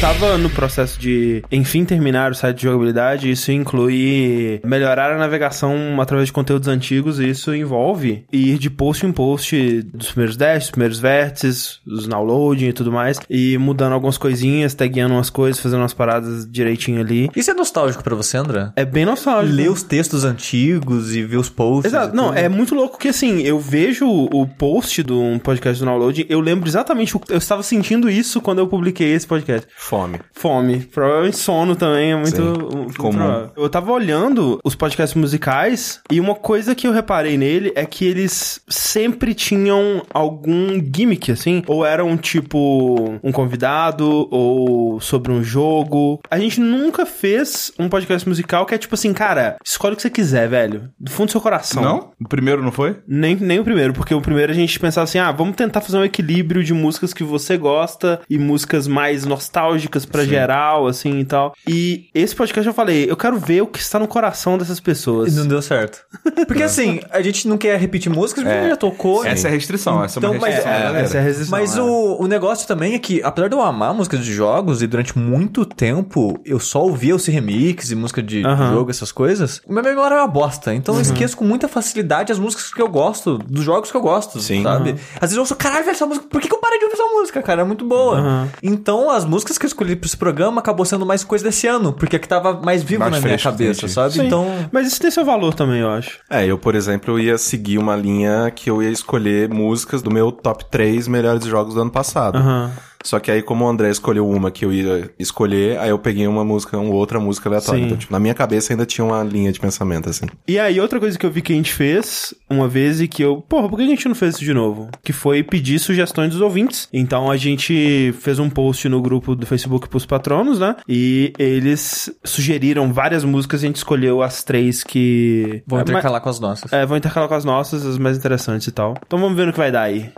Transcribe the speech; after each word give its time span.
tava 0.00 0.38
no 0.38 0.48
processo 0.48 0.98
de, 0.98 1.44
enfim, 1.52 1.84
terminar 1.84 2.30
o 2.30 2.34
site 2.34 2.56
de 2.56 2.62
jogabilidade. 2.62 3.30
Isso 3.30 3.52
inclui 3.52 4.58
melhorar 4.64 5.12
a 5.12 5.18
navegação 5.18 6.00
através 6.00 6.28
de 6.28 6.32
conteúdos 6.32 6.68
antigos. 6.68 7.20
E 7.20 7.28
isso 7.28 7.54
envolve 7.54 8.24
ir 8.32 8.56
de 8.56 8.70
post 8.70 9.04
em 9.04 9.12
post 9.12 9.82
dos 9.82 10.12
primeiros 10.12 10.38
dash, 10.38 10.60
dos 10.60 10.70
primeiros 10.70 10.98
vértices, 10.98 11.80
os 11.86 12.06
downloading 12.06 12.68
e 12.68 12.72
tudo 12.72 12.90
mais. 12.90 13.20
E 13.28 13.58
mudando 13.58 13.92
algumas 13.92 14.16
coisinhas, 14.16 14.72
tagueando 14.72 15.12
umas 15.12 15.28
coisas, 15.28 15.60
fazendo 15.60 15.80
umas 15.80 15.92
paradas 15.92 16.50
direitinho 16.50 17.00
ali. 17.00 17.30
Isso 17.36 17.50
é 17.50 17.54
nostálgico 17.54 18.02
pra 18.02 18.14
você, 18.14 18.38
André? 18.38 18.72
É 18.76 18.86
bem 18.86 19.04
nostálgico. 19.04 19.54
Ler 19.54 19.70
os 19.70 19.82
textos 19.82 20.24
antigos 20.24 21.14
e 21.14 21.22
ver 21.22 21.36
os 21.36 21.50
posts. 21.50 21.92
Exato. 21.92 22.16
Não, 22.16 22.28
tudo. 22.28 22.38
é 22.38 22.48
muito 22.48 22.74
louco 22.74 22.96
que 22.96 23.08
assim, 23.08 23.42
eu 23.42 23.60
vejo 23.60 24.06
o 24.08 24.46
post 24.46 25.02
do 25.02 25.20
um 25.20 25.38
podcast 25.38 25.78
do 25.78 25.84
download, 25.84 26.24
eu 26.26 26.40
lembro 26.40 26.66
exatamente 26.66 27.14
o 27.14 27.20
eu 27.28 27.36
estava 27.36 27.62
sentindo 27.62 28.08
isso 28.08 28.40
quando 28.40 28.60
eu 28.60 28.66
publiquei 28.66 29.12
esse 29.12 29.26
podcast. 29.26 29.68
Fome. 29.90 30.20
Fome. 30.32 30.78
Provavelmente 30.82 31.36
sono 31.36 31.74
também 31.74 32.12
é 32.12 32.16
muito, 32.16 32.40
muito 32.76 32.96
comum. 32.96 33.18
provável. 33.18 33.50
Eu 33.56 33.68
tava 33.68 33.90
olhando 33.90 34.60
os 34.64 34.76
podcasts 34.76 35.20
musicais 35.20 36.00
e 36.08 36.20
uma 36.20 36.36
coisa 36.36 36.76
que 36.76 36.86
eu 36.86 36.92
reparei 36.92 37.36
nele 37.36 37.72
é 37.74 37.84
que 37.84 38.04
eles 38.04 38.60
sempre 38.68 39.34
tinham 39.34 40.02
algum 40.14 40.80
gimmick, 40.94 41.32
assim. 41.32 41.64
Ou 41.66 41.84
eram 41.84 42.16
tipo 42.16 43.18
um 43.20 43.32
convidado, 43.32 44.28
ou 44.30 45.00
sobre 45.00 45.32
um 45.32 45.42
jogo. 45.42 46.20
A 46.30 46.38
gente 46.38 46.60
nunca 46.60 47.04
fez 47.04 47.72
um 47.76 47.88
podcast 47.88 48.28
musical 48.28 48.64
que 48.66 48.76
é 48.76 48.78
tipo 48.78 48.94
assim, 48.94 49.12
cara, 49.12 49.56
escolhe 49.64 49.94
o 49.94 49.96
que 49.96 50.02
você 50.02 50.10
quiser, 50.10 50.48
velho. 50.48 50.88
Do 51.00 51.10
fundo 51.10 51.26
do 51.26 51.32
seu 51.32 51.40
coração. 51.40 51.82
Não? 51.82 52.12
O 52.20 52.28
primeiro 52.28 52.62
não 52.62 52.70
foi? 52.70 52.96
Nem, 53.08 53.34
nem 53.34 53.58
o 53.58 53.64
primeiro, 53.64 53.92
porque 53.92 54.14
o 54.14 54.20
primeiro 54.20 54.52
a 54.52 54.54
gente 54.54 54.78
pensava 54.78 55.02
assim, 55.02 55.18
ah, 55.18 55.32
vamos 55.32 55.56
tentar 55.56 55.80
fazer 55.80 55.98
um 55.98 56.04
equilíbrio 56.04 56.62
de 56.62 56.72
músicas 56.72 57.12
que 57.12 57.24
você 57.24 57.56
gosta 57.56 58.20
e 58.30 58.38
músicas 58.38 58.86
mais 58.86 59.24
nostálgicas 59.24 59.79
pra 59.88 60.24
geral, 60.24 60.86
assim 60.86 61.18
e 61.20 61.24
tal. 61.24 61.54
E 61.66 62.08
esse 62.14 62.34
podcast 62.34 62.66
eu 62.66 62.74
falei, 62.74 63.06
eu 63.10 63.16
quero 63.16 63.38
ver 63.38 63.62
o 63.62 63.66
que 63.66 63.78
está 63.78 63.98
no 63.98 64.06
coração 64.08 64.58
dessas 64.58 64.78
E 64.78 64.82
pessoas. 64.82 65.34
não 65.36 65.46
deu 65.46 65.62
certo. 65.62 66.00
Porque 66.46 66.62
assim, 66.62 67.00
a 67.10 67.20
gente 67.22 67.46
não 67.48 67.56
quer 67.58 67.78
repetir 67.78 68.10
músicas, 68.12 68.44
porque 68.44 68.68
já 68.68 68.76
tocou. 68.76 69.24
Essa 69.24 69.48
é 69.48 69.50
a 69.50 69.54
restrição, 69.54 70.02
essa 70.02 70.18
é 70.18 70.20
uma 70.20 70.28
Então, 70.28 70.40
mas- 70.40 70.54
restrição, 70.54 70.72
é, 70.78 70.82
galera. 70.82 71.04
Essa 71.04 71.16
é 71.16 71.20
a 71.20 71.22
resistência. 71.22 71.50
Mas 71.58 71.78
o, 71.78 72.16
o 72.20 72.26
negócio 72.26 72.66
também 72.66 72.94
é 72.94 72.98
que, 72.98 73.22
apesar 73.22 73.48
de 73.48 73.54
eu 73.54 73.62
amar 73.62 73.94
músicas 73.94 74.24
de 74.24 74.32
jogos, 74.32 74.82
e 74.82 74.86
durante 74.86 75.16
muito 75.18 75.64
tempo 75.64 76.40
eu 76.44 76.58
só 76.58 76.82
ouvia 76.82 77.14
esse 77.14 77.30
remix 77.30 77.90
e 77.90 77.94
música 77.94 78.22
de 78.22 78.44
Aham. 78.44 78.72
jogo, 78.72 78.90
essas 78.90 79.12
coisas, 79.12 79.60
minha 79.68 79.82
memória 79.82 80.14
é 80.14 80.18
uma 80.18 80.26
bosta. 80.28 80.74
Então 80.74 80.94
Uhum. 80.94 81.00
eu 81.00 81.02
esqueço 81.02 81.36
com 81.36 81.44
muita 81.44 81.68
facilidade 81.68 82.32
as 82.32 82.38
músicas 82.38 82.72
que 82.72 82.80
eu 82.82 82.88
gosto, 82.88 83.38
dos 83.38 83.64
jogos 83.64 83.90
que 83.90 83.96
eu 83.96 84.00
gosto, 84.00 84.40
Sim. 84.40 84.62
sabe? 84.62 84.96
Às 85.14 85.20
vezes 85.20 85.36
eu 85.36 85.42
ouço, 85.42 85.54
caralho, 85.56 85.84
velho, 85.84 85.94
essa 85.94 86.06
música, 86.06 86.26
por 86.28 86.40
que, 86.40 86.48
que 86.48 86.54
eu 86.54 86.58
parei 86.58 86.78
de 86.78 86.84
ouvir 86.84 86.94
essa 86.94 87.04
música, 87.12 87.42
cara? 87.42 87.62
É 87.62 87.64
muito 87.64 87.84
boa. 87.84 88.20
Uhum. 88.20 88.48
Então 88.62 89.10
as 89.10 89.24
músicas 89.24 89.56
que 89.58 89.64
eu 89.64 89.68
escolhi 89.70 89.96
pra 89.96 90.06
esse 90.06 90.16
programa 90.16 90.60
acabou 90.60 90.84
sendo 90.84 91.04
mais 91.06 91.24
coisa 91.24 91.44
desse 91.44 91.66
ano, 91.66 91.92
porque 91.92 92.16
é 92.16 92.18
que 92.18 92.28
tava 92.28 92.54
mais 92.60 92.82
vivo 92.82 93.00
Mais 93.00 93.12
na 93.12 93.20
minha 93.20 93.38
cabeça, 93.38 93.80
entendi. 93.80 93.92
sabe? 93.92 94.12
Sim. 94.14 94.26
Então. 94.26 94.46
Mas 94.70 94.86
isso 94.86 95.00
tem 95.00 95.10
seu 95.10 95.24
valor 95.24 95.54
também, 95.54 95.80
eu 95.80 95.90
acho. 95.90 96.18
É, 96.28 96.44
eu, 96.46 96.58
por 96.58 96.74
exemplo, 96.74 97.14
eu 97.14 97.18
ia 97.18 97.38
seguir 97.38 97.78
uma 97.78 97.96
linha 97.96 98.50
que 98.54 98.68
eu 98.70 98.82
ia 98.82 98.90
escolher 98.90 99.48
músicas 99.48 100.02
do 100.02 100.10
meu 100.10 100.30
top 100.30 100.64
3 100.70 101.08
melhores 101.08 101.44
jogos 101.44 101.74
do 101.74 101.80
ano 101.80 101.90
passado. 101.90 102.36
Aham. 102.38 102.70
Só 103.02 103.18
que 103.18 103.30
aí, 103.30 103.42
como 103.42 103.64
o 103.64 103.68
André 103.68 103.90
escolheu 103.90 104.28
uma 104.28 104.50
que 104.50 104.64
eu 104.64 104.72
ia 104.72 105.10
escolher, 105.18 105.78
aí 105.78 105.90
eu 105.90 105.98
peguei 105.98 106.26
uma 106.26 106.44
música, 106.44 106.76
uma 106.78 106.94
outra 106.94 107.18
música 107.18 107.48
aleatória. 107.48 107.80
Sim. 107.80 107.86
Então, 107.86 107.98
tipo, 107.98 108.12
na 108.12 108.20
minha 108.20 108.34
cabeça 108.34 108.72
ainda 108.72 108.84
tinha 108.84 109.04
uma 109.04 109.22
linha 109.22 109.50
de 109.52 109.58
pensamento, 109.60 110.08
assim. 110.08 110.26
E 110.46 110.58
aí, 110.58 110.80
outra 110.80 111.00
coisa 111.00 111.18
que 111.18 111.24
eu 111.24 111.30
vi 111.30 111.40
que 111.42 111.52
a 111.52 111.56
gente 111.56 111.72
fez 111.72 112.34
uma 112.48 112.68
vez 112.68 113.00
e 113.00 113.08
que 113.08 113.22
eu, 113.22 113.40
porra, 113.40 113.68
por 113.68 113.76
que 113.76 113.84
a 113.84 113.88
gente 113.88 114.06
não 114.06 114.14
fez 114.14 114.34
isso 114.34 114.44
de 114.44 114.52
novo? 114.52 114.88
Que 115.02 115.12
foi 115.12 115.42
pedir 115.42 115.78
sugestões 115.78 116.30
dos 116.30 116.40
ouvintes. 116.40 116.88
Então 116.92 117.30
a 117.30 117.36
gente 117.36 118.12
fez 118.20 118.38
um 118.38 118.50
post 118.50 118.88
no 118.88 119.00
grupo 119.00 119.34
do 119.34 119.46
Facebook 119.46 119.88
pros 119.88 120.04
patronos, 120.04 120.58
né? 120.58 120.76
E 120.88 121.32
eles 121.38 122.10
sugeriram 122.24 122.92
várias 122.92 123.24
músicas 123.24 123.62
e 123.62 123.66
a 123.66 123.68
gente 123.68 123.76
escolheu 123.76 124.22
as 124.22 124.42
três 124.44 124.84
que. 124.84 125.62
Vou 125.66 125.78
É, 125.78 125.82
intercalar 125.82 126.20
com 126.20 126.28
as 126.28 126.40
nossas. 126.40 126.72
É, 126.72 126.84
vão 126.84 126.96
intercalar 126.96 127.28
com 127.28 127.34
as 127.34 127.44
nossas, 127.44 127.86
as 127.86 127.98
mais 127.98 128.16
interessantes 128.16 128.66
e 128.66 128.72
tal. 128.72 128.94
Então 129.06 129.18
vamos 129.18 129.36
ver 129.36 129.46
no 129.46 129.52
que 129.52 129.58
vai 129.58 129.72
dar 129.72 129.82
aí. 129.82 130.10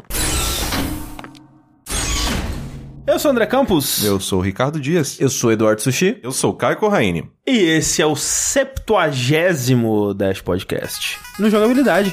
Eu 3.12 3.19
sou 3.19 3.31
o 3.31 3.33
André 3.33 3.45
Campos. 3.45 4.03
Eu 4.03 4.19
sou 4.19 4.39
o 4.39 4.43
Ricardo 4.43 4.81
Dias. 4.81 5.21
Eu 5.21 5.28
sou 5.28 5.53
Eduardo 5.53 5.83
Sushi. 5.83 6.19
Eu 6.23 6.33
sou 6.33 6.50
o 6.50 6.55
Caio 6.55 6.78
Corraine. 6.78 7.31
E 7.47 7.59
esse 7.59 8.00
é 8.00 8.06
o 8.06 8.17
septuagésimo 8.17 10.15
Dash 10.15 10.41
Podcast. 10.41 11.19
No 11.39 11.50
Jogabilidade. 11.50 12.11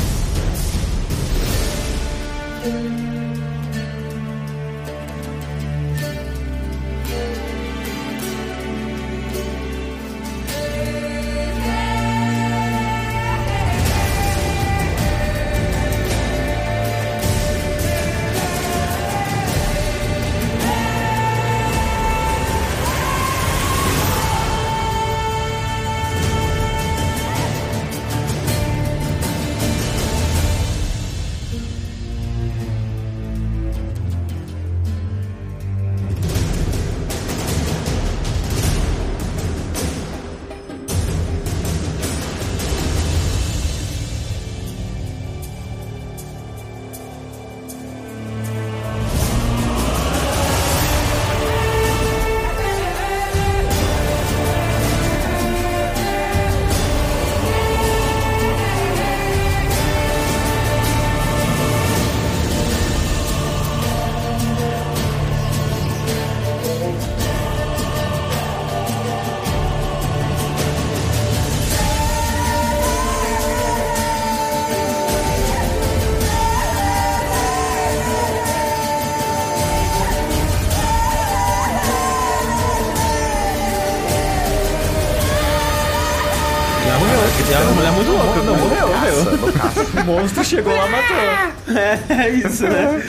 É 92.09 92.29
isso, 92.29 92.63
né? 92.63 93.03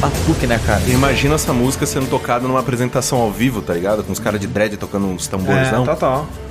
Batuque, 0.00 0.46
né, 0.46 0.60
cara? 0.66 0.82
Imagina 0.88 1.34
essa 1.36 1.52
música 1.52 1.86
sendo 1.86 2.08
tocada 2.08 2.46
numa 2.46 2.60
apresentação 2.60 3.18
ao 3.18 3.30
vivo, 3.32 3.62
tá 3.62 3.72
ligado? 3.72 4.04
Com 4.04 4.12
os 4.12 4.18
caras 4.18 4.38
de 4.40 4.46
dread 4.46 4.76
tocando 4.76 5.06
uns 5.06 5.26
tambores, 5.26 5.68
É, 5.68 5.72
não? 5.72 5.84
total. 5.84 6.26
E 6.26 6.26
aí 6.26 6.45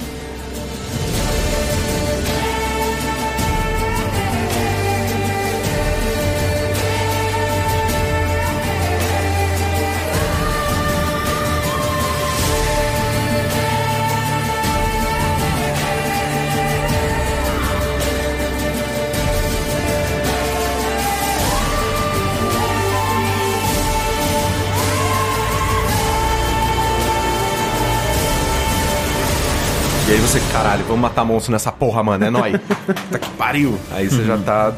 você, 30.28 30.40
caralho, 30.52 30.84
vamos 30.86 31.02
matar 31.02 31.24
monstro 31.24 31.52
nessa 31.52 31.72
porra, 31.72 32.02
mano, 32.02 32.26
é 32.26 32.30
nóis. 32.32 32.56
tá 33.12 33.20
que 33.20 33.30
pariu. 33.32 33.78
Aí 33.92 34.08
você 34.10 34.24
já 34.24 34.38
tá 34.38 34.74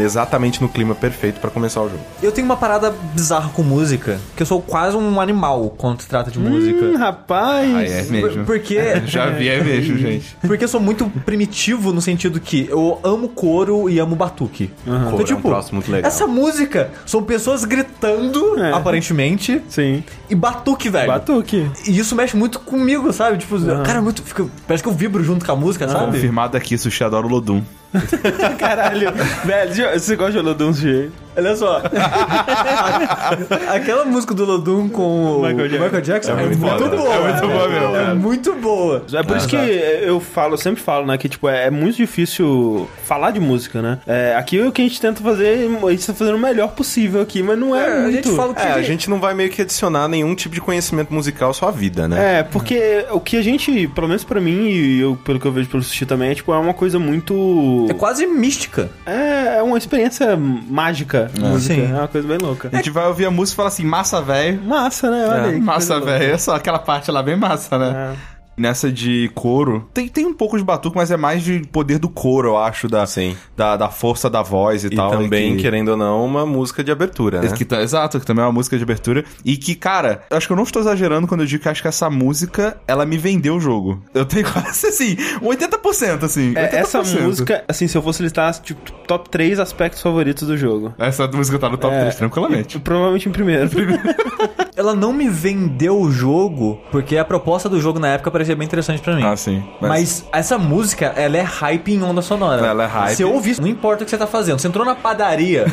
exatamente 0.00 0.60
no 0.60 0.68
clima 0.68 0.94
perfeito 0.94 1.40
pra 1.40 1.50
começar 1.50 1.80
o 1.80 1.88
jogo. 1.88 2.00
Eu 2.22 2.30
tenho 2.30 2.44
uma 2.44 2.56
parada 2.56 2.90
bizarra 3.14 3.48
com 3.50 3.62
música, 3.62 4.20
que 4.36 4.42
eu 4.42 4.46
sou 4.46 4.60
quase 4.60 4.96
um 4.96 5.20
animal 5.20 5.74
quando 5.78 6.02
se 6.02 6.08
trata 6.08 6.30
de 6.30 6.38
música. 6.38 6.84
Hum, 6.84 6.96
rapaz. 6.98 7.74
Aí 7.74 7.90
é 7.90 8.02
mesmo. 8.02 8.44
Porque 8.44 8.78
Já 9.06 9.26
vi, 9.30 9.48
é 9.48 9.62
mesmo, 9.62 9.96
gente. 9.98 10.36
Porque 10.42 10.64
eu 10.64 10.68
sou 10.68 10.80
muito 10.80 11.06
primitivo 11.24 11.92
no 11.92 12.02
sentido 12.02 12.38
que 12.38 12.66
eu 12.70 13.00
amo 13.02 13.28
coro 13.30 13.88
e 13.88 13.98
amo 13.98 14.14
batuque. 14.14 14.70
Então, 14.86 15.10
Coro 15.12 15.32
é 15.32 15.34
um 15.34 15.40
troço 15.40 15.74
muito 15.74 15.90
legal. 15.90 16.08
essa 16.08 16.26
música 16.26 16.90
são 17.06 17.22
pessoas 17.22 17.64
gritando, 17.64 18.58
É. 18.62 18.72
aparentemente, 18.72 19.62
Sim. 19.68 20.04
e 20.28 20.34
batuque, 20.34 20.90
velho. 20.90 21.06
Batuque. 21.08 21.70
E 21.86 21.98
isso 21.98 22.14
mexe 22.14 22.36
muito 22.36 22.58
comigo, 22.60 23.10
sabe? 23.12 23.38
Tipo, 23.38 23.56
cara, 23.84 24.02
muito. 24.02 24.22
fica- 24.22 24.44
parece 24.66 24.81
que 24.82 24.88
eu 24.88 24.92
vibro 24.92 25.22
junto 25.22 25.44
com 25.44 25.52
a 25.52 25.56
música, 25.56 25.88
sabe? 25.88 26.12
Confirmado 26.12 26.56
aqui, 26.56 26.76
Sushi 26.76 27.04
adora 27.04 27.26
o 27.26 27.30
Lodum. 27.30 27.62
Caralho. 28.58 29.12
Velho, 29.44 29.98
você 30.00 30.16
gosta 30.16 30.32
de 30.32 30.38
Olodum 30.38 30.72
jeito? 30.72 31.12
Olha 31.34 31.56
só. 31.56 31.80
Aquela 33.74 34.04
música 34.04 34.34
do 34.34 34.44
Lodum 34.44 34.88
com 34.88 35.36
o 35.38 35.42
Michael 35.42 35.68
Jackson. 35.68 35.84
Michael 35.84 36.02
Jackson 36.02 36.32
é, 36.32 36.46
muito 36.46 36.58
muito 36.58 36.78
foda. 36.78 36.96
boa. 36.96 37.14
É 37.14 37.20
muito 37.20 37.48
boa 37.48 37.68
mesmo, 37.68 37.96
É 37.96 38.14
muito 38.14 38.52
boa. 38.54 39.02
É 39.12 39.22
por 39.22 39.36
isso 39.38 39.48
que 39.48 39.56
eu 39.56 40.20
falo, 40.20 40.54
eu 40.54 40.58
sempre 40.58 40.82
falo, 40.82 41.06
né, 41.06 41.16
que 41.16 41.28
tipo, 41.28 41.48
é 41.48 41.70
muito 41.70 41.96
difícil 41.96 42.86
falar 43.04 43.30
de 43.30 43.40
música, 43.40 43.80
né? 43.80 43.98
É, 44.06 44.34
aqui 44.36 44.60
o 44.60 44.70
que 44.70 44.82
a 44.82 44.84
gente 44.84 45.00
tenta 45.00 45.22
fazer, 45.22 45.68
a 45.86 45.90
gente 45.90 46.06
tá 46.06 46.12
fazendo 46.14 46.34
o 46.36 46.38
melhor 46.38 46.68
possível 46.72 47.22
aqui, 47.22 47.42
mas 47.42 47.58
não 47.58 47.74
é, 47.74 47.82
É, 47.82 47.92
a 47.92 48.00
muito. 48.02 48.14
gente 48.28 48.36
fala 48.36 48.54
que 48.54 48.60
É, 48.62 48.72
a 48.72 48.82
gente 48.82 49.08
não 49.08 49.18
vai 49.18 49.32
meio 49.32 49.48
que 49.50 49.62
adicionar 49.62 50.08
nenhum 50.08 50.34
tipo 50.34 50.54
de 50.54 50.60
conhecimento 50.60 51.12
musical 51.14 51.50
à 51.50 51.54
sua 51.54 51.70
vida, 51.70 52.06
né? 52.06 52.40
É, 52.40 52.42
porque 52.42 53.06
o 53.10 53.20
que 53.20 53.36
a 53.38 53.42
gente, 53.42 53.88
pelo 53.88 54.06
menos 54.06 54.22
pra 54.22 54.38
mim, 54.40 54.68
e 54.68 55.00
eu, 55.00 55.16
pelo 55.24 55.40
que 55.40 55.46
eu 55.46 55.52
vejo 55.52 55.68
pelo 55.70 55.82
Sushi 55.82 56.04
também, 56.04 56.30
é, 56.30 56.34
tipo, 56.34 56.52
é 56.52 56.58
uma 56.58 56.74
coisa 56.74 56.98
muito... 56.98 57.81
É 57.90 57.94
quase 57.94 58.26
mística. 58.26 58.90
É, 59.06 59.58
é 59.58 59.62
uma 59.62 59.78
experiência 59.78 60.36
mágica, 60.36 61.30
música. 61.38 61.74
Sim. 61.74 61.92
É 61.92 61.98
uma 61.98 62.08
coisa 62.08 62.26
bem 62.26 62.38
louca. 62.38 62.68
A 62.72 62.76
gente 62.76 62.90
vai 62.90 63.06
ouvir 63.06 63.26
a 63.26 63.30
música 63.30 63.54
e 63.54 63.56
fala 63.56 63.68
assim, 63.68 63.84
massa, 63.84 64.20
velho. 64.20 64.62
Massa, 64.62 65.10
né? 65.10 65.26
Olha 65.28 65.44
aí. 65.44 65.54
que 65.54 65.60
Massa, 65.60 66.00
velho. 66.00 66.32
É 66.34 66.38
só 66.38 66.54
aquela 66.54 66.78
parte 66.78 67.10
lá 67.10 67.22
bem 67.22 67.36
massa, 67.36 67.78
né? 67.78 68.14
É. 68.28 68.31
Nessa 68.56 68.92
de 68.92 69.30
coro, 69.34 69.88
tem, 69.94 70.08
tem 70.08 70.26
um 70.26 70.34
pouco 70.34 70.58
de 70.58 70.64
batuque, 70.64 70.96
mas 70.96 71.10
é 71.10 71.16
mais 71.16 71.42
de 71.42 71.60
poder 71.72 71.98
do 71.98 72.08
coro, 72.08 72.48
eu 72.48 72.58
acho, 72.58 72.86
da, 72.88 73.06
Sim. 73.06 73.34
da, 73.56 73.76
da 73.76 73.88
força 73.88 74.28
da 74.28 74.42
voz 74.42 74.84
e, 74.84 74.88
E 74.88 74.96
tal. 74.96 75.10
também, 75.10 75.56
que... 75.56 75.62
querendo 75.62 75.88
ou 75.92 75.96
não, 75.96 76.24
uma 76.24 76.44
música 76.44 76.84
de 76.84 76.90
abertura, 76.92 77.40
né? 77.40 77.48
Que 77.56 77.64
tá- 77.64 77.80
exato, 77.82 78.20
que 78.20 78.26
também 78.26 78.42
é 78.42 78.46
uma 78.46 78.52
música 78.52 78.76
de 78.76 78.82
abertura. 78.82 79.24
E 79.44 79.56
que, 79.56 79.74
cara, 79.74 80.22
eu 80.30 80.36
acho 80.36 80.46
que 80.46 80.52
eu 80.52 80.56
não 80.56 80.64
estou 80.64 80.82
exagerando 80.82 81.26
quando 81.26 81.40
eu 81.40 81.46
digo 81.46 81.62
que 81.62 81.68
acho 81.68 81.80
que 81.82 81.88
essa 81.88 82.10
música, 82.10 82.76
ela 82.86 83.06
me 83.06 83.16
vendeu 83.16 83.56
o 83.56 83.60
jogo. 83.60 84.02
Eu 84.12 84.24
tenho 84.26 84.50
quase, 84.50 84.86
assim, 84.88 85.16
um 85.40 85.48
80%, 85.48 86.22
assim. 86.22 86.52
É, 86.54 86.68
80%. 86.70 86.74
essa 86.74 87.02
música, 87.02 87.64
assim, 87.66 87.88
se 87.88 87.96
eu 87.96 88.02
fosse 88.02 88.22
listar, 88.22 88.52
tipo, 88.60 88.92
top 89.06 89.30
3 89.30 89.60
aspectos 89.60 90.02
favoritos 90.02 90.46
do 90.46 90.56
jogo. 90.56 90.92
Essa 90.98 91.26
música 91.26 91.58
tá 91.58 91.68
no 91.70 91.78
top 91.78 91.94
É. 91.94 92.00
3, 92.02 92.16
tranquilamente. 92.16 92.78
Provavelmente 92.78 93.28
em 93.28 93.32
primeiro. 93.32 93.70
Ela 94.76 94.94
não 94.94 95.12
me 95.12 95.28
vendeu 95.28 95.98
o 96.00 96.10
jogo, 96.10 96.80
porque 96.90 97.16
a 97.16 97.24
proposta 97.24 97.68
do 97.68 97.80
jogo 97.80 97.98
na 97.98 98.08
época 98.08 98.30
parecia 98.42 98.56
bem 98.56 98.66
interessante 98.66 99.00
pra 99.00 99.14
mim. 99.14 99.24
Ah, 99.24 99.36
sim. 99.36 99.62
Mas... 99.80 100.26
essa 100.32 100.58
música, 100.58 101.06
ela 101.16 101.36
é 101.36 101.42
hype 101.42 101.92
em 101.92 102.02
onda 102.02 102.20
sonora. 102.20 102.66
Ela 102.66 102.84
é 102.84 102.86
hype. 102.86 103.16
Se 103.16 103.22
eu 103.22 103.32
ouvir, 103.32 103.60
não 103.60 103.68
importa 103.68 104.02
o 104.02 104.04
que 104.04 104.10
você 104.10 104.18
tá 104.18 104.26
fazendo. 104.26 104.58
Você 104.58 104.68
entrou 104.68 104.84
na 104.84 104.94
padaria. 104.94 105.66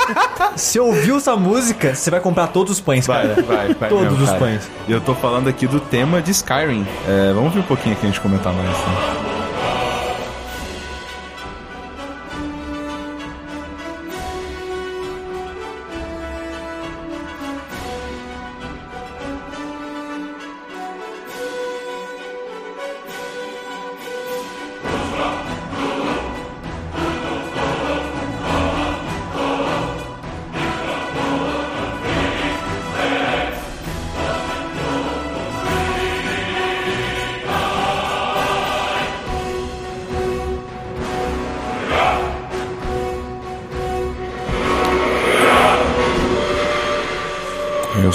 se 0.56 0.78
ouviu 0.78 1.16
essa 1.16 1.36
música, 1.36 1.94
você 1.94 2.10
vai 2.10 2.20
comprar 2.20 2.48
todos 2.48 2.72
os 2.72 2.80
pães, 2.80 3.06
Vai, 3.06 3.28
cara. 3.28 3.42
vai, 3.42 3.74
vai. 3.74 3.88
Todos 3.90 4.04
mesmo, 4.04 4.24
os 4.24 4.30
cara. 4.30 4.38
pães. 4.38 4.70
E 4.86 4.92
eu 4.92 5.00
tô 5.00 5.14
falando 5.14 5.48
aqui 5.48 5.66
do 5.66 5.80
tema 5.80 6.20
de 6.20 6.30
Skyrim. 6.30 6.86
É, 7.08 7.32
vamos 7.32 7.52
ver 7.52 7.60
um 7.60 7.64
pouquinho 7.64 7.94
aqui 7.94 8.06
a 8.06 8.08
gente 8.08 8.20
comentar 8.20 8.52
mais. 8.52 8.68
Né? 8.68 9.29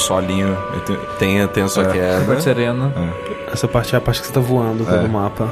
Solinho. 0.06 0.58
eu 0.74 0.80
tenho- 0.82 1.00
Tem, 1.20 1.48
tem 1.50 1.64
a 1.64 1.68
sua 1.68 1.84
É. 1.84 1.92
queda. 1.92 2.26
Porto 2.26 2.42
Sereno. 2.42 2.94
Essa 3.52 3.68
parte 3.68 3.96
é 3.96 3.98
a 3.98 4.02
parte 4.02 4.22
que 4.22 4.28
você 4.28 4.34
tá 4.34 4.40
voando 4.40 4.84
pelo 4.86 5.10
mapa. 5.10 5.52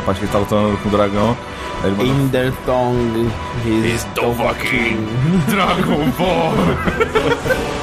Essa 0.00 0.06
parte 0.06 0.18
que 0.20 0.24
ele 0.24 0.32
tá 0.32 0.38
lutando 0.38 0.78
com 0.78 0.88
o 0.88 0.92
dragão. 0.92 1.36
Aí 1.82 1.90
ele. 1.90 2.08
In 2.08 2.28
their 2.28 2.52
tongue, 2.64 3.30
his 3.66 4.06
fucking 4.14 4.96
Dragon 5.48 6.10
Ball! 6.16 6.54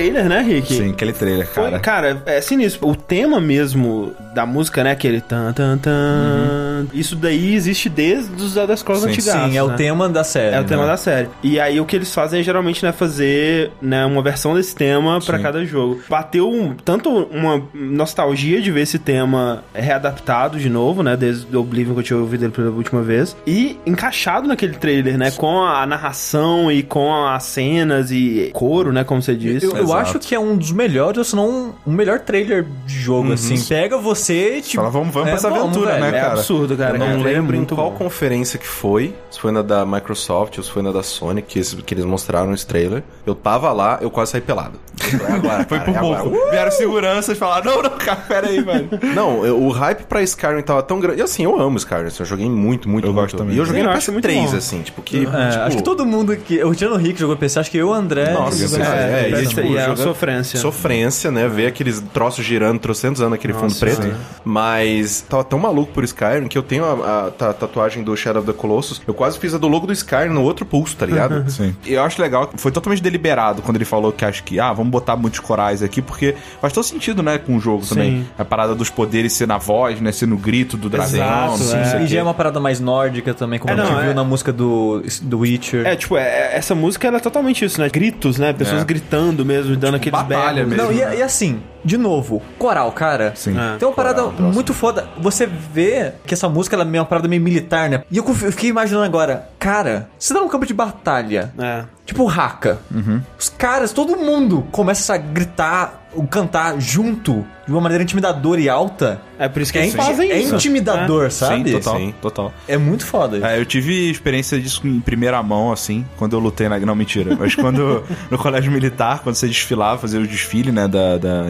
trailer, 0.00 0.28
né, 0.28 0.40
Rick? 0.40 0.72
Sim, 0.74 0.90
aquele 0.92 1.12
trailer, 1.12 1.46
Foi, 1.46 1.64
cara. 1.64 1.78
cara, 1.80 2.22
é 2.26 2.40
sinistro. 2.40 2.88
O 2.88 2.96
tema 2.96 3.40
mesmo 3.40 4.14
da 4.34 4.46
música, 4.46 4.82
né? 4.82 4.92
Aquele 4.92 5.20
tan 5.20 5.52
tan 5.52 5.76
tan. 5.78 6.69
Isso 6.92 7.16
daí 7.16 7.54
existe 7.54 7.88
desde 7.88 8.30
os 8.42 8.56
Elder 8.56 8.76
Scrolls 8.76 9.04
Sim, 9.04 9.10
antigas. 9.12 9.50
Sim, 9.50 9.56
é 9.56 9.62
o 9.62 9.70
tema 9.76 10.08
da 10.08 10.24
série. 10.24 10.56
É 10.56 10.60
o 10.60 10.64
tema 10.64 10.82
né? 10.82 10.88
da 10.88 10.96
série. 10.96 11.28
E 11.42 11.58
aí 11.60 11.80
o 11.80 11.84
que 11.86 11.96
eles 11.96 12.12
fazem 12.14 12.40
é 12.40 12.42
geralmente 12.42 12.84
né, 12.84 12.92
fazer 12.92 13.70
né, 13.80 14.04
uma 14.06 14.22
versão 14.22 14.54
desse 14.54 14.74
tema 14.74 15.20
pra 15.20 15.36
Sim. 15.38 15.42
cada 15.42 15.64
jogo. 15.64 16.00
Bateu 16.08 16.48
um- 16.50 16.74
tanto 16.74 17.10
uma 17.30 17.62
nostalgia 17.74 18.60
de 18.60 18.70
ver 18.70 18.82
esse 18.82 18.98
tema 18.98 19.62
readaptado 19.74 20.58
de 20.58 20.68
novo, 20.70 21.02
né? 21.02 21.16
Desde 21.16 21.54
o 21.56 21.60
Oblivion 21.60 21.94
que 21.94 22.00
eu 22.00 22.04
tinha 22.04 22.18
ouvido 22.18 22.44
ele 22.44 22.52
pela 22.52 22.70
última 22.70 23.02
vez. 23.02 23.36
E 23.46 23.78
encaixado 23.84 24.46
naquele 24.48 24.74
trailer, 24.74 25.18
né? 25.18 25.30
Com 25.32 25.62
a 25.64 25.86
narração 25.86 26.70
e 26.70 26.82
com 26.82 27.26
as 27.26 27.42
cenas 27.44 28.10
e 28.10 28.50
coro, 28.52 28.92
né? 28.92 29.04
Como 29.04 29.20
você 29.22 29.34
disse. 29.34 29.66
Eu, 29.66 29.76
eu 29.76 29.92
acho 29.94 30.18
que 30.18 30.34
é 30.34 30.40
um 30.40 30.56
dos 30.56 30.72
melhores, 30.72 31.18
ou 31.18 31.24
se 31.24 31.34
não 31.36 31.48
um, 31.48 31.72
um 31.86 31.92
melhor 31.92 32.20
trailer 32.20 32.66
de 32.86 32.94
jogo, 32.98 33.32
assim. 33.32 33.60
Pega 33.68 33.96
você 33.98 34.58
e 34.58 34.62
tipo. 34.62 34.76
Fala, 34.76 34.90
vamos- 34.90 35.12
vamos 35.12 35.22
pra 35.28 35.32
é, 35.32 35.34
essa 35.34 35.48
aventura, 35.48 35.92
velho. 35.92 36.00
né, 36.02 36.08
É 36.08 36.20
cara? 36.20 36.36
Absurdo, 36.74 36.76
cara. 36.78 36.94
Eu 36.94 36.98
não 36.98 37.06
Aquele 37.06 37.22
trailer 37.22 37.36
é 37.36 37.40
lembro 37.40 37.54
em 37.56 37.58
muito 37.58 37.74
qual 37.74 37.90
bom. 37.90 37.96
conferência 37.96 38.58
que 38.58 38.66
foi, 38.66 39.14
se 39.30 39.38
foi 39.40 39.52
na 39.52 39.62
da 39.62 39.84
Microsoft 39.86 40.58
ou 40.58 40.64
se 40.64 40.70
foi 40.70 40.82
na 40.82 40.92
da 40.92 41.02
Sony, 41.02 41.42
que, 41.42 41.58
esse- 41.58 41.76
que 41.76 41.94
eles 41.94 42.04
mostraram 42.04 42.52
esse 42.54 42.66
trailer. 42.66 43.02
Eu 43.26 43.34
tava 43.34 43.72
lá, 43.72 43.98
eu 44.00 44.10
quase 44.10 44.32
saí 44.32 44.40
pelado. 44.40 44.78
É 45.10 45.32
agora, 45.32 45.64
Foi 45.68 45.78
cara, 45.78 45.84
por 45.90 45.94
é 45.94 45.98
agora. 45.98 46.22
pouco. 46.22 46.50
Vieram 46.50 46.70
seguranças 46.70 47.36
e 47.36 47.38
falaram, 47.38 47.72
não, 47.74 47.82
não, 47.82 47.90
cara, 47.98 48.16
pera 48.28 48.46
aí, 48.48 48.62
velho. 48.62 48.88
Não, 49.14 49.44
eu- 49.44 49.60
o 49.60 49.70
hype 49.70 50.04
pra 50.04 50.22
Skyrim 50.22 50.62
tava 50.62 50.82
tão 50.82 51.00
grande. 51.00 51.20
E 51.20 51.22
assim, 51.22 51.42
eu 51.44 51.60
amo 51.60 51.76
Skyrim, 51.78 52.06
assim, 52.06 52.22
eu 52.22 52.26
joguei 52.26 52.48
muito, 52.48 52.88
muito, 52.88 53.06
Eu 53.06 53.12
muito. 53.12 53.22
gosto 53.24 53.36
também. 53.36 53.54
E 53.56 53.58
eu 53.58 53.64
joguei 53.64 53.80
Sim, 53.82 53.86
no 53.88 53.92
eu 53.92 53.96
acho 53.96 54.12
muito 54.12 54.28
PS3, 54.28 54.50
bom. 54.50 54.56
assim, 54.56 54.82
tipo, 54.82 55.02
que. 55.02 55.18
É, 55.18 55.20
tipo, 55.24 55.36
acho 55.64 55.76
que 55.78 55.82
todo 55.82 56.06
mundo 56.06 56.36
que. 56.36 56.62
O 56.62 56.74
Tiano 56.74 56.96
Rick 56.96 57.18
jogou 57.18 57.36
PC, 57.36 57.58
acho 57.58 57.70
que 57.70 57.78
eu 57.78 57.88
e 57.88 57.90
o 57.90 57.92
André. 57.92 58.32
Nossa, 58.32 58.56
jogamos 58.68 58.86
é, 58.88 59.22
PC. 59.30 59.34
é, 59.36 59.42
e, 59.42 59.46
tipo, 59.48 59.60
e 59.72 59.78
a 59.78 59.96
sofrência. 59.96 60.58
Sofrência, 60.60 61.30
né? 61.30 61.48
Ver 61.48 61.66
aqueles 61.66 62.00
troços 62.12 62.44
girando 62.44 62.78
trocentos 62.78 63.20
anos, 63.20 63.34
aquele 63.34 63.52
fundo 63.54 63.74
preto. 63.74 64.02
sim. 64.02 64.12
Mas 64.44 65.22
tava 65.28 65.42
tão 65.44 65.58
maluco 65.58 65.92
por 65.92 66.04
Skyrim 66.04 66.46
que 66.48 66.58
eu 66.60 66.64
tenho 66.64 66.84
a, 66.84 67.26
a 67.26 67.30
ta- 67.30 67.52
tatuagem 67.52 68.02
do 68.02 68.16
Shadow 68.16 68.42
of 68.42 68.50
the 68.52 68.56
Colossus. 68.56 69.00
Eu 69.06 69.14
quase 69.14 69.38
fiz 69.38 69.54
a 69.54 69.58
do 69.58 69.66
logo 69.68 69.86
do 69.86 69.92
Skyrim 69.92 70.30
no 70.32 70.42
outro 70.42 70.64
pulso, 70.64 70.96
tá 70.96 71.06
ligado? 71.06 71.44
Sim. 71.50 71.74
E 71.84 71.92
eu 71.94 72.02
acho 72.02 72.20
legal, 72.20 72.50
foi 72.56 72.70
totalmente 72.70 73.02
deliberado 73.02 73.62
quando 73.62 73.76
ele 73.76 73.84
falou 73.84 74.12
que 74.12 74.24
acho 74.24 74.44
que, 74.44 74.60
ah, 74.60 74.72
vamos 74.72 74.90
botar 74.90 75.16
muitos 75.16 75.40
corais 75.40 75.82
aqui, 75.82 76.00
porque 76.02 76.34
faz 76.60 76.72
todo 76.72 76.84
sentido, 76.84 77.22
né, 77.22 77.38
com 77.38 77.56
o 77.56 77.60
jogo 77.60 77.84
também. 77.86 78.26
A 78.38 78.44
parada 78.44 78.74
dos 78.74 78.90
poderes 78.90 79.32
ser 79.32 79.46
na 79.46 79.58
voz, 79.58 80.00
né, 80.00 80.12
ser 80.12 80.26
no 80.26 80.36
grito 80.36 80.76
do 80.76 80.88
dragão, 80.88 81.08
Exato, 81.14 81.50
não 81.50 81.56
sei 81.58 81.78
é. 81.80 82.02
E 82.02 82.06
já 82.06 82.20
é 82.20 82.22
uma 82.22 82.34
parada 82.34 82.60
mais 82.60 82.80
nórdica 82.80 83.32
também, 83.34 83.58
como 83.58 83.72
É, 83.72 83.74
a 83.74 83.84
gente 83.84 83.92
não, 83.92 84.00
viu 84.02 84.10
é- 84.10 84.14
na 84.14 84.24
música 84.24 84.52
do, 84.52 85.02
do 85.22 85.38
Witcher. 85.40 85.86
É, 85.86 85.96
tipo, 85.96 86.16
é- 86.16 86.56
essa 86.56 86.74
música 86.74 87.08
ela 87.08 87.16
é 87.16 87.20
totalmente 87.20 87.64
isso, 87.64 87.80
né? 87.80 87.88
Gritos, 87.88 88.38
né? 88.38 88.52
Pessoas 88.52 88.82
É. 88.82 88.84
gritando 88.84 89.44
mesmo, 89.44 89.76
dando 89.76 89.96
aqueles 89.96 90.18
batalha 90.20 90.64
berros. 90.64 90.88
mesmo. 90.88 91.04
Não, 91.04 91.12
e, 91.14 91.18
e 91.18 91.22
assim, 91.22 91.60
de 91.84 91.96
novo, 91.96 92.42
coral, 92.58 92.92
cara. 92.92 93.32
Sim. 93.34 93.56
É. 93.58 93.76
Tem 93.78 93.88
uma 93.88 93.94
parada 93.94 94.22
Coral, 94.22 94.52
muito 94.52 94.72
foda. 94.74 95.08
Você 95.18 95.46
vê 95.46 96.12
que 96.26 96.34
essa 96.34 96.48
música 96.48 96.76
ela 96.76 96.84
é 96.84 97.00
uma 97.00 97.04
parada 97.04 97.28
meio 97.28 97.42
militar, 97.42 97.88
né? 97.88 98.02
E 98.10 98.16
eu 98.18 98.24
fiquei 98.34 98.70
imaginando 98.70 99.04
agora, 99.04 99.48
cara, 99.58 100.08
você 100.18 100.34
tá 100.34 100.40
num 100.40 100.48
campo 100.48 100.66
de 100.66 100.74
batalha, 100.74 101.52
É. 101.58 101.84
tipo 102.04 102.28
Haka. 102.28 102.78
Uhum. 102.94 103.20
Os 103.38 103.48
caras, 103.48 103.92
todo 103.92 104.16
mundo 104.16 104.66
começa 104.70 105.14
a 105.14 105.18
gritar, 105.18 106.06
ou 106.14 106.26
cantar 106.26 106.80
junto, 106.80 107.44
de 107.70 107.74
uma 107.76 107.80
maneira 107.80 108.02
intimidadora 108.02 108.60
e 108.60 108.68
alta. 108.68 109.20
É 109.38 109.48
por 109.48 109.62
isso 109.62 109.72
que 109.72 109.78
É, 109.78 109.82
eles 109.82 109.94
fazem 109.94 110.30
é 110.30 110.40
isso. 110.40 110.54
intimidador, 110.56 111.30
sabe? 111.30 111.70
Sim, 111.70 111.76
total, 111.78 111.96
Sim. 111.96 112.14
total. 112.20 112.52
É 112.66 112.76
muito 112.76 113.06
foda. 113.06 113.38
É, 113.48 113.58
eu 113.60 113.64
tive 113.64 114.10
experiência 114.10 114.58
disso 114.60 114.82
em 114.86 114.98
primeira 115.00 115.40
mão, 115.42 115.70
assim, 115.72 116.04
quando 116.18 116.34
eu 116.34 116.40
lutei 116.40 116.68
na. 116.68 116.78
Não, 116.80 116.94
mentira. 116.96 117.36
Mas 117.38 117.54
quando. 117.54 118.02
no 118.30 118.36
colégio 118.36 118.72
militar, 118.72 119.20
quando 119.22 119.36
você 119.36 119.46
desfilava, 119.46 119.98
fazia 120.00 120.18
o 120.20 120.26
desfile, 120.26 120.72
né? 120.72 120.88
Da, 120.88 121.16
da- 121.16 121.44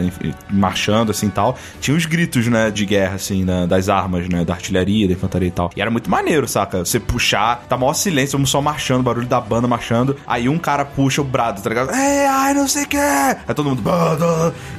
marchando, 0.49 1.09
assim 1.11 1.27
e 1.27 1.31
tal. 1.31 1.57
Tinha 1.79 1.97
os 1.97 2.05
gritos, 2.05 2.47
né? 2.47 2.69
De 2.69 2.85
guerra, 2.85 3.15
assim, 3.15 3.43
né, 3.43 3.65
das 3.67 3.89
armas, 3.89 4.29
né? 4.29 4.45
Da 4.45 4.53
artilharia, 4.53 5.07
da 5.07 5.13
infantaria 5.13 5.47
e 5.47 5.51
tal. 5.51 5.71
E 5.75 5.81
era 5.81 5.89
muito 5.89 6.09
maneiro, 6.09 6.47
saca? 6.47 6.79
Você 6.85 6.99
puxar, 6.99 7.65
tá 7.67 7.75
maior 7.77 7.93
silêncio, 7.93 8.33
vamos 8.33 8.49
só 8.49 8.61
marchando, 8.61 9.03
barulho 9.03 9.25
da 9.27 9.41
banda 9.41 9.67
marchando. 9.67 10.15
Aí 10.27 10.47
um 10.47 10.57
cara 10.59 10.85
puxa 10.85 11.21
o 11.21 11.25
brado, 11.25 11.61
tá 11.61 11.67
ligado? 11.69 11.91
É, 11.91 12.27
ai, 12.27 12.53
não 12.53 12.67
sei 12.67 12.83
o 12.83 12.87
que. 12.87 12.97
Aí 12.97 13.53
todo 13.55 13.67
mundo. 13.69 13.81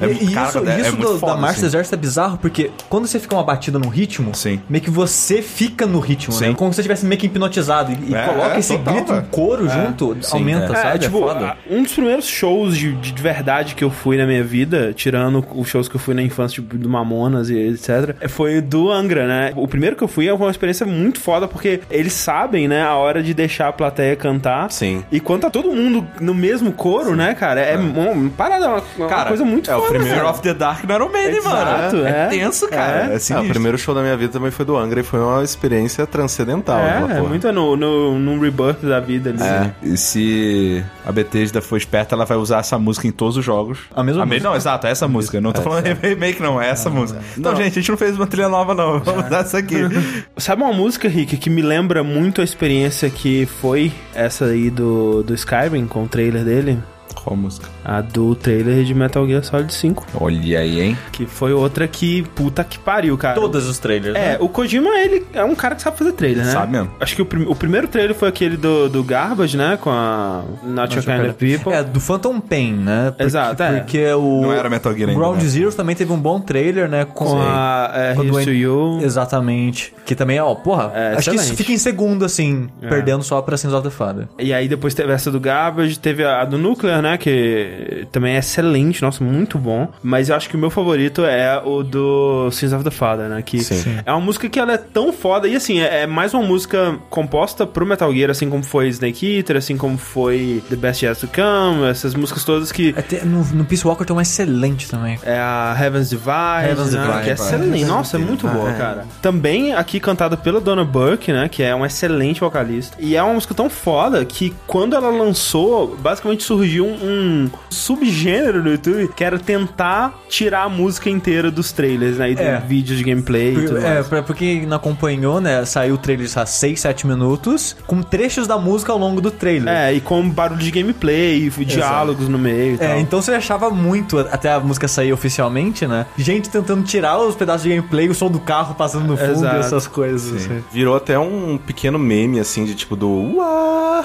É, 0.01 0.33
caraca, 0.33 0.59
isso, 0.59 0.69
é- 0.69 0.75
é 0.77 0.81
isso 0.81 0.97
muito 0.97 1.13
do- 1.13 1.19
foda, 1.19 1.32
da 1.35 1.41
marcha 1.41 1.61
do 1.61 1.67
exército 1.67 1.95
é 1.95 1.99
bizarro, 1.99 2.39
porque 2.39 2.71
quando 2.89 3.07
você 3.07 3.19
fica 3.19 3.35
uma 3.35 3.45
batida 3.45 3.79
no 3.79 3.89
ritmo, 3.89 4.35
Sim. 4.35 4.61
meio 4.69 4.83
que 4.83 4.91
você 4.91 5.43
fica 5.43 5.87
no 5.87 5.99
ritmo, 6.01 6.33
Sim. 6.33 6.49
né? 6.49 6.55
Como 6.55 6.73
se 6.73 6.77
você 6.77 6.81
estivesse 6.83 7.05
meio 7.07 7.21
que 7.21 7.27
hipnotizado. 7.27 7.93
E, 7.93 8.15
É, 8.15 8.27
coloca 8.27 8.55
é, 8.57 8.59
esse 8.59 8.77
total, 8.77 8.95
grito, 8.95 9.13
um 9.13 9.23
coro 9.23 9.69
junto, 9.69 10.17
Sim, 10.23 10.37
aumenta, 10.39 10.73
É, 10.73 10.83
sabe? 10.83 10.99
tipo, 11.01 11.29
é 11.31 11.57
um 11.71 11.83
dos 11.83 11.93
primeiros 11.93 12.27
shows 12.27 12.77
de, 12.77 12.93
de 12.93 13.23
verdade 13.23 13.75
que 13.75 13.83
eu 13.85 13.91
fui 13.91 14.17
na 14.17 14.27
minha 14.27 14.43
vida, 14.45 14.93
tirando 14.95 15.45
os 15.55 15.69
shows 15.69 15.89
que 15.89 15.97
eu 15.97 16.01
fui 16.01 16.15
na 16.15 16.23
infância, 16.23 16.57
tipo, 16.63 16.77
do 16.77 16.89
Mamonas 16.89 17.51
e 17.51 17.57
etc., 17.59 18.15
foi 18.29 18.61
do 18.61 18.91
Angra, 18.91 19.27
né? 19.27 19.53
O 19.57 19.67
primeiro 19.69 19.97
que 19.97 20.03
eu 20.05 20.09
fui 20.09 20.27
é 20.29 20.33
uma 20.33 20.51
experiência 20.51 20.87
muito 20.87 21.21
foda, 21.21 21.47
porque 21.49 21.81
eles 21.91 22.13
sabem, 22.13 22.69
né, 22.69 22.83
a 22.83 22.95
hora 22.97 23.23
de 23.23 23.33
deixar 23.35 23.69
a 23.69 23.73
plateia 23.73 24.15
cantar. 24.17 24.71
Sim. 24.71 25.05
E 25.11 25.21
quando 25.21 25.43
tá 25.43 25.51
todo 25.51 25.71
mundo 25.71 26.07
no 26.21 26.35
mesmo 26.35 26.73
coro, 26.73 27.15
né, 27.17 27.35
cara? 27.35 27.61
É, 27.61 27.77
uma 27.77 28.31
parada, 28.31 28.69
uma, 28.69 28.83
uma 28.99 29.09
Cara, 29.09 29.29
coisa 29.29 29.45
muito 29.45 29.71
é 29.71 29.77
o 29.77 29.79
foda. 29.81 29.91
primeiro 29.91 30.17
cara. 30.21 30.27
Fear 30.33 30.35
of 30.35 30.43
the 30.43 30.55
Dark 30.55 30.85
no 30.85 30.95
Iron 30.95 31.09
Maiden, 31.23 31.39
Exato, 31.39 31.97
mano. 31.97 32.07
É, 32.09 32.11
é. 32.11 32.27
tenso, 32.29 32.69
cara. 32.69 33.13
É. 33.13 33.17
É, 33.17 33.35
Ah, 33.35 33.41
o 33.41 33.49
primeiro 33.49 33.79
show 33.79 33.95
da 33.95 34.03
minha 34.03 34.17
vida 34.17 34.33
também 34.33 34.51
foi 34.51 34.65
do 34.65 34.77
Angra 34.77 35.01
e 35.01 35.03
foi 35.03 35.21
uma 35.21 35.43
experiência 35.43 36.07
transcendental. 36.07 36.79
É, 36.81 37.19
é 37.19 37.21
muito 37.21 37.51
no, 37.53 37.77
no, 37.77 38.19
no 38.19 38.41
rebirth 38.41 38.81
da 38.83 39.01
vida 39.01 39.31
ali. 39.31 39.39
né? 39.39 39.75
E 39.83 39.97
se 39.97 40.85
a 41.07 41.13
Bethesda 41.13 41.61
for 41.61 41.77
esperta, 41.77 42.15
ela 42.15 42.25
vai 42.25 42.37
usar 42.37 42.59
essa 42.59 42.79
música 42.79 43.07
em 43.07 43.13
todos 43.13 43.37
os 43.37 43.45
jogos. 43.45 43.79
A 43.95 44.03
mesma 44.03 44.25
me- 44.25 44.33
música. 44.33 44.49
Não, 44.49 44.57
exato, 44.57 44.87
é 44.87 44.91
essa 44.91 45.09
música. 45.09 45.41
Não 45.41 45.53
tô 45.53 45.63
falando 45.63 45.85
remake, 46.03 46.43
não, 46.43 46.61
é 46.61 46.69
essa 46.71 46.91
música. 46.91 47.21
Então, 47.37 47.55
gente, 47.57 47.71
a 47.73 47.75
gente 47.81 47.91
não 47.91 47.97
fez 47.99 48.17
uma 48.17 48.27
trilha 48.27 48.49
nova, 48.49 48.75
não. 48.75 49.01
Vamos 49.01 49.27
usar 49.27 49.41
essa 49.41 49.59
aqui. 49.59 49.77
Sabe 50.37 50.63
uma 50.63 50.73
música, 50.73 51.09
Rick, 51.09 51.37
que 51.37 51.51
me 51.51 51.63
lembra 51.63 52.03
muito 52.03 52.41
a 52.41 52.45
experiência 52.45 53.09
que 53.11 53.47
foi 53.61 53.93
essa 54.15 54.47
aí 54.47 54.71
do, 54.71 55.23
do 55.23 55.35
Skyrim, 55.35 55.87
com 55.87 56.05
o 56.05 56.09
trailer 56.09 56.45
dele? 56.45 56.79
Qual 57.15 57.37
música? 57.37 57.69
A 57.85 58.01
do 58.01 58.35
trailer 58.35 58.85
de 58.85 58.95
Metal 58.95 59.27
Gear 59.27 59.43
Solid 59.45 59.73
5. 59.73 60.07
Olha 60.21 60.61
aí, 60.61 60.81
hein? 60.81 60.99
Que 61.11 61.27
foi 61.27 61.53
outra 61.53 61.89
que, 61.89 62.23
puta 62.35 62.63
que 62.63 62.79
pariu, 62.79 63.17
cara. 63.19 63.35
Todos 63.35 63.69
os 63.69 63.79
trailers, 63.79 64.15
É, 64.15 64.33
né? 64.33 64.37
o 64.41 64.49
Kojima, 64.49 64.91
ele 65.01 65.25
é 65.33 65.43
um 65.45 65.55
cara 65.55 65.75
que 65.75 65.83
sabe 65.83 65.99
fazer 65.99 66.13
trailer, 66.13 66.45
né? 66.45 66.53
Sabe 66.53 66.73
mesmo. 66.73 66.91
Acho 67.01 67.17
que 67.17 67.23
o, 67.23 67.27
prim- 67.27 67.47
o 67.49 67.55
primeiro 67.55 67.89
trailer 67.89 68.15
foi 68.15 68.29
aquele 68.29 68.57
do, 68.57 68.89
do 68.89 69.03
Garbage, 69.03 69.57
né? 69.57 69.77
Com 69.81 69.91
a 69.91 70.43
Not 70.63 70.95
Your 70.97 71.05
Kind 71.05 71.29
of 71.31 71.35
People. 71.35 71.73
É, 71.73 71.83
do 71.83 71.99
Phantom 72.01 72.41
Pain, 72.41 72.73
né? 72.75 73.11
Porque, 73.11 73.23
Exato, 73.25 73.63
é. 73.63 73.81
Porque 73.81 74.13
o... 74.13 74.43
Não 74.43 74.53
era 74.53 74.69
Metal 74.71 74.93
Gear 74.95 75.09
o 75.09 75.11
ainda, 75.11 75.21
Ground 75.21 75.43
né? 75.43 75.49
Zeroes 75.49 75.75
também 75.75 75.97
teve 75.97 76.13
um 76.13 76.19
bom 76.21 76.41
trailer, 76.41 76.89
né? 76.89 77.05
Com 77.05 77.41
a 77.43 77.91
é, 77.95 78.15
Quando 78.15 78.39
Here's 78.39 78.49
en- 78.49 78.61
You. 78.61 79.01
Exatamente. 79.03 79.95
Que 80.05 80.15
também, 80.15 80.39
ó, 80.41 80.55
porra, 80.55 80.93
É, 80.95 81.15
acho 81.17 81.31
que 81.31 81.37
isso 81.37 81.55
fica 81.55 81.73
em 81.73 81.79
segundo, 81.79 82.25
assim, 82.25 82.69
É. 82.81 82.89
perdendo 82.89 83.23
só 83.23 83.41
pra 83.43 83.57
Sins 83.57 83.73
of 83.73 83.83
the 83.83 83.91
Father. 83.91 84.29
E 84.39 84.53
aí 84.53 84.69
depois 84.69 84.95
teve 84.95 85.13
essa 85.13 85.31
do 85.31 85.41
Garbage, 85.41 85.99
teve 85.99 86.25
a 86.25 86.45
do 86.45 86.59
Nuclear, 86.59 87.01
né? 87.03 87.17
Que 87.17 87.72
também 88.11 88.35
é 88.35 88.39
excelente, 88.39 89.03
nossa, 89.03 89.23
muito 89.23 89.59
bom. 89.59 89.89
Mas 90.03 90.29
eu 90.29 90.37
acho 90.37 90.49
que 90.49 90.57
o 90.57 90.59
meu 90.59 90.71
favorito 90.71 91.25
é 91.25 91.61
o 91.65 91.83
do 91.83 92.51
Sins 92.51 92.73
of 92.73 92.85
the 92.85 92.91
Father, 92.91 93.29
né? 93.29 93.43
Que 93.43 93.63
Sim. 93.63 93.99
é 94.05 94.11
uma 94.13 94.21
música 94.21 94.49
que 94.49 94.59
ela 94.59 94.73
é 94.73 94.79
tão 94.79 95.13
foda. 95.13 95.49
E 95.49 95.57
assim, 95.57 95.81
é, 95.81 96.03
é 96.03 96.07
mais 96.07 96.35
uma 96.35 96.43
música 96.43 96.99
composta 97.11 97.67
pro 97.67 97.87
Metal 97.87 98.13
Gear, 98.13 98.31
assim 98.31 98.49
como 98.49 98.63
foi 98.63 98.89
Snake 98.89 99.39
Eater, 99.39 99.57
assim 99.57 99.77
como 99.77 99.99
foi 99.99 100.63
The 100.69 100.77
Best 100.77 101.05
Yet 101.05 101.21
to 101.21 101.29
Come, 101.29 101.89
essas 101.89 102.15
músicas 102.15 102.45
todas 102.45 102.73
que. 102.73 102.95
Até 102.97 103.25
no, 103.25 103.45
no 103.45 103.65
Peace 103.65 103.87
Walker 103.87 104.05
tem 104.05 104.15
uma 104.15 104.23
excelente 104.23 104.89
também. 104.89 105.19
É 105.23 105.39
a 105.39 105.77
Heaven's 105.79 106.11
Divide, 106.11 106.71
Heaven's 106.71 106.93
né? 106.93 107.03
Divide, 107.03 107.25
que 107.25 107.31
é 107.31 107.35
vai. 107.35 107.47
excelente. 107.47 107.85
Nossa, 107.85 108.17
é 108.17 108.21
muito 108.21 108.49
boa, 108.49 108.73
cara. 108.73 109.07
Também 109.21 109.75
aqui 109.75 110.01
cantada 110.01 110.37
pela 110.37 110.61
Donna 110.61 110.85
Burke, 110.85 111.33
né? 111.33 111.49
Que 111.49 111.63
é 111.63 111.75
uma 111.75 111.87
excelente 111.87 112.41
vocalista. 112.41 112.97
E 112.99 113.17
é 113.17 113.23
uma 113.23 113.35
música 113.35 113.55
tão 113.55 113.69
foda 113.69 114.25
que 114.25 114.55
quando 114.67 114.95
ela 114.95 115.11
lançou, 115.11 115.97
basicamente 115.97 116.43
surgiu 116.43 116.87
um, 116.87 116.93
um 117.03 117.51
subgênero 117.73 118.63
no 118.63 118.71
YouTube 118.71 119.11
que 119.17 119.25
era 119.25 119.39
tentar 119.39 120.15
tirar 120.29 120.65
a 120.65 120.69
música 120.69 121.11
inteira 121.11 121.51
dos 121.51 121.73
trailers, 121.73 122.19
né? 122.19 122.31
E 122.31 122.35
de 122.35 122.43
É. 122.43 122.59
vídeos 122.61 122.99
de 122.99 123.05
gameplay 123.05 123.53
e 123.55 123.67
tudo 123.67 123.79
É, 123.79 123.95
mais. 123.95 124.07
pra, 124.07 124.23
quem 124.35 124.67
não 124.67 124.77
acompanhou, 124.77 125.41
né? 125.41 125.65
Saiu 125.65 125.95
o 125.95 125.99
trailer 125.99 126.29
há 126.37 126.47
6, 126.47 126.81
7 126.81 127.07
minutos, 127.07 127.77
com 127.87 128.03
trechos 128.03 128.47
da 128.47 128.59
música 128.59 128.93
ao 128.93 128.99
longo 128.99 129.21
do 129.21 129.31
trailer. 129.31 129.73
É, 129.75 129.93
e 129.95 130.01
com 130.01 130.29
barulho 130.29 130.61
de 130.61 130.71
gameplay, 130.71 131.51
e 131.59 131.65
diálogos 131.65 132.29
no 132.29 132.39
meio 132.39 132.75
e 132.75 132.79
tal. 132.79 132.89
É, 132.89 133.01
então 133.01 133.21
você 133.23 133.33
achava 133.33 133.71
muito, 133.71 134.19
até 134.19 134.53
a 134.53 134.61
música 134.61 134.87
sair 134.89 135.13
oficialmente, 135.13 135.87
né? 135.87 136.07
Gente 136.17 136.49
tentando 136.51 136.83
tirar 136.85 137.19
os 137.19 137.35
pedaços 137.35 137.63
de 137.63 137.71
gameplay, 137.71 138.09
o 138.09 138.15
som 138.15 138.31
do 138.31 138.41
carro 138.41 138.75
passando 138.75 139.07
no 139.07 139.17
fundo 139.17 139.31
Exato. 139.33 139.57
e 139.57 139.61
essas 139.61 139.87
coisas. 139.87 140.35
assim. 140.47 140.63
Virou 140.73 140.97
até 140.97 141.19
um 141.19 141.59
pequeno 141.59 141.99
meme, 141.99 142.39
assim, 142.41 142.65
de 142.65 142.75
tipo 142.75 142.97
do 142.97 143.09
Uau, 143.37 144.03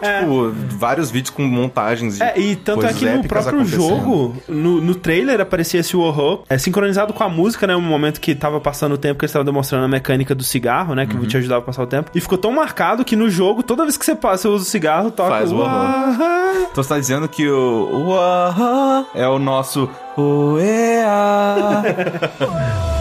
tipo, 0.00 0.52
vários 0.76 1.10
vídeos 1.10 1.30
com 1.30 1.42
montagens 1.44 2.16
de 2.16 2.22
É, 2.22 2.38
e 2.38 2.56
tanto 2.56 2.84
é 2.86 2.91
coisas 2.92 3.16
que 3.16 3.22
no 3.22 3.28
próprio 3.28 3.64
jogo, 3.64 4.36
no, 4.48 4.80
no 4.80 4.94
trailer 4.94 5.40
aparecia 5.40 5.80
esse 5.80 5.96
horror, 5.96 6.42
é 6.48 6.56
sincronizado 6.58 7.12
com 7.12 7.22
a 7.24 7.28
música, 7.28 7.66
né? 7.66 7.74
Um 7.76 7.80
momento 7.80 8.20
que 8.20 8.34
tava 8.34 8.60
passando 8.60 8.92
o 8.92 8.98
tempo, 8.98 9.18
que 9.18 9.24
eles 9.24 9.30
estavam 9.30 9.44
demonstrando 9.44 9.84
a 9.84 9.88
mecânica 9.88 10.34
do 10.34 10.42
cigarro, 10.44 10.94
né? 10.94 11.06
Que 11.06 11.16
Uhum. 11.16 11.26
te 11.26 11.36
ajudava 11.36 11.60
a 11.62 11.64
passar 11.64 11.82
o 11.82 11.86
tempo. 11.86 12.10
E 12.14 12.20
ficou 12.20 12.38
tão 12.38 12.52
marcado 12.52 13.04
que 13.04 13.14
no 13.16 13.28
jogo, 13.30 13.62
toda 13.62 13.82
vez 13.84 13.96
que 13.96 14.04
você 14.04 14.14
passa, 14.14 14.42
você 14.42 14.48
usa 14.48 14.64
o 14.64 14.66
cigarro, 14.68 15.10
toca 15.10 15.30
Faz 15.30 15.52
o 15.52 15.56
horror. 15.56 16.14
Então 16.70 16.82
você 16.82 16.88
tá 16.88 16.98
dizendo 16.98 17.28
que 17.28 17.48
o, 17.48 18.18
ahá 18.18 19.04
é 19.14 19.26
o 19.28 19.38
nosso 19.38 19.88
oea. 20.16 21.82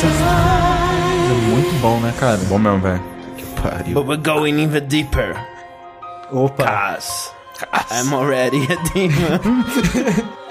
É 0.00 1.34
muito 1.50 1.72
bom, 1.80 2.00
né, 2.00 2.12
cara? 2.18 2.38
Bom 2.48 2.58
mesmo, 2.58 2.80
velho. 2.80 3.02
Que 3.36 3.44
pariu. 3.60 3.94
But 3.94 4.06
we're 4.06 4.22
going 4.22 4.58
even 4.62 4.86
deeper. 4.88 5.36
Opa. 6.32 6.64
Cause 6.64 7.30
I'm 7.90 8.12
already 8.14 8.64
a 8.72 8.76
demon. 8.92 9.38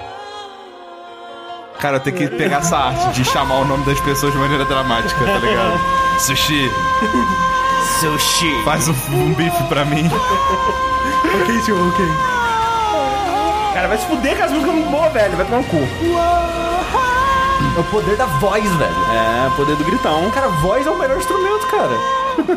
Cara, 1.80 1.96
eu 1.96 2.00
tenho 2.00 2.16
que 2.16 2.28
pegar 2.28 2.58
essa 2.58 2.76
arte 2.76 3.08
de 3.10 3.24
chamar 3.24 3.56
o 3.56 3.64
nome 3.64 3.84
das 3.84 3.98
pessoas 4.00 4.32
de 4.32 4.38
maneira 4.38 4.64
dramática, 4.64 5.18
tá 5.24 5.38
ligado? 5.38 5.80
Sushi, 6.20 6.70
Sushi. 7.98 8.62
faz 8.64 8.86
um, 8.86 8.94
um 9.12 9.34
bife 9.34 9.62
pra 9.64 9.84
mim. 9.84 10.08
Ok, 11.34 11.60
tio, 11.64 11.88
ok. 11.88 12.04
Cara, 13.72 13.88
vai 13.88 13.96
se 13.98 14.04
fuder 14.06 14.36
com 14.36 14.44
as 14.44 14.50
músicas 14.52 14.74
muito 14.74 14.90
boas, 14.90 15.12
velho. 15.12 15.36
Vai 15.36 15.46
tomar 15.46 15.58
um 15.58 15.64
cu. 15.64 15.76
É 17.76 17.80
o 17.80 17.84
poder 17.84 18.16
da 18.16 18.26
voz, 18.26 18.64
velho. 18.64 18.96
É, 19.10 19.50
poder 19.56 19.76
do 19.76 19.84
gritão. 19.84 20.30
Cara, 20.30 20.48
voz 20.48 20.86
é 20.86 20.90
o 20.90 20.98
melhor 20.98 21.18
instrumento, 21.18 21.66
cara. 21.68 21.96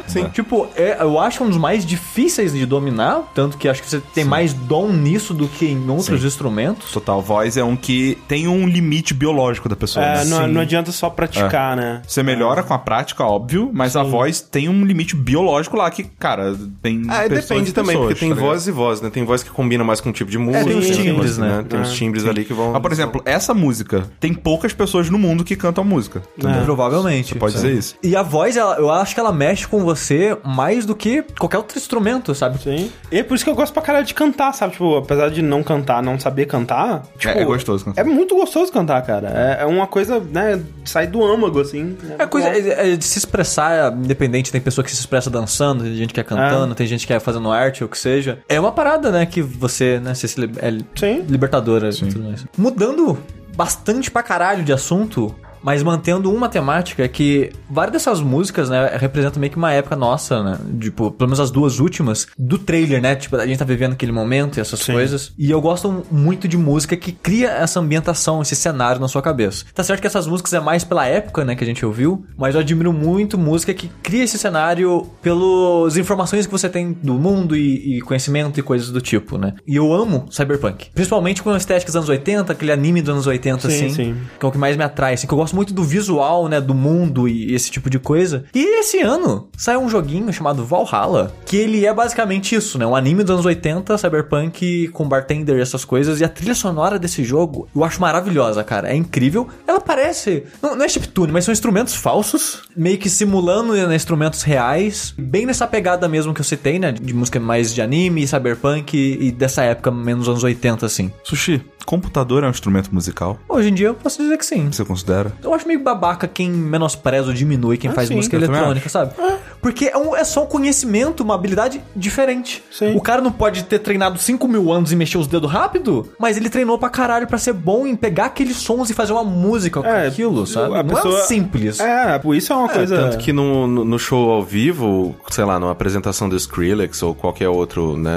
Sim. 0.08 0.30
Tipo, 0.30 0.68
é, 0.76 0.98
eu 1.02 1.20
acho 1.20 1.44
um 1.44 1.50
dos 1.50 1.58
mais 1.58 1.86
difíceis 1.86 2.54
de 2.54 2.66
dominar, 2.66 3.32
tanto 3.34 3.58
que 3.58 3.68
acho 3.68 3.82
que 3.82 3.90
você 3.90 4.02
tem 4.14 4.24
mais 4.24 4.54
dom 4.54 4.90
nisso 4.92 5.34
do 5.34 5.48
que 5.48 5.66
em 5.66 5.90
outros 5.90 6.24
instrumentos. 6.24 6.92
Total, 6.92 7.22
voz 7.22 7.58
é 7.58 7.64
um 7.64 7.76
que 7.76 8.18
tem 8.28 8.48
um 8.48 8.68
limite 8.68 9.14
biológico 9.14 9.68
da 9.70 9.76
pessoa. 9.76 10.06
É, 10.06 10.18
né? 10.18 10.26
não, 10.26 10.48
não 10.48 10.62
adianta 10.62 10.92
só 10.92 11.10
praticar, 11.10 11.76
né? 11.76 12.02
Você 12.08 12.24
melhora 12.24 12.64
com 12.64 12.74
a 12.74 12.80
prática, 12.80 13.24
óbvio, 13.24 13.70
mas 13.74 13.96
a 13.96 14.04
voz 14.04 14.42
tem 14.42 14.70
um 14.70 14.86
limite 14.86 15.16
biológico 15.16 15.76
lá 15.78 15.90
que, 15.90 16.04
cara, 16.04 16.56
tem. 16.82 17.04
Ah, 17.08 17.22
pessoas 17.24 17.48
depende 17.48 17.70
e 17.70 17.74
também, 17.74 17.96
pessoas, 17.96 18.08
porque 18.14 18.20
tem 18.20 18.30
tá 18.30 18.36
ligado? 18.36 18.48
voz 18.50 18.68
e 18.68 18.72
voz, 18.72 19.02
né? 19.02 19.10
Tem 19.10 19.24
voz 19.24 19.44
que 19.44 19.50
combina 19.50 19.84
mais 19.84 20.00
com 20.02 20.10
um 20.10 20.14
tipo 20.14 20.30
de 20.32 20.38
música. 20.38 20.66
tem 20.66 20.78
uns 20.78 20.86
tem 20.88 20.96
timbres, 20.96 21.38
voz, 21.38 21.38
né? 21.38 21.66
Tem 21.68 21.80
uns 21.80 21.94
timbres 21.94 22.26
ali 22.26 22.46
que 22.46 22.54
vão... 22.54 22.72
Mas, 22.72 22.82
por 22.82 22.92
exemplo, 22.92 23.22
essa 23.26 23.54
música, 23.54 24.10
tem 24.20 24.34
poucas 24.34 24.74
pessoas 24.74 25.10
no 25.10 25.18
mundo 25.18 25.44
que 25.44 25.56
cantam 25.56 25.84
a 25.84 25.88
música. 25.88 26.22
É. 26.44 26.64
Provavelmente. 26.64 27.30
Você 27.34 27.40
pode 27.40 27.54
dizer 27.56 27.74
isso? 27.74 27.96
E 28.04 28.16
a 28.16 28.22
voz, 28.24 28.56
ela- 28.58 28.76
eu 28.78 28.90
acho 28.92 29.14
que 29.14 29.20
ela 29.20 29.32
mexe 29.32 29.65
com 29.68 29.84
você 29.84 30.38
mais 30.44 30.86
do 30.86 30.96
que 30.96 31.24
qualquer 31.40 31.58
outro 31.58 31.78
instrumento, 31.78 32.34
sabe? 32.36 32.60
Sim. 32.62 32.92
E 33.12 33.20
é 33.20 33.24
por 33.24 33.36
isso 33.36 33.44
que 33.44 33.50
eu 33.50 33.56
gosto 33.56 33.74
pra 33.74 33.82
caralho 33.82 34.06
de 34.06 34.14
cantar, 34.14 34.54
sabe? 34.54 34.74
Tipo, 34.74 34.98
apesar 34.98 35.30
de 35.30 35.42
não 35.42 35.64
cantar, 35.64 36.02
não 36.04 36.20
saber 36.20 36.46
cantar. 36.46 37.04
Tipo, 37.18 37.38
É, 37.38 37.42
é 37.42 37.46
gostoso 37.46 37.86
cantar. 37.86 38.02
É 38.02 38.04
muito 38.04 38.36
gostoso 38.36 38.72
cantar, 38.72 39.02
cara. 39.04 39.30
É, 39.60 39.64
é 39.64 39.66
uma 39.66 39.88
coisa, 39.88 40.20
né? 40.20 40.62
Sai 40.84 41.08
do 41.08 41.24
âmago, 41.24 41.60
assim. 41.60 41.98
É 42.18 42.26
coisa 42.26 42.50
bom. 42.50 42.56
é- 42.56 42.94
é 42.94 42.96
de 42.96 43.06
se 43.06 43.18
expressar, 43.18 43.92
independente, 43.94 44.52
tem 44.52 44.62
pessoa 44.62 44.84
que 44.84 44.92
se 44.92 45.00
expressa 45.00 45.30
dançando, 45.30 45.84
tem 45.84 45.96
gente 45.96 46.14
que 46.14 46.20
é 46.20 46.24
cantando, 46.24 46.74
tem 46.76 46.88
gente 46.88 47.06
que 47.08 47.14
é 47.14 47.20
fazendo 47.20 47.52
arte, 47.52 47.84
ou 47.84 47.88
o 47.88 47.90
que 47.92 47.98
seja. 47.98 48.40
É 48.50 48.60
uma 48.60 48.72
parada, 48.72 49.12
né, 49.12 49.26
que 49.26 49.42
você, 49.42 50.00
né, 50.00 50.14
você 50.14 50.28
se 50.28 50.40
li- 50.40 50.52
é 50.58 50.72
Sim. 51.00 51.26
libertadora 51.28 51.90
e 51.90 51.94
tudo 51.94 52.24
mais. 52.24 52.46
Mudando 52.58 53.18
bastante 53.56 54.12
pra 54.12 54.22
caralho 54.22 54.64
de 54.64 54.74
assunto, 54.74 55.34
Mas 55.66 55.82
mantendo 55.82 56.32
uma 56.32 56.48
temática 56.48 57.08
que 57.08 57.52
várias 57.68 57.94
dessas 57.94 58.22
músicas, 58.22 58.70
né, 58.70 58.98
representam 58.98 59.40
meio 59.40 59.52
que 59.52 59.58
uma 59.58 59.72
época 59.72 59.96
nossa, 59.96 60.44
né? 60.44 60.60
Tipo, 60.80 61.10
pelo 61.10 61.28
menos 61.28 61.40
as 61.40 61.50
duas 61.50 61.80
últimas, 61.80 62.28
do 62.38 62.60
trailer, 62.60 63.02
né? 63.02 63.16
Tipo, 63.16 63.38
a 63.38 63.48
gente 63.48 63.58
tá 63.58 63.66
vivendo 63.66 63.94
aquele 63.94 64.12
momento 64.12 64.58
e 64.58 64.62
essas 64.62 64.82
Sim. 64.82 64.94
coisas. 64.94 65.34
E 65.36 65.50
eu 65.50 65.60
gosto 65.60 66.06
muito 66.12 66.48
de 66.48 66.56
música 66.56 66.96
que 66.96 67.12
cria 67.12 67.50
essa 67.50 67.80
ambientação, 67.80 68.44
esse 68.44 68.56
cenário 68.56 69.02
na 69.02 69.08
sua 69.08 69.24
cabeça. 69.24 69.66
Tá 69.74 69.82
certo 69.82 70.02
que 70.02 70.06
essas 70.06 70.28
músicas 70.28 70.54
é 70.54 70.60
mais 70.60 70.84
pela 70.84 71.08
época, 71.08 71.44
né, 71.44 71.56
que 71.56 71.64
a 71.64 71.68
gente 71.68 71.84
ouviu, 71.84 72.24
mas 72.38 72.54
eu 72.54 72.62
admiro 72.62 72.94
muito 72.94 73.36
música 73.36 73.74
que 73.74 73.88
cria 74.04 74.24
esse 74.24 74.38
cenário 74.38 75.10
pelas 75.20 75.98
informações 75.98 76.46
que 76.46 76.52
você 76.52 76.70
tem 76.70 76.94
do 76.94 77.16
mundo 77.16 77.56
e, 77.58 77.98
e 77.98 78.02
conhecimento 78.02 78.60
e 78.60 78.62
coisas 78.64 78.92
do 78.92 79.02
tipo, 79.02 79.36
né? 79.40 79.56
E 79.66 79.76
eu 79.76 79.92
amo 79.92 80.28
cyberpunk. 80.30 80.92
Principalmente 80.94 81.42
com 81.42 81.50
a 81.50 81.58
estética 81.58 81.90
dos 81.90 81.96
anos 81.96 82.10
80, 82.10 82.54
aquele 82.54 82.72
anime 82.72 83.02
dos 83.02 83.10
anos 83.10 83.26
80, 83.26 83.68
Sim, 83.68 83.76
assim. 83.76 83.90
sim. 83.90 84.16
Que 84.40 84.46
é 84.46 84.50
o 84.50 84.52
que 84.52 84.60
mais 84.60 84.78
me 84.78 84.84
atrai, 84.84 85.16
assim, 85.16 85.26
que 85.26 85.34
eu 85.34 85.38
gosto 85.38 85.55
muito 85.56 85.74
do 85.74 85.84
visual, 85.84 86.48
né, 86.48 86.60
do 86.60 86.74
mundo 86.74 87.28
e 87.28 87.54
esse 87.54 87.72
tipo 87.72 87.90
de 87.90 87.98
coisa. 87.98 88.46
E 88.54 88.80
esse 88.80 89.00
ano 89.00 89.50
saiu 89.58 89.80
um 89.80 89.90
joguinho 89.90 90.32
chamado 90.32 90.66
Valhalla, 90.66 91.34
que 91.46 91.58
ele 91.58 91.86
é 91.86 91.94
basicamente 91.94 92.56
isso, 92.56 92.78
né? 92.78 92.86
Um 92.86 92.96
anime 92.96 93.24
dos 93.24 93.32
anos 93.32 93.46
80, 93.46 93.98
cyberpunk 93.98 94.90
com 94.90 95.08
bartender 95.08 95.58
e 95.58 95.62
essas 95.62 95.86
coisas. 95.86 96.20
E 96.20 96.24
a 96.24 96.30
trilha 96.30 96.56
sonora 96.56 97.00
desse 97.00 97.24
jogo 97.24 97.68
eu 97.76 97.84
acho 97.84 98.02
maravilhosa, 98.02 98.64
cara. 98.64 98.90
É 98.90 98.96
incrível. 98.96 99.48
Ela 99.68 99.80
parece. 99.80 100.44
Não, 100.62 100.76
não 100.76 100.86
é 100.86 100.90
chiptune, 100.90 101.32
mas 101.32 101.46
são 101.46 101.52
instrumentos 101.52 101.96
falsos, 101.96 102.64
meio 102.76 102.98
que 102.98 103.10
simulando 103.10 103.74
né, 103.74 103.96
instrumentos 103.96 104.42
reais. 104.44 105.14
Bem 105.18 105.46
nessa 105.46 105.66
pegada 105.66 106.08
mesmo 106.08 106.34
que 106.34 106.42
eu 106.42 106.46
citei, 106.46 106.80
né? 106.80 106.92
De 106.92 107.14
música 107.14 107.40
mais 107.40 107.74
de 107.74 107.82
anime, 107.82 108.28
cyberpunk 108.28 108.96
e 108.96 109.32
dessa 109.32 109.64
época, 109.64 109.92
menos 109.92 110.28
anos 110.28 110.44
80, 110.44 110.86
assim. 110.86 111.12
Sushi, 111.24 111.62
computador 111.86 112.44
é 112.44 112.48
um 112.48 112.50
instrumento 112.50 112.94
musical? 112.94 113.38
Hoje 113.48 113.70
em 113.70 113.74
dia 113.74 113.88
eu 113.88 113.94
posso 113.94 114.22
dizer 114.22 114.38
que 114.38 114.46
sim. 114.46 114.72
Você 114.72 114.84
considera? 114.84 115.32
Eu 115.44 115.54
acho 115.54 115.68
meio 115.68 115.80
babaca 115.82 116.28
quem 116.28 116.50
menospreza 116.50 117.28
ou 117.28 117.34
diminui 117.34 117.78
quem 117.78 117.92
faz 117.92 118.08
sim, 118.08 118.16
música 118.16 118.36
eletrônica, 118.36 118.90
sabe? 118.90 119.14
Porque 119.62 119.86
é, 119.86 119.98
um- 119.98 120.16
é 120.16 120.24
só 120.24 120.44
um 120.44 120.48
conhecimento, 120.48 121.22
uma 121.24 121.36
habilidade 121.36 121.82
diferente. 121.96 122.64
Sim. 122.72 122.96
O 122.96 123.02
cara 123.02 123.22
não 123.22 123.32
pode 123.32 123.64
ter 123.64 123.80
treinado 123.80 124.18
5 124.20 124.48
mil 124.48 124.72
anos 124.72 124.92
e 124.92 124.96
mexer 124.96 125.18
os 125.18 125.28
dedos 125.28 125.52
rápido, 125.52 126.10
mas 126.20 126.38
ele 126.38 126.50
treinou 126.50 126.78
pra 126.78 126.90
caralho 126.90 127.28
pra 127.28 127.38
ser 127.38 127.54
bom 127.54 127.86
em 127.88 127.96
pegar 127.96 128.26
aqueles 128.26 128.58
sons 128.58 128.90
e 128.90 128.94
fazer 128.94 129.14
uma 129.14 129.24
música 129.24 129.82
com 129.82 129.88
É, 129.88 130.08
aquilo, 130.08 130.46
sabe? 130.46 130.76
a 130.76 130.84
não 130.84 130.96
pessoa- 130.96 131.20
é 131.20 131.24
simples. 131.24 131.80
É, 131.80 132.22
isso 132.36 132.54
é 132.54 132.56
uma 132.56 132.72
É, 132.72 132.74
coisa. 132.74 132.96
tanto 132.98 133.18
que 133.18 133.32
no, 133.34 133.68
no, 133.68 133.86
no 133.86 134.00
show 134.00 134.32
ao 134.32 134.44
vivo, 134.44 135.16
sei 135.30 135.44
lá, 135.46 135.60
numa 135.60 135.72
apresentação 135.72 136.28
do 136.30 136.36
Skrillex 136.36 137.02
ou 137.04 137.14
qualquer 137.16 137.50
outro, 137.50 137.98
né, 137.98 138.12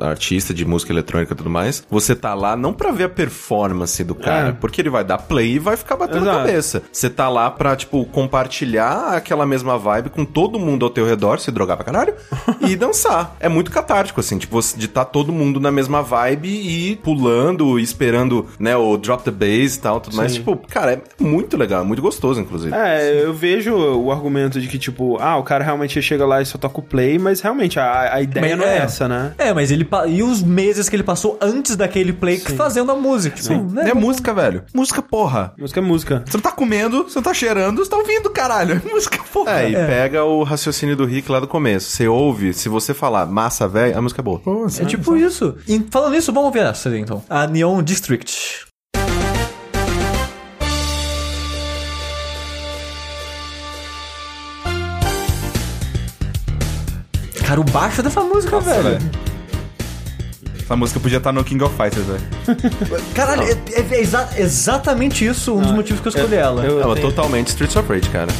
artista 0.00 0.52
de 0.54 0.64
música 0.64 0.92
eletrônica 0.92 1.32
e 1.32 1.36
tudo 1.36 1.50
mais, 1.50 1.84
você 1.90 2.14
tá 2.14 2.34
lá 2.34 2.56
não 2.56 2.72
pra 2.72 2.85
ver 2.92 3.04
a 3.04 3.08
performance 3.08 4.02
do 4.04 4.14
cara, 4.14 4.48
É. 4.48 4.52
porque 4.52 4.80
ele 4.80 4.90
vai 4.90 5.04
dar 5.04 5.18
play 5.18 5.54
e 5.54 5.58
vai 5.58 5.76
ficar 5.76 5.96
batendo 5.96 6.22
Exato. 6.24 6.38
cabeça. 6.38 6.82
Você 6.92 7.08
tá 7.10 7.28
lá 7.28 7.50
pra, 7.50 7.74
tipo, 7.76 8.04
compartilhar 8.06 9.14
aquela 9.16 9.44
mesma 9.46 9.78
vibe 9.78 10.10
com 10.10 10.24
todo 10.24 10.58
mundo 10.58 10.84
ao 10.84 10.90
teu 10.90 11.06
redor, 11.06 11.38
se 11.40 11.50
drogar 11.50 11.76
pra 11.76 11.84
caralho, 11.84 12.14
e 12.60 12.74
dançar. 12.76 13.36
É 13.40 13.48
muito 13.48 13.70
catártico, 13.70 14.20
assim, 14.20 14.38
tipo, 14.38 14.60
de 14.76 14.88
tá 14.88 15.04
todo 15.04 15.32
mundo 15.32 15.58
na 15.60 15.70
mesma 15.70 16.02
vibe 16.02 16.48
e 16.48 16.96
pulando, 16.96 17.78
esperando, 17.78 18.46
né, 18.58 18.76
o 18.76 18.96
drop 18.96 19.22
the 19.24 19.30
bass 19.30 19.74
e 19.76 19.80
tal, 19.80 20.00
tudo 20.00 20.16
mais. 20.16 20.32
Sim. 20.32 20.38
Tipo, 20.38 20.56
cara, 20.68 20.92
é 20.94 21.00
muito 21.22 21.56
legal, 21.56 21.82
é 21.82 21.84
muito 21.84 22.02
gostoso, 22.02 22.40
inclusive. 22.40 22.74
É, 22.74 23.22
eu 23.24 23.32
vejo 23.34 23.74
o 23.74 24.10
argumento 24.12 24.60
de 24.60 24.68
que, 24.68 24.78
tipo, 24.78 25.18
ah, 25.20 25.36
o 25.36 25.42
cara 25.42 25.64
realmente 25.64 26.00
chega 26.00 26.24
lá 26.26 26.40
e 26.40 26.46
só 26.46 26.58
toca 26.58 26.78
o 26.80 26.82
play, 26.82 27.18
mas 27.18 27.40
realmente 27.40 27.78
a, 27.78 28.14
a 28.14 28.20
ideia 28.22 28.46
Mas 28.56 28.58
não 28.58 28.64
é 28.64 28.78
é. 28.78 28.82
essa, 28.82 29.08
né? 29.08 29.34
É, 29.38 29.52
mas 29.52 29.70
ele. 29.70 29.86
E 30.08 30.22
os 30.22 30.42
meses 30.42 30.88
que 30.88 30.96
ele 30.96 31.02
passou 31.02 31.38
antes 31.40 31.76
daquele 31.76 32.12
play 32.12 32.38
fazendo 32.76 32.92
a 32.92 32.94
música. 32.96 33.36
Tipo, 33.36 33.72
né? 33.72 33.90
É 33.90 33.94
música, 33.94 34.34
velho. 34.34 34.64
Música, 34.74 35.00
porra. 35.00 35.54
Música 35.58 35.80
é 35.80 35.82
música. 35.82 36.22
Você 36.26 36.36
não 36.36 36.42
tá 36.42 36.52
comendo, 36.52 37.04
você 37.04 37.16
não 37.16 37.22
tá 37.22 37.32
cheirando, 37.32 37.82
você 37.82 37.90
tá 37.90 37.96
ouvindo, 37.96 38.28
caralho. 38.28 38.82
Música, 38.90 39.18
porra. 39.32 39.62
É, 39.62 39.70
e 39.70 39.74
pega 39.74 40.24
o 40.24 40.42
raciocínio 40.42 40.94
do 40.94 41.06
Rick 41.06 41.30
lá 41.30 41.40
do 41.40 41.48
começo. 41.48 41.90
Você 41.90 42.06
ouve, 42.06 42.52
se 42.52 42.68
você 42.68 42.92
falar 42.92 43.24
massa 43.26 43.66
velho, 43.66 43.96
a 43.96 44.02
música 44.02 44.20
é 44.20 44.24
boa. 44.24 44.38
Pô, 44.40 44.66
É 44.66 44.84
tipo 44.84 45.16
isso. 45.16 45.56
E 45.66 45.84
falando 45.90 46.12
nisso, 46.12 46.32
vamos 46.32 46.52
ver 46.52 46.66
essa 46.66 46.94
então. 46.96 47.22
A 47.30 47.46
Neon 47.46 47.82
District. 47.82 48.66
Cara, 57.46 57.60
o 57.60 57.64
baixo 57.64 58.02
dessa 58.02 58.20
música, 58.22 58.58
velho. 58.60 58.82
velho. 58.82 59.35
Essa 60.66 60.74
música 60.74 60.98
podia 60.98 61.18
estar 61.18 61.30
no 61.32 61.44
King 61.44 61.62
of 61.62 61.72
Fighters, 61.76 62.04
velho. 62.06 63.00
Caralho, 63.14 63.42
é, 63.44 63.52
é- 63.52 63.86
é 63.94 64.00
exa- 64.00 64.28
exatamente 64.36 65.24
isso 65.24 65.54
um 65.54 65.60
dos 65.62 65.70
motivos 65.70 66.00
que 66.02 66.08
eu 66.08 66.10
escolhi 66.10 66.34
ela. 66.34 66.64
eu- 66.64 66.80
Ela 66.80 66.90
é 66.90 66.94
tenho- 66.96 67.08
totalmente 67.08 67.46
Streets 67.48 67.76
of 67.76 67.88
Rage, 67.88 68.10
cara. 68.10 68.32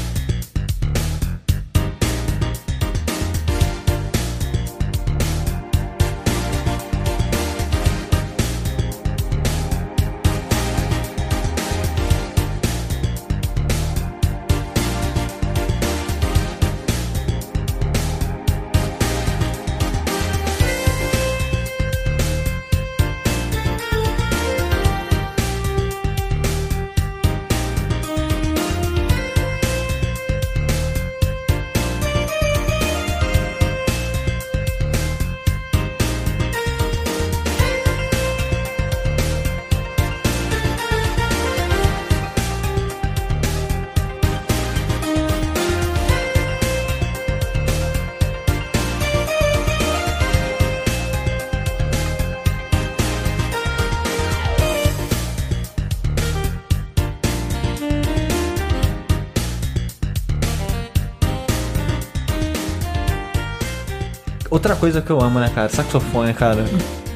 Outra 64.66 64.80
coisa 64.80 65.00
que 65.00 65.10
eu 65.10 65.20
amo, 65.20 65.38
né, 65.38 65.48
cara? 65.54 65.68
Saxofone, 65.68 66.34
cara. 66.34 66.64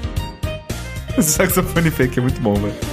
Saxofone 1.20 1.90
fake 1.90 2.20
é 2.20 2.22
muito 2.22 2.40
bom, 2.40 2.54
velho. 2.54 2.89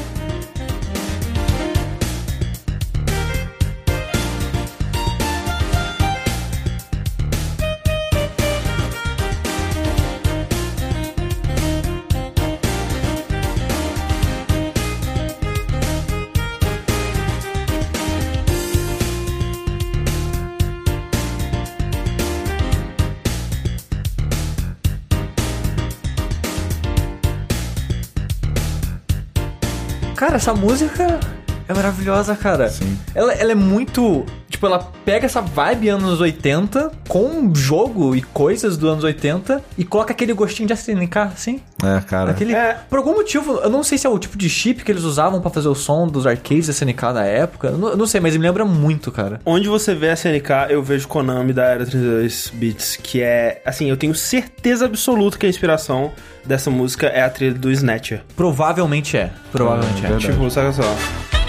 Essa 30.38 30.54
música 30.54 31.20
é 31.68 31.74
maravilhosa, 31.74 32.36
cara. 32.36 32.70
Sim. 32.70 32.98
Ela, 33.14 33.34
ela 33.34 33.52
é 33.52 33.56
muito. 33.56 34.26
Tipo, 34.58 34.66
ela 34.66 34.92
pega 35.06 35.28
essa 35.28 35.40
vibe 35.40 35.90
anos 35.90 36.20
80 36.20 36.92
com 37.08 37.54
jogo 37.54 38.16
e 38.16 38.24
coisas 38.24 38.76
dos 38.76 38.90
anos 38.90 39.04
80 39.04 39.64
e 39.78 39.86
coloca 39.86 40.12
aquele 40.12 40.34
gostinho 40.34 40.66
de 40.66 40.74
SNK, 40.74 41.16
assim. 41.20 41.62
É, 41.84 42.02
cara. 42.02 42.32
Aquele, 42.32 42.56
É. 42.56 42.76
Por 42.90 42.98
algum 42.98 43.14
motivo, 43.14 43.60
eu 43.60 43.70
não 43.70 43.84
sei 43.84 44.00
se 44.00 44.08
é 44.08 44.10
o 44.10 44.18
tipo 44.18 44.36
de 44.36 44.50
chip 44.50 44.84
que 44.84 44.92
eles 44.92 45.04
usavam 45.04 45.40
pra 45.42 45.52
fazer 45.52 45.68
o 45.68 45.76
som 45.76 46.08
dos 46.08 46.26
arcades 46.26 46.70
SNK 46.70 47.14
da 47.14 47.24
época. 47.24 47.68
Eu 47.68 47.78
não, 47.78 47.90
eu 47.90 47.98
não 47.98 48.08
sei, 48.08 48.20
mas 48.20 48.36
me 48.36 48.42
lembra 48.42 48.66
muito, 48.66 49.12
cara. 49.12 49.40
Onde 49.46 49.70
você 49.70 49.94
vê 49.94 50.10
a 50.10 50.14
SNK, 50.14 50.72
eu 50.72 50.82
vejo 50.82 51.08
Konami 51.08 51.54
da 51.54 51.66
era 51.66 51.86
32 51.86 52.52
bits, 52.56 52.96
que 52.96 53.22
é, 53.22 53.62
assim, 53.64 53.88
eu 53.88 53.96
tenho 53.96 54.16
certeza 54.16 54.86
absoluta 54.86 55.38
que 55.38 55.46
a 55.46 55.50
inspiração 55.50 56.12
dessa 56.44 56.72
música 56.72 57.06
é 57.06 57.22
a 57.22 57.30
trilha 57.30 57.54
do 57.54 57.70
Snatcher. 57.70 58.24
Provavelmente 58.36 59.18
é. 59.18 59.30
Provavelmente 59.52 60.04
é. 60.04 60.10
verdade. 60.10 60.26
Tipo, 60.26 60.50
saca 60.50 60.72
só. 60.72 61.47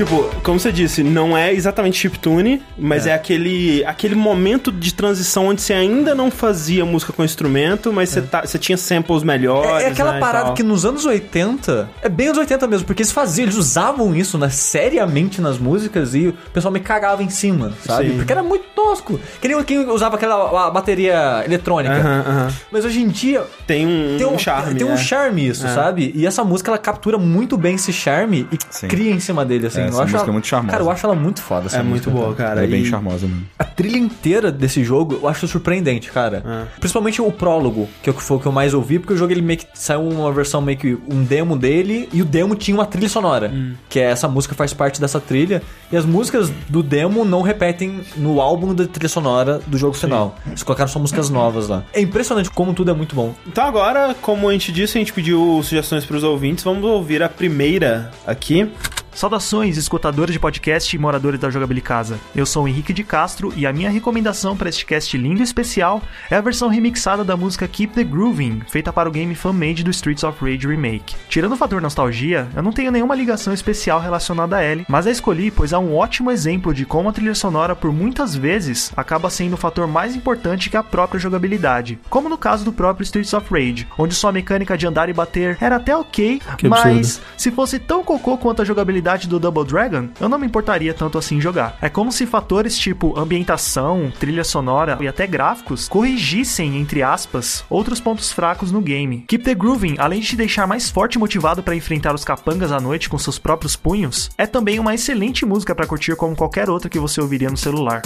Tipo, 0.00 0.24
como 0.42 0.58
você 0.58 0.72
disse, 0.72 1.02
não 1.02 1.36
é 1.36 1.52
exatamente 1.52 1.98
chiptune, 1.98 2.62
mas 2.78 3.06
é, 3.06 3.12
aquele, 3.12 3.84
aquele 3.84 4.14
momento 4.14 4.72
de 4.72 4.94
transição 4.94 5.48
onde 5.48 5.60
você 5.60 5.74
ainda 5.74 6.14
não 6.14 6.30
fazia 6.30 6.86
música 6.86 7.12
com 7.12 7.22
instrumento, 7.22 7.92
mas 7.92 8.08
você, 8.08 8.22
tá, 8.22 8.40
você 8.40 8.58
tinha 8.58 8.78
samples 8.78 9.22
melhores. 9.22 9.84
É, 9.84 9.88
é 9.88 9.90
aquela 9.90 10.12
né, 10.12 10.18
parada 10.18 10.52
que 10.54 10.62
nos 10.62 10.86
anos 10.86 11.04
80, 11.04 11.90
é 12.00 12.08
bem 12.08 12.28
anos 12.28 12.38
80 12.38 12.66
mesmo, 12.66 12.86
porque 12.86 13.02
eles 13.02 13.12
faziam, 13.12 13.44
eles 13.44 13.56
usavam 13.56 14.16
isso 14.16 14.38
né, 14.38 14.48
seriamente 14.48 15.38
nas 15.38 15.58
músicas 15.58 16.14
e 16.14 16.28
o 16.28 16.34
pessoal 16.50 16.72
me 16.72 16.80
cagava 16.80 17.22
em 17.22 17.28
cima, 17.28 17.74
sabe? 17.84 18.08
Sim. 18.08 18.16
Porque 18.16 18.32
era 18.32 18.42
muito 18.42 18.64
tosco. 18.74 19.20
Que 19.38 19.48
nem 19.48 19.62
quem 19.64 19.86
usava 19.86 20.16
aquela 20.16 20.70
bateria 20.70 21.42
eletrônica. 21.44 21.94
Aham, 21.94 22.24
aham. 22.26 22.52
Mas 22.72 22.86
hoje 22.86 23.02
em 23.02 23.08
dia 23.08 23.44
Tem 23.66 23.86
um, 23.86 24.16
tem 24.16 24.26
um, 24.26 24.38
charme. 24.38 24.74
tem 24.76 24.86
um 24.86 24.94
é. 24.94 24.96
charme 24.96 25.46
isso, 25.46 25.68
sabe? 25.68 26.10
E 26.14 26.26
essa 26.26 26.42
música 26.42 26.70
ela 26.70 26.78
captura 26.78 27.18
muito 27.18 27.58
bem 27.58 27.74
esse 27.74 27.92
charme 27.92 28.48
e 28.50 28.58
Sim. 28.70 28.88
cria 28.88 29.12
em 29.12 29.20
cima 29.20 29.44
dele, 29.44 29.66
assim. 29.66 29.89
Eu 29.90 29.94
essa 29.94 30.02
acho 30.02 30.12
música 30.12 30.18
ela- 30.22 30.28
é 30.28 30.32
muito 30.32 30.46
charmosa. 30.46 30.72
Cara, 30.72 30.84
eu 30.84 30.90
acho 30.90 31.06
ela 31.06 31.14
muito 31.14 31.42
foda. 31.42 31.66
Essa 31.66 31.78
É 31.78 31.82
muito 31.82 32.10
música, 32.10 32.24
boa, 32.26 32.34
cara. 32.34 32.64
é 32.64 32.66
bem 32.66 32.82
E- 32.82 32.86
charmosa 32.86 33.26
mesmo. 33.26 33.46
A 33.58 33.64
trilha 33.64 33.98
inteira 33.98 34.50
desse 34.52 34.82
jogo 34.84 35.18
eu 35.22 35.28
acho 35.28 35.46
surpreendente, 35.48 36.10
cara. 36.10 36.42
É. 36.46 36.78
Principalmente 36.78 37.20
o 37.22 37.30
prólogo, 37.32 37.88
que 38.02 38.12
foi 38.12 38.36
o 38.36 38.40
que 38.40 38.46
eu 38.46 38.52
mais 38.52 38.74
ouvi, 38.74 38.98
porque 38.98 39.12
o 39.12 39.16
jogo 39.16 39.32
ele 39.32 39.42
meio 39.42 39.58
que 39.58 39.66
saiu 39.74 40.02
uma 40.02 40.30
versão 40.32 40.60
meio 40.60 40.78
que 40.78 40.98
um 41.10 41.22
demo 41.24 41.56
dele 41.56 42.08
e 42.12 42.22
o 42.22 42.24
demo 42.24 42.54
tinha 42.54 42.76
uma 42.76 42.86
trilha 42.86 43.08
sonora, 43.08 43.50
Hum. 43.52 43.74
que 43.88 43.98
é 43.98 44.04
essa 44.04 44.28
música 44.28 44.54
faz 44.54 44.72
parte 44.74 45.00
dessa 45.00 45.20
trilha 45.20 45.62
e 45.90 45.96
as 45.96 46.04
músicas 46.04 46.50
do 46.68 46.82
demo 46.82 47.24
não 47.24 47.42
repetem 47.42 48.00
no 48.16 48.40
álbum 48.40 48.74
da 48.74 48.86
trilha 48.86 49.08
sonora 49.08 49.60
do 49.66 49.76
jogo 49.78 49.94
final. 49.94 50.36
Eles 50.46 50.62
colocaram 50.62 50.90
só 50.90 50.98
músicas 50.98 51.30
novas 51.30 51.68
lá. 51.68 51.82
É 51.92 52.00
impressionante 52.00 52.50
como 52.50 52.72
tudo 52.74 52.90
é 52.90 52.94
muito 52.94 53.14
bom. 53.14 53.34
Então 53.46 53.64
agora, 53.64 54.14
como 54.20 54.48
a 54.48 54.52
gente 54.52 54.72
disse, 54.72 54.98
a 54.98 55.00
gente 55.00 55.12
pediu 55.12 55.60
sugestões 55.62 56.04
pros 56.04 56.22
ouvintes. 56.22 56.64
Vamos 56.64 56.84
ouvir 56.84 57.22
a 57.22 57.28
primeira 57.28 58.10
aqui. 58.26 58.70
Saudações, 59.14 59.76
escutadores 59.76 60.32
de 60.32 60.38
podcast 60.38 60.94
e 60.94 60.98
moradores 60.98 61.38
da 61.40 61.50
Jogabilicasa. 61.50 62.18
Eu 62.34 62.46
sou 62.46 62.64
o 62.64 62.68
Henrique 62.68 62.92
de 62.92 63.02
Castro 63.04 63.52
e 63.56 63.66
a 63.66 63.72
minha 63.72 63.90
recomendação 63.90 64.56
para 64.56 64.68
este 64.68 64.86
cast 64.86 65.16
lindo 65.18 65.40
e 65.40 65.42
especial 65.42 66.00
é 66.30 66.36
a 66.36 66.40
versão 66.40 66.68
remixada 66.68 67.22
da 67.24 67.36
música 67.36 67.68
Keep 67.68 67.92
the 67.94 68.04
Grooving, 68.04 68.62
feita 68.68 68.92
para 68.92 69.08
o 69.08 69.12
game 69.12 69.34
fan-made 69.34 69.82
do 69.84 69.90
Streets 69.90 70.22
of 70.24 70.38
Rage 70.42 70.66
Remake. 70.66 71.16
Tirando 71.28 71.52
o 71.52 71.56
fator 71.56 71.82
nostalgia, 71.82 72.48
eu 72.54 72.62
não 72.62 72.72
tenho 72.72 72.90
nenhuma 72.92 73.14
ligação 73.14 73.52
especial 73.52 74.00
relacionada 74.00 74.56
a 74.56 74.64
ele, 74.64 74.86
mas 74.88 75.06
a 75.06 75.10
escolhi 75.10 75.50
pois 75.50 75.72
é 75.72 75.78
um 75.78 75.94
ótimo 75.94 76.30
exemplo 76.30 76.72
de 76.72 76.86
como 76.86 77.08
a 77.08 77.12
trilha 77.12 77.34
sonora 77.34 77.74
por 77.76 77.92
muitas 77.92 78.34
vezes 78.34 78.90
acaba 78.96 79.28
sendo 79.28 79.54
o 79.54 79.58
fator 79.58 79.86
mais 79.86 80.14
importante 80.14 80.70
que 80.70 80.76
a 80.76 80.82
própria 80.82 81.20
jogabilidade, 81.20 81.98
como 82.08 82.28
no 82.28 82.38
caso 82.38 82.64
do 82.64 82.72
próprio 82.72 83.04
Streets 83.04 83.34
of 83.34 83.46
Rage, 83.52 83.86
onde 83.98 84.14
sua 84.14 84.32
mecânica 84.32 84.78
de 84.78 84.86
andar 84.86 85.08
e 85.08 85.12
bater 85.12 85.58
era 85.60 85.76
até 85.76 85.94
ok, 85.94 86.40
Que 86.56 86.68
mas 86.68 86.80
absurdo. 87.16 87.26
se 87.36 87.50
fosse 87.50 87.78
tão 87.78 88.02
cocô 88.02 88.38
quanto 88.38 88.62
a 88.62 88.64
jogabilidade 88.64 88.99
do 89.28 89.38
Double 89.38 89.64
Dragon, 89.64 90.08
eu 90.20 90.28
não 90.28 90.38
me 90.38 90.46
importaria 90.46 90.94
tanto 90.94 91.18
assim 91.18 91.40
jogar. 91.40 91.76
É 91.80 91.88
como 91.88 92.12
se 92.12 92.26
fatores 92.26 92.78
tipo 92.78 93.18
ambientação, 93.18 94.12
trilha 94.18 94.44
sonora 94.44 94.98
e 95.00 95.08
até 95.08 95.26
gráficos 95.26 95.88
corrigissem, 95.88 96.76
entre 96.78 97.02
aspas, 97.02 97.64
outros 97.68 98.00
pontos 98.00 98.32
fracos 98.32 98.70
no 98.70 98.80
game. 98.80 99.24
Keep 99.26 99.44
the 99.44 99.54
Grooving, 99.54 99.96
além 99.98 100.20
de 100.20 100.28
te 100.28 100.36
deixar 100.36 100.66
mais 100.66 100.90
forte 100.90 101.14
e 101.14 101.18
motivado 101.18 101.62
para 101.62 101.74
enfrentar 101.74 102.14
os 102.14 102.24
capangas 102.24 102.72
à 102.72 102.80
noite 102.80 103.08
com 103.08 103.18
seus 103.18 103.38
próprios 103.38 103.76
punhos, 103.76 104.30
é 104.36 104.46
também 104.46 104.78
uma 104.78 104.94
excelente 104.94 105.44
música 105.44 105.74
para 105.74 105.86
curtir 105.86 106.16
como 106.16 106.36
qualquer 106.36 106.68
outra 106.70 106.90
que 106.90 106.98
você 106.98 107.20
ouviria 107.20 107.50
no 107.50 107.56
celular. 107.56 108.02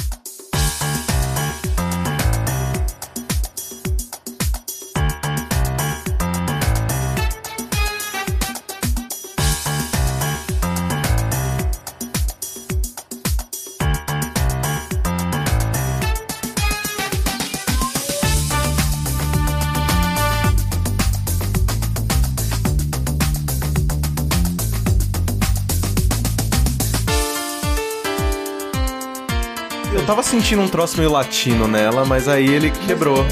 Sentindo 30.34 30.62
um 30.62 30.68
troço 30.68 30.96
meio 30.98 31.12
latino 31.12 31.68
nela, 31.68 32.04
mas 32.04 32.26
aí 32.26 32.44
ele 32.48 32.68
quebrou. 32.88 33.24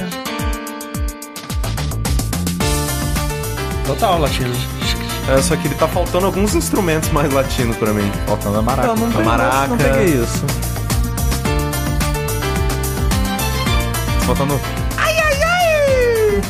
Total, 3.84 4.20
latino. 4.20 4.54
É, 5.28 5.42
só 5.42 5.56
que 5.56 5.66
ele 5.66 5.74
tá 5.74 5.88
faltando 5.88 6.26
alguns 6.26 6.54
instrumentos 6.54 7.10
mais 7.10 7.32
latinos 7.32 7.76
pra 7.76 7.92
mim. 7.92 8.08
Faltando 8.26 8.58
a 8.58 8.62
maraca. 8.62 8.94
Não, 8.94 8.94
A 8.94 9.08
peguei- 9.08 9.24
maraca. 9.24 9.66
não 9.68 9.76
peguei 9.76 10.04
isso. 10.22 10.44
Faltando. 14.24 14.60
Ai, 14.96 15.16
ai, 15.18 15.42
ai! 15.42 16.40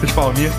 De 0.06 0.12
palminha. 0.12 0.52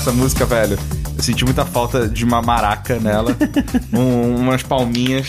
Essa 0.00 0.12
música, 0.12 0.46
velho. 0.46 0.78
Eu 1.14 1.22
senti 1.22 1.44
muita 1.44 1.66
falta 1.66 2.08
de 2.08 2.24
uma 2.24 2.40
maraca 2.40 2.98
nela. 2.98 3.36
um- 3.92 4.36
umas 4.36 4.62
palminhas 4.62 5.28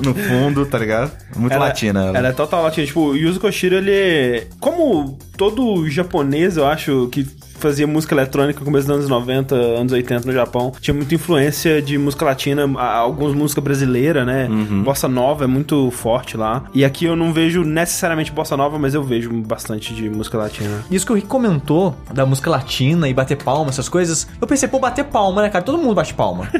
no 0.00 0.14
fundo, 0.14 0.64
tá 0.64 0.78
ligado? 0.78 1.10
Muito 1.36 1.58
latina. 1.58 2.04
Ela. 2.04 2.18
Ela 2.18 2.28
é 2.28 2.32
total 2.32 2.62
latina. 2.62 2.86
Tipo, 2.86 3.00
o 3.00 3.16
Yuzo 3.16 3.40
Koshiro, 3.40 3.74
ele... 3.74 4.46
Como 4.60 5.18
todo 5.36 5.90
japonês, 5.90 6.56
eu 6.56 6.66
acho, 6.68 7.08
que 7.10 7.26
fazia 7.58 7.86
música 7.86 8.14
eletrônica 8.14 8.60
no 8.60 8.64
começo 8.66 8.86
dos 8.86 8.96
anos 8.96 9.08
90, 9.08 9.54
anos 9.54 9.92
80 9.92 10.26
no 10.26 10.32
Japão, 10.32 10.72
tinha 10.80 10.94
muita 10.94 11.14
influência 11.14 11.80
de 11.82 11.98
música 11.98 12.24
latina, 12.24 12.64
a- 12.78 12.96
algumas 12.96 13.34
música 13.34 13.60
brasileira, 13.60 14.24
né? 14.24 14.48
Bossa 14.84 15.08
Nova 15.08 15.44
é 15.44 15.46
muito 15.46 15.90
forte 15.90 16.36
lá. 16.36 16.64
E 16.74 16.84
aqui 16.84 17.04
eu 17.04 17.16
não 17.16 17.32
vejo 17.32 17.62
necessariamente 17.64 18.32
Bossa 18.32 18.56
Nova, 18.56 18.78
mas 18.78 18.94
eu 18.94 19.02
vejo 19.02 19.30
bastante 19.42 19.94
de 19.94 20.08
música 20.08 20.38
latina. 20.38 20.84
Isso 20.90 21.04
que 21.06 21.12
o 21.12 21.14
Rick 21.14 21.26
comentou 21.26 21.94
da 22.12 22.24
música 22.26 22.50
latina 22.50 23.08
e 23.08 23.14
bater 23.14 23.36
palma, 23.36 23.70
essas 23.70 23.88
coisas. 23.88 24.26
Eu 24.40 24.46
pensei, 24.46 24.68
pô, 24.68 24.78
bater 24.78 25.04
palma, 25.04 25.42
né, 25.42 25.48
cara? 25.50 25.64
Todo 25.64 25.78
mundo 25.78 25.94
bate 25.94 26.14
palma. 26.14 26.48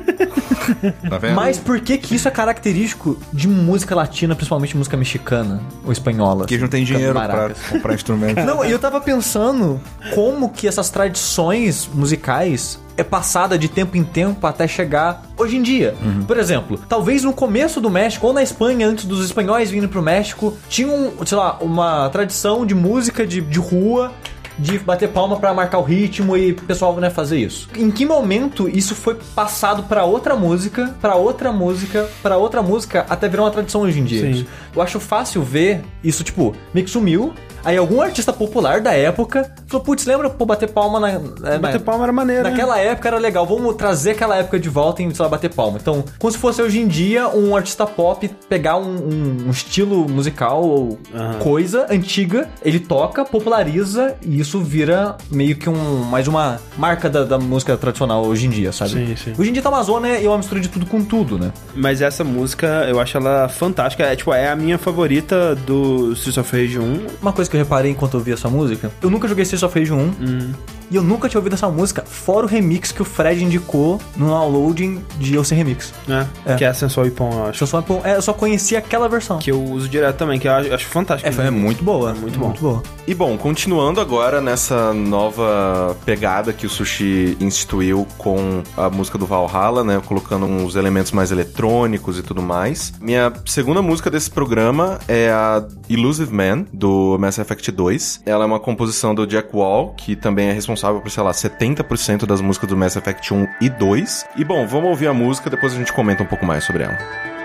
Tá 1.09 1.19
vendo? 1.19 1.35
Mas 1.37 1.59
por 1.59 1.79
que 1.81 1.97
que 1.97 2.17
isso 2.17 2.27
é 2.27 2.31
característico 2.31 3.17
de 3.33 3.47
música 3.47 3.95
latina, 3.95 4.35
principalmente 4.35 4.77
música 4.77 4.97
mexicana 4.97 5.61
ou 5.85 5.93
espanhola? 5.93 6.39
Porque 6.41 6.55
eles 6.55 6.63
não 6.63 6.69
têm 6.69 6.85
dinheiro 6.85 7.13
pra 7.13 7.29
Maracas. 7.29 7.59
comprar 7.69 7.95
instrumento. 7.95 8.41
Não, 8.45 8.65
e 8.65 8.71
eu 8.73 8.79
tava 8.79 9.01
pensando 9.01 9.81
como 10.15 10.51
que 10.51 10.67
essas 10.67 10.86
tradições 10.91 11.89
musicais 11.93 12.79
é 12.97 13.05
passada 13.05 13.59
de 13.59 13.69
tempo 13.69 13.97
em 13.97 14.03
tempo 14.03 14.47
até 14.47 14.67
chegar 14.67 15.23
hoje 15.37 15.57
em 15.57 15.63
dia. 15.63 15.95
Por 16.27 16.39
exemplo, 16.39 16.81
talvez 16.89 17.23
no 17.23 17.33
começo 17.33 17.81
do 17.81 17.91
México 17.91 18.27
ou 18.27 18.33
na 18.33 18.43
Espanha, 18.43 18.87
antes 18.87 19.05
dos 19.05 19.25
espanhóis 19.25 19.71
vindo 19.71 19.89
pro 19.89 20.01
México, 20.01 20.57
tinha, 20.69 20.89
um, 20.89 21.25
sei 21.27 21.37
lá, 21.37 21.59
uma 21.61 22.09
tradição 22.09 22.65
de 22.65 22.75
música 22.75 23.27
de, 23.27 23.41
de 23.41 23.59
rua 23.59 24.13
de 24.59 24.79
bater 24.79 25.09
palma 25.09 25.37
pra 25.39 25.53
marcar 25.53 25.79
o 25.79 25.83
ritmo 25.83 26.37
e 26.37 26.53
o 26.53 26.55
pessoal 26.63 26.95
né, 26.97 27.11
fazer 27.11 27.39
isso. 27.39 27.69
Em 27.77 27.91
que 27.91 28.07
momento 28.07 28.69
isso 28.69 28.95
foi 28.95 29.17
passado 29.35 29.83
pra 29.85 30.05
outra 30.05 30.35
música, 30.37 30.95
pra 31.01 31.15
outra 31.15 31.53
música, 31.53 32.09
pra 32.23 32.37
outra 32.37 32.63
música, 32.63 33.05
até 33.09 33.29
virar 33.29 33.43
uma 33.45 33.51
tradição 33.51 33.83
hoje 33.83 34.01
em 34.01 34.05
dia? 34.05 34.21
Sim. 34.23 34.31
Isso. 34.31 34.47
Eu 34.75 34.83
acho 34.83 35.01
fácil 35.01 35.43
ver 35.43 35.83
isso, 36.03 36.23
tipo, 36.25 36.55
meio 36.73 36.85
que 36.87 36.91
sumiu. 36.93 37.33
Aí 37.65 37.77
algum 37.77 38.01
artista 38.01 38.33
popular 38.33 38.81
da 38.81 38.93
época 38.93 39.53
falou, 39.67 39.85
putz, 39.85 40.07
lembra 40.07 40.31
pô, 40.31 40.47
bater 40.47 40.69
palma 40.71 41.01
na. 41.01 41.19
na- 41.19 41.59
Bater 41.59 41.81
palma 41.81 42.05
era 42.05 42.13
maneiro, 42.13 42.45
né? 42.45 42.51
Naquela 42.51 42.79
época 42.79 43.09
era 43.09 43.19
legal, 43.19 43.45
vamos 43.45 43.75
trazer 43.75 44.13
aquela 44.13 44.37
época 44.37 44.61
de 44.61 44.69
volta 44.69 45.03
e, 45.03 45.13
sei 45.13 45.23
lá, 45.25 45.29
bater 45.29 45.53
palma. 45.53 45.77
Então, 45.81 46.05
como 46.17 46.31
se 46.31 46.39
fosse 46.39 46.63
hoje 46.63 46.79
em 46.79 46.87
dia 46.87 47.27
um 47.29 47.57
artista 47.57 47.85
pop 47.85 48.29
pegar 48.49 48.77
um, 48.77 48.95
um- 48.95 49.47
um 49.49 49.51
estilo 49.51 50.09
musical 50.09 50.63
ou 50.63 50.97
coisa 51.43 51.87
antiga, 51.91 52.49
ele 52.65 52.79
toca, 52.79 53.25
populariza 53.25 54.15
e 54.23 54.41
isso 54.47 54.61
vira 54.61 55.17
meio 55.31 55.57
que 55.57 55.69
um 55.69 56.05
mais 56.05 56.29
uma 56.29 56.61
marca 56.79 57.11
da, 57.11 57.25
da 57.25 57.39
música 57.39 57.77
tradicional 57.77 58.25
hoje 58.25 58.47
em 58.47 58.51
dia, 58.51 58.71
sabe? 58.71 58.93
Sim, 58.93 59.17
sim. 59.17 59.35
Hoje 59.37 59.51
em 59.51 59.53
dia 59.53 59.61
tá 59.61 59.69
uma 59.69 59.83
zona 59.83 60.19
e 60.19 60.27
uma 60.27 60.39
mistura 60.39 60.61
de 60.61 60.69
tudo 60.69 60.87
com 60.87 61.05
tudo, 61.05 61.37
né? 61.39 61.53
Mas 61.75 62.01
essa 62.01 62.23
música, 62.23 62.87
eu 62.89 63.01
acho 63.01 63.17
ela 63.17 63.49
fantástica. 63.49 64.05
É, 64.05 64.15
tipo, 64.15 64.33
é 64.33 64.49
a 64.49 64.57
minha 64.57 64.79
favorita 64.79 65.55
do 65.55 66.13
Streets 66.13 66.39
of 66.39 66.57
Rage 66.57 66.79
1. 66.79 67.07
Uma 67.21 67.33
coisa 67.33 67.51
que 67.51 67.57
eu 67.57 67.61
reparei 67.61 67.91
enquanto 67.91 68.15
eu 68.15 68.21
vi 68.21 68.33
essa 68.33 68.49
música, 68.49 68.91
eu 69.03 69.11
nunca 69.11 69.27
joguei 69.27 69.43
Streets 69.43 69.63
of 69.65 69.79
Rage 69.79 69.93
1 69.93 70.76
e 70.91 70.97
eu 70.97 71.03
nunca 71.03 71.29
tinha 71.29 71.39
ouvido 71.39 71.55
essa 71.55 71.69
música, 71.69 72.03
fora 72.07 72.47
o 72.47 72.49
remix 72.49 72.93
que 72.93 73.03
o 73.03 73.05
Fred 73.05 73.43
indicou 73.43 74.01
no 74.17 74.29
downloading 74.29 75.03
de 75.19 75.35
Eu 75.35 75.45
Ser 75.45 75.57
Remix. 75.57 75.93
né? 76.07 76.29
É. 76.45 76.55
Que 76.55 76.65
é 76.65 76.69
a 76.69 76.75
Sensual 76.75 77.07
Ipon, 77.07 77.31
eu 77.33 77.47
acho. 77.47 77.63
Eu 77.63 77.67
só, 77.67 77.85
é, 78.05 78.17
eu 78.17 78.23
só 78.23 78.33
conhecia 78.33 78.79
aquela 78.79 79.09
versão. 79.09 79.39
Que 79.39 79.51
eu 79.51 79.63
uso 79.63 79.89
direto 79.89 80.17
também, 80.17 80.39
que 80.39 80.47
eu 80.47 80.53
acho, 80.53 80.87
fantástico. 80.87 81.41
É, 81.41 81.47
é 81.47 81.51
muito 81.51 81.83
boa. 81.83 82.15
muito 82.15 82.39
bom. 82.39 82.47
Muito 82.47 82.61
boa. 82.61 82.83
E 83.07 83.15
bom, 83.15 83.37
continuando 83.37 84.01
agora 84.01 84.41
nessa 84.41 84.93
nova 84.93 85.97
pegada 86.05 86.53
que 86.53 86.67
o 86.67 86.71
Sushi 86.71 87.37
instituiu 87.41 88.07
com 88.17 88.63
a 88.77 88.89
música 88.89 89.19
do 89.19 89.27
Valhalla, 89.27 89.83
né? 89.83 90.01
Colocando 90.07 90.47
uns 90.47 90.77
elementos 90.77 91.13
mais 91.13 91.31
eletrônicos 91.31 92.19
e 92.19 92.23
tudo 92.23 92.43
mais. 92.43 92.93
Minha 93.01 93.33
segunda 93.45 93.83
música 93.83 94.11
desse 94.11 94.31
programa 94.31 94.99
é 95.09 95.31
a 95.31 95.65
Illusive 95.89 96.33
Man, 96.33 96.65
do 96.73 97.17
Mass 97.19 97.39
Effect 97.39 97.71
2. 97.73 98.23
Ela 98.27 98.45
é 98.45 98.47
uma 98.47 98.61
composição 98.61 99.15
do 99.15 99.27
Jack 99.27 99.55
Wall, 99.55 99.95
que 99.97 100.15
também 100.17 100.49
é 100.49 100.53
responsável 100.53 100.76
por, 100.81 101.11
sei 101.11 101.23
lá, 101.23 101.33
70% 101.33 102.27
das 102.27 102.41
músicas 102.41 102.69
do 102.69 102.77
Mass 102.77 102.97
Effect 102.97 103.33
1 103.33 103.49
e 103.61 103.69
2. 103.69 104.27
E 104.37 104.45
bom, 104.45 104.67
vamos 104.67 104.91
ouvir 104.91 105.07
a 105.07 105.15
música, 105.15 105.51
depois 105.51 105.73
a 105.73 105.77
gente 105.77 105.93
comenta 105.93 106.23
um 106.23 106.27
pouco 106.27 106.45
mais 106.45 106.65
sobre 106.65 106.85
ela. 106.85 107.36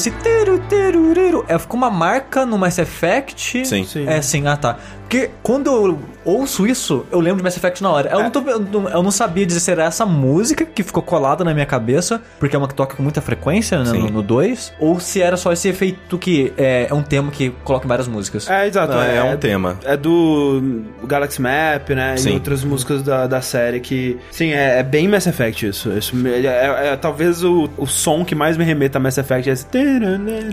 Esse 0.00 0.10
teru, 0.12 0.58
teru, 0.60 1.12
teru, 1.12 1.44
é, 1.46 1.58
ficou 1.58 1.76
uma 1.76 1.90
marca 1.90 2.46
no 2.46 2.56
Mass 2.56 2.78
Effect. 2.78 3.66
Sim. 3.66 3.84
Sim. 3.84 4.08
É, 4.08 4.22
sim, 4.22 4.46
ah 4.46 4.56
tá. 4.56 4.78
Porque 5.10 5.28
quando 5.42 5.66
eu 5.66 5.98
ouço 6.24 6.68
isso, 6.68 7.04
eu 7.10 7.18
lembro 7.18 7.38
de 7.38 7.42
Mass 7.42 7.56
Effect 7.56 7.82
na 7.82 7.90
hora. 7.90 8.10
Eu, 8.12 8.22
não, 8.22 8.30
tô- 8.30 8.48
eu 8.48 9.02
não- 9.02 9.10
sabia 9.10 9.44
dizer 9.44 9.58
se 9.58 9.72
era 9.72 9.82
essa 9.82 10.06
música 10.06 10.64
que 10.64 10.84
ficou 10.84 11.02
colada 11.02 11.42
na 11.42 11.52
minha 11.52 11.66
cabeça, 11.66 12.22
porque 12.38 12.54
é 12.54 12.58
uma 12.58 12.68
que 12.68 12.74
toca 12.74 12.94
com 12.94 13.02
muita 13.02 13.20
frequência 13.20 13.82
né, 13.82 13.90
no 14.08 14.22
2, 14.22 14.72
ou 14.78 15.00
se 15.00 15.20
era 15.20 15.36
só 15.36 15.52
esse 15.52 15.66
efeito 15.68 16.16
que 16.16 16.52
é, 16.56 16.86
é 16.88 16.94
um 16.94 17.02
tema 17.02 17.32
que 17.32 17.50
coloca 17.64 17.86
em 17.86 17.88
várias 17.88 18.06
músicas. 18.06 18.48
É, 18.48 18.68
exato. 18.68 18.92
Não, 18.94 19.02
é 19.02 19.20
um 19.24 19.36
tema. 19.36 19.76
É 19.84 19.96
do 19.96 20.82
Galaxy 21.02 21.42
Map, 21.42 21.90
né? 21.90 22.16
Sim. 22.16 22.30
E 22.30 22.34
outras 22.34 22.62
músicas 22.62 23.02
da, 23.02 23.26
da 23.26 23.40
série 23.42 23.80
que. 23.80 24.16
Sim, 24.30 24.52
é, 24.52 24.78
é 24.78 24.82
bem 24.84 25.08
Mass 25.08 25.26
Effect 25.26 25.66
isso. 25.66 25.90
isso 25.90 26.14
é, 26.24 26.38
é- 26.46 26.86
é 26.92 26.96
talvez 26.96 27.42
o, 27.42 27.68
o 27.76 27.84
som 27.86 28.24
que 28.24 28.36
mais 28.36 28.56
me 28.56 28.62
remeta 28.62 28.98
a 28.98 29.00
Mass 29.00 29.18
Effect 29.18 29.50
é 29.50 29.52
esse. 29.54 29.66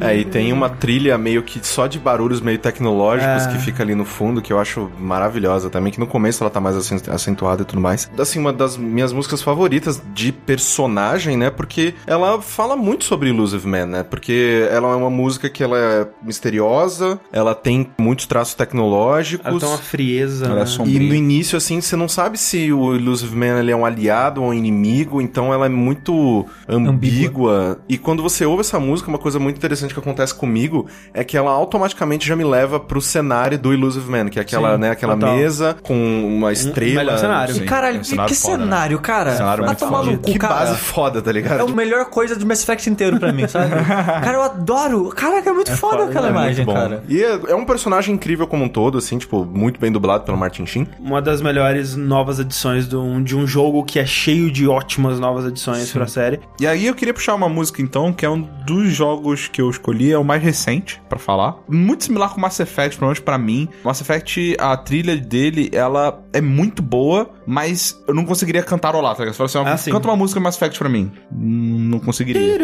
É, 0.01 0.17
e 0.17 0.25
tem 0.25 0.51
uma 0.51 0.67
trilha 0.67 1.15
meio 1.15 1.43
que 1.43 1.59
só 1.65 1.85
de 1.85 1.99
barulhos 1.99 2.41
meio 2.41 2.57
tecnológicos 2.57 3.45
É. 3.45 3.51
que 3.51 3.59
fica 3.59 3.83
ali 3.83 3.93
no 3.93 4.03
fundo, 4.05 4.41
que 4.47 4.53
eu 4.53 4.59
acho 4.59 4.89
maravilhosa 4.97 5.69
também, 5.69 5.91
que 5.91 5.99
no 5.99 6.07
começo 6.07 6.41
ela 6.41 6.49
tá 6.49 6.61
mais 6.61 6.77
acen- 6.77 7.01
acentuada 7.11 7.63
e 7.63 7.65
tudo 7.65 7.81
mais. 7.81 8.09
Assim, 8.17 8.39
uma 8.39 8.53
das 8.53 8.77
minhas 8.77 9.11
músicas 9.11 9.41
favoritas 9.41 10.01
de 10.13 10.31
personagem, 10.31 11.35
né? 11.35 11.49
Porque 11.49 11.93
ela 12.07 12.41
fala 12.41 12.77
muito 12.77 13.03
sobre 13.03 13.27
Illusive 13.29 13.67
Man, 13.67 13.85
né? 13.87 14.03
Porque 14.03 14.65
ela 14.71 14.93
é 14.93 14.95
uma 14.95 15.09
música 15.09 15.49
que 15.49 15.61
ela 15.61 15.77
é 15.77 16.07
misteriosa, 16.23 17.19
ela 17.29 17.53
tem 17.53 17.91
muitos 17.99 18.25
traços 18.25 18.55
tecnológicos. 18.55 19.45
Ela 19.45 19.59
tem 19.59 19.67
uma 19.69 19.77
frieza. 19.77 20.45
Ela 20.45 20.55
é 20.55 20.59
né? 20.59 20.65
sombria. 20.65 20.95
E 21.01 21.07
no 21.09 21.13
início, 21.13 21.57
assim, 21.57 21.81
você 21.81 21.97
não 21.97 22.07
sabe 22.07 22.37
se 22.37 22.71
o 22.71 22.95
Illusive 22.95 23.35
Man 23.35 23.59
ele 23.59 23.71
é 23.71 23.75
um 23.75 23.85
aliado 23.85 24.41
ou 24.41 24.49
um 24.49 24.53
inimigo, 24.53 25.21
então 25.21 25.53
ela 25.53 25.65
é 25.65 25.69
muito 25.69 26.45
ambígua. 26.69 27.79
E 27.89 27.97
quando 27.97 28.23
você 28.23 28.45
ouve 28.45 28.61
essa 28.61 28.79
música, 28.79 29.09
uma 29.09 29.17
coisa 29.19 29.39
muito 29.39 29.57
interessante 29.57 29.93
que 29.93 29.99
acontece 29.99 30.33
comigo 30.33 30.87
é 31.13 31.23
que 31.23 31.35
ela 31.35 31.51
automaticamente 31.51 32.25
já 32.25 32.35
me 32.35 32.45
leva 32.45 32.79
pro 32.79 33.01
cenário 33.01 33.57
do 33.59 33.73
Illusive 33.73 34.09
Man, 34.09 34.29
que 34.45 34.55
é 34.55 34.57
aquela, 34.57 34.75
Sim, 34.75 34.81
né, 34.81 34.89
aquela 34.91 35.13
total. 35.15 35.35
mesa 35.35 35.75
com 35.81 35.95
uma 36.27 36.51
estrela. 36.51 36.95
melhor 37.03 37.17
cenário. 37.17 37.55
Sim. 37.55 37.65
Caralho, 37.65 37.95
é 37.95 37.99
um 37.99 38.01
que, 38.01 38.07
cenário 38.07 38.33
que 38.35 38.39
foda, 38.39 38.57
né? 38.57 38.63
cenário, 38.63 38.99
cara. 38.99 39.35
Cenário 39.35 39.65
muito 39.65 39.79
tomar 39.79 39.99
foda. 39.99 40.11
no 40.11 40.17
cu, 40.19 40.31
Que 40.31 40.39
cara. 40.39 40.53
base 40.55 40.77
foda, 40.77 41.21
tá 41.21 41.31
ligado? 41.31 41.59
É 41.59 41.63
a 41.63 41.75
melhor 41.75 42.05
coisa 42.05 42.35
do 42.35 42.45
Mass 42.45 42.61
Effect 42.63 42.89
inteiro 42.89 43.19
pra 43.19 43.31
mim, 43.31 43.47
sabe? 43.47 43.71
cara, 43.95 44.33
eu 44.33 44.41
adoro. 44.43 45.09
Caraca, 45.09 45.49
é 45.49 45.53
muito 45.53 45.75
foda, 45.75 46.05
aquela 46.05 46.27
É 46.27 46.31
imagem, 46.31 46.65
cara. 46.65 47.03
E 47.07 47.21
é, 47.23 47.39
é 47.49 47.55
um 47.55 47.65
personagem 47.65 48.13
incrível 48.15 48.47
como 48.47 48.63
um 48.65 48.69
todo, 48.69 48.97
assim, 48.97 49.17
tipo, 49.17 49.45
muito 49.45 49.79
bem 49.79 49.91
dublado 49.91 50.23
pelo 50.23 50.37
Martin 50.37 50.65
Sheen. 50.65 50.87
Uma 50.99 51.21
das 51.21 51.41
melhores 51.41 51.95
novas 51.95 52.39
edições 52.39 52.87
de 52.87 52.95
um, 52.95 53.23
de 53.23 53.35
um 53.35 53.45
jogo 53.47 53.83
que 53.83 53.99
é 53.99 54.05
cheio 54.05 54.51
de 54.51 54.67
ótimas 54.67 55.19
novas 55.19 55.45
edições 55.45 55.91
pra 55.91 56.07
série. 56.07 56.39
E 56.59 56.67
aí 56.67 56.85
eu 56.87 56.95
queria 56.95 57.13
puxar 57.13 57.35
uma 57.35 57.49
música 57.49 57.81
então, 57.81 58.11
que 58.13 58.25
é 58.25 58.29
um 58.29 58.41
dos 58.65 58.91
jogos 58.93 59.47
que 59.47 59.61
eu 59.61 59.69
escolhi, 59.69 60.11
é 60.11 60.17
o 60.17 60.23
mais 60.23 60.41
recente 60.43 61.01
pra 61.09 61.17
falar. 61.17 61.55
Muito 61.67 62.03
similar 62.03 62.33
com 62.33 62.41
Mass 62.41 62.59
Effect, 62.59 62.97
pelo 62.97 63.07
menos 63.09 63.19
pra 63.19 63.37
mim. 63.37 63.67
Mass 63.83 64.01
Effect, 64.01 64.26
a 64.59 64.75
trilha 64.77 65.15
dele, 65.17 65.69
ela 65.73 66.19
é 66.33 66.41
muito 66.41 66.81
boa, 66.81 67.29
mas 67.45 68.01
eu 68.07 68.13
não 68.13 68.25
conseguiria 68.25 68.61
cantarolar, 68.63 69.15
tá 69.15 69.23
ligado? 69.25 69.37
Ó, 69.55 69.63
Ah, 69.65 69.77
sim. 69.77 69.91
canta 69.91 70.07
uma 70.07 70.15
música 70.17 70.39
Mass 70.39 70.55
Effect 70.55 70.77
pra 70.79 70.89
mim. 70.89 71.11
Não 71.31 71.99
conseguiria. 71.99 72.55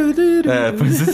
É, 0.45 0.71
pois 0.71 1.07
é. 1.07 1.13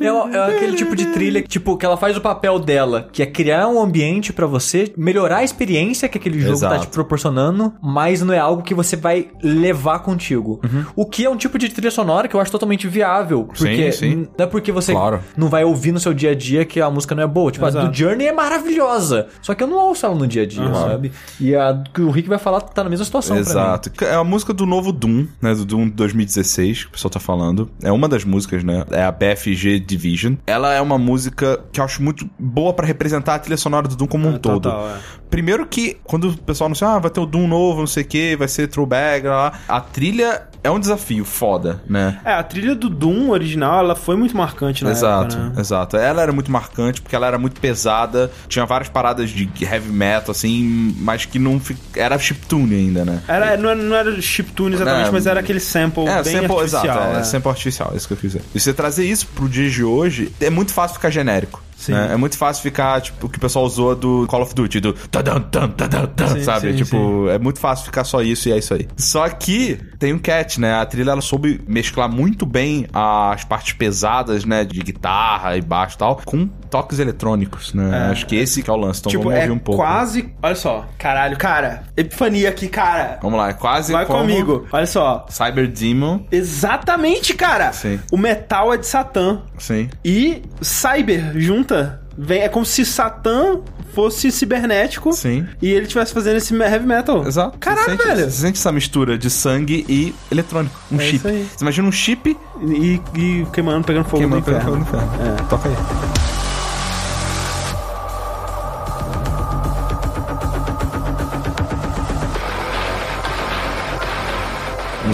É, 0.00 0.06
é 0.36 0.56
aquele 0.56 0.76
tipo 0.76 0.94
de 0.94 1.06
trilha 1.06 1.42
que, 1.42 1.48
tipo, 1.48 1.76
que 1.76 1.86
ela 1.86 1.96
faz 1.96 2.16
o 2.16 2.20
papel 2.20 2.58
dela, 2.58 3.08
que 3.12 3.22
é 3.22 3.26
criar 3.26 3.68
um 3.68 3.80
ambiente 3.80 4.32
pra 4.32 4.46
você, 4.46 4.92
melhorar 4.96 5.38
a 5.38 5.44
experiência 5.44 6.08
que 6.08 6.18
aquele 6.18 6.38
jogo 6.40 6.58
tá 6.60 6.66
Exato. 6.74 6.86
te 6.86 6.88
proporcionando, 6.92 7.72
mas 7.82 8.22
não 8.22 8.34
é 8.34 8.38
algo 8.38 8.62
que 8.62 8.74
você 8.74 8.96
vai 8.96 9.28
levar 9.42 10.00
contigo. 10.00 10.60
Uhum. 10.64 10.84
O 10.94 11.06
que 11.06 11.24
é 11.24 11.30
um 11.30 11.36
tipo 11.36 11.58
de 11.58 11.68
trilha 11.68 11.90
sonora 11.90 12.28
que 12.28 12.34
eu 12.36 12.40
acho 12.40 12.50
totalmente 12.50 12.86
viável, 12.88 13.44
porque 13.44 13.92
sim. 13.92 14.06
ruim, 14.14 14.28
não 14.38 14.44
é 14.44 14.46
porque 14.48 14.72
você 14.72 14.92
Claro. 14.92 15.20
não 15.36 15.48
vai 15.48 15.64
ouvir 15.64 15.92
no 15.92 16.00
seu 16.00 16.12
dia 16.12 16.30
a 16.30 16.34
dia 16.34 16.64
que 16.64 16.80
a 16.80 16.90
música 16.90 17.14
não 17.14 17.22
é 17.22 17.26
boa. 17.26 17.50
Tipo, 17.50 17.64
a 17.64 17.68
Exato. 17.68 17.88
do 17.88 17.94
Journey 17.96 18.26
é 18.26 18.32
maravilhosa. 18.32 19.28
Só 19.42 19.54
que 19.54 19.62
eu 19.62 19.66
não 19.66 19.76
ouço 19.76 20.06
ela 20.06 20.14
no 20.14 20.26
dia 20.26 20.42
a 20.42 20.46
dia, 20.46 20.72
sabe? 20.74 21.12
E 21.40 21.54
a 21.54 21.82
que 21.92 22.00
o 22.00 22.10
Rick 22.10 22.28
vai 22.28 22.38
falar 22.38 22.60
tá 22.60 22.84
na 22.84 22.90
mesma 22.90 23.04
situação 23.04 23.36
pra 23.36 23.44
mim. 23.44 23.50
Exato. 23.50 24.04
É 24.04 24.14
a 24.14 24.24
música 24.24 24.52
do 24.52 24.66
novo 24.66 24.92
Doom, 24.92 25.26
né? 25.40 25.54
Do 25.54 25.64
Doom 25.64 25.88
2016, 25.88 26.84
que 26.84 26.88
o 26.88 26.92
pessoal 26.92 27.10
tá 27.10 27.20
falando. 27.20 27.70
É 27.82 27.92
uma 27.92 28.08
das 28.08 28.24
músicas, 28.24 28.64
né? 28.64 28.84
É 28.90 29.04
a 29.04 29.12
BFG 29.12 29.80
Division. 29.80 30.34
Ela 30.46 30.74
é 30.74 30.80
uma 30.80 30.98
música 30.98 31.60
que 31.72 31.80
eu 31.80 31.84
acho 31.84 32.02
muito 32.02 32.28
boa 32.38 32.72
pra 32.72 32.86
representar 32.86 33.34
a 33.34 33.38
trilha 33.38 33.56
sonora 33.56 33.88
do 33.88 33.96
Doom 33.96 34.06
como 34.06 34.28
um 34.28 34.38
todo. 34.38 34.62
total, 34.62 34.88
é. 34.88 34.98
Primeiro 35.30 35.66
que, 35.66 35.96
quando 36.04 36.30
o 36.30 36.38
pessoal 36.38 36.66
anuncia, 36.66 36.88
ah, 36.88 36.98
vai 36.98 37.10
ter 37.10 37.20
o 37.20 37.26
Doom 37.26 37.46
novo, 37.46 37.80
não 37.80 37.86
sei 37.86 38.02
o 38.02 38.06
que, 38.06 38.36
vai 38.36 38.48
ser 38.48 38.68
throwback, 38.68 39.26
lá, 39.26 39.36
lá. 39.36 39.52
A 39.68 39.80
trilha 39.80 40.46
é 40.62 40.70
um 40.70 40.78
desafio 40.80 41.24
foda, 41.24 41.82
né? 41.88 42.20
É, 42.24 42.32
a 42.32 42.42
trilha 42.42 42.74
do 42.74 42.88
Doom 42.88 43.30
original, 43.30 43.80
ela 43.80 43.94
foi 43.94 44.16
muito 44.16 44.36
marcante 44.36 44.84
na 44.84 44.90
Exato, 44.90 45.36
época, 45.36 45.50
né? 45.50 45.60
exato. 45.60 45.96
Ela 45.96 46.22
era 46.22 46.32
muito 46.32 46.50
marcante 46.50 47.00
porque 47.00 47.14
ela 47.14 47.26
era 47.26 47.38
muito 47.38 47.60
pesada, 47.60 48.30
tinha 48.48 48.64
várias 48.66 48.88
paradas 48.88 49.30
de 49.30 49.48
heavy 49.60 49.90
metal, 49.90 50.30
assim, 50.32 50.94
mas 50.98 51.24
que 51.24 51.38
não 51.38 51.58
fi- 51.60 51.76
era 51.94 52.18
chiptune 52.18 52.74
ainda, 52.74 53.04
né? 53.04 53.22
Era, 53.28 53.56
não, 53.56 53.70
era, 53.70 53.82
não 53.82 53.96
era 53.96 54.20
chiptune 54.22 54.74
exatamente, 54.74 55.08
É, 55.08 55.12
mas 55.12 55.26
era 55.26 55.40
aquele 55.40 55.60
sample 55.60 56.06
É, 56.06 56.22
bem 56.22 56.32
sample, 56.34 56.52
artificial. 56.56 56.84
exato, 56.84 57.16
é, 57.16 57.20
é. 57.20 57.22
sample 57.24 57.48
artificial, 57.50 57.90
é 57.92 57.96
isso 57.96 58.08
que 58.08 58.14
eu 58.14 58.18
dizer. 58.18 58.42
E 58.54 58.60
você 58.60 58.72
trazer 58.72 59.04
isso 59.06 59.26
pro 59.28 59.48
dia 59.48 59.68
de 59.70 59.84
hoje, 59.84 60.32
é 60.40 60.50
muito 60.50 60.72
fácil 60.72 60.94
ficar 60.96 61.10
genérico. 61.10 61.62
Sim. 61.86 61.92
né? 61.92 62.10
É 62.12 62.16
muito 62.16 62.36
fácil 62.36 62.62
ficar, 62.62 63.00
tipo, 63.00 63.26
o 63.26 63.28
que 63.28 63.38
o 63.38 63.40
pessoal 63.40 63.64
usou 63.64 63.94
do 63.94 64.26
Call 64.28 64.42
of 64.42 64.54
Duty, 64.54 64.80
do 64.80 64.92
tadam, 64.92 65.40
tadam, 65.40 66.06
tam, 66.08 66.28
Sim, 66.28 66.42
sabe? 66.42 66.70
sim, 66.72 66.76
tipo, 66.84 67.28
é 67.28 67.38
muito 67.38 67.58
fácil 67.58 67.84
ficar 67.86 68.04
só 68.04 68.22
isso 68.22 68.48
e 68.48 68.52
é 68.52 68.58
isso 68.58 68.74
aí. 68.74 68.88
Só 68.96 69.28
que 69.28 69.78
tem 69.98 70.12
um 70.12 70.18
catch, 70.18 70.58
né? 70.58 70.74
A 70.74 70.86
trilha, 70.86 71.10
ela 71.10 71.20
soube 71.20 71.60
mesclar 71.66 72.08
muito 72.08 72.44
bem 72.46 72.86
as 72.92 73.44
partes 73.44 73.72
pesadas, 73.74 74.44
né? 74.44 74.64
De 74.64 74.80
guitarra 74.80 75.56
e 75.56 75.62
baixo 75.62 75.96
e 75.96 75.98
tal, 75.98 76.20
com 76.24 76.46
toques 76.46 76.98
eletrônicos, 76.98 77.72
né? 77.74 78.08
Acho 78.10 78.26
que 78.26 78.36
esse 78.36 78.62
que 78.62 78.70
é 78.70 78.72
o 78.72 78.76
lance, 78.76 79.00
então 79.00 79.10
tipo, 79.10 79.24
vamos 79.24 79.38
é 79.38 79.42
ouvir 79.42 79.52
um 79.52 79.58
pouco. 79.58 79.82
quase... 79.82 80.34
Olha 80.42 80.54
só, 80.54 80.86
caralho, 80.98 81.36
cara, 81.36 81.84
epifania 81.96 82.48
aqui, 82.48 82.68
cara. 82.68 83.18
Vamos 83.22 83.38
lá, 83.38 83.50
é 83.50 83.52
quase 83.52 83.92
Vai 83.92 84.04
comigo. 84.06 84.66
Olha 84.72 84.86
só. 84.86 85.26
Cyber 85.28 85.68
Demon, 85.68 86.20
Exatamente, 86.30 87.34
cara. 87.34 87.72
Sim. 87.72 88.00
O 88.10 88.16
metal 88.16 88.72
é 88.72 88.76
de 88.76 88.86
Satã. 88.86 89.42
sim. 89.58 89.88
E 90.04 90.42
Cyber 90.60 91.32
junta. 91.38 91.75
Vem, 92.18 92.40
é 92.42 92.48
como 92.48 92.64
se 92.64 92.84
Satã 92.84 93.58
fosse 93.94 94.30
cibernético. 94.30 95.12
Sim. 95.12 95.46
E 95.60 95.70
ele 95.70 95.82
estivesse 95.82 96.12
fazendo 96.12 96.36
esse 96.36 96.54
heavy 96.54 96.86
metal. 96.86 97.26
Exato. 97.26 97.58
Caralho, 97.58 97.84
você 97.84 97.90
sente, 97.96 98.06
velho. 98.06 98.30
Você 98.30 98.40
sente 98.42 98.58
essa 98.58 98.72
mistura 98.72 99.16
de 99.18 99.30
sangue 99.30 99.84
e 99.88 100.14
eletrônico. 100.30 100.78
Um 100.92 100.96
É 100.96 101.04
chip. 101.04 101.22
Você 101.22 101.62
imagina 101.62 101.88
um 101.88 101.92
chip 101.92 102.36
E, 102.62 103.00
e 103.14 103.46
queimando, 103.52 103.84
pegando 103.84 104.04
fogo 104.04 104.18
queimando 104.18 104.50
no 104.50 104.56
inferno. 104.56 104.62
fogo 104.64 104.76
no 104.78 104.84
ferro. 104.86 105.34
É. 105.38 105.42
Toca 105.48 105.68
aí. 105.68 105.74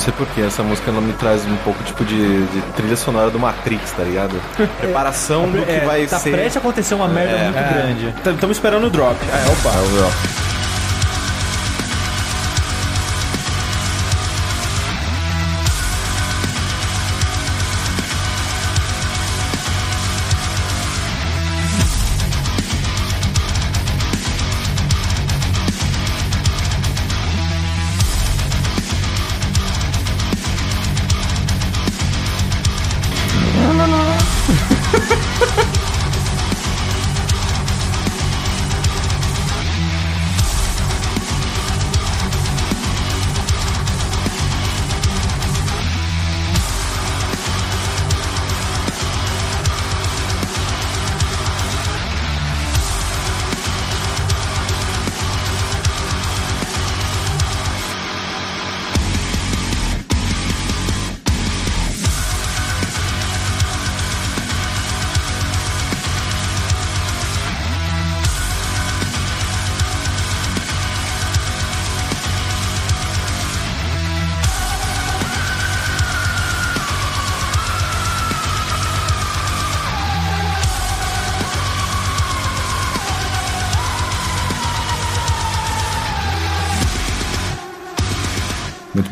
Sei 0.03 0.12
porquê, 0.12 0.40
essa 0.42 0.62
música 0.62 0.90
ela 0.90 1.00
me 1.00 1.12
traz 1.14 1.44
um 1.46 1.57
pouco 1.59 1.82
tipo 1.84 2.05
de, 2.05 2.46
de 2.46 2.61
trilha 2.76 2.96
sonora 2.96 3.30
do 3.30 3.38
Matrix, 3.38 3.92
tá 3.92 4.03
ligado? 4.03 4.34
Preparação 4.80 5.48
do 5.50 5.62
que 5.64 5.70
É, 5.70 5.80
vai 5.84 6.07
tá 6.07 6.18
ser. 6.18 6.30
prestes 6.32 6.57
a 6.57 6.61
acontecer 6.61 6.94
uma 6.94 7.09
merda 7.09 7.38
muito 7.38 7.74
grande. 7.74 8.14
Estamos 8.34 8.57
esperando 8.57 8.86
o 8.86 8.90
drop. 8.90 9.16
É, 9.32 10.51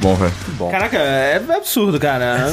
opa. 0.03 0.25
Muito 0.25 0.50
bom. 0.61 0.71
Caraca, 0.71 0.97
é 0.99 1.37
absurdo, 1.57 1.99
cara. 1.99 2.53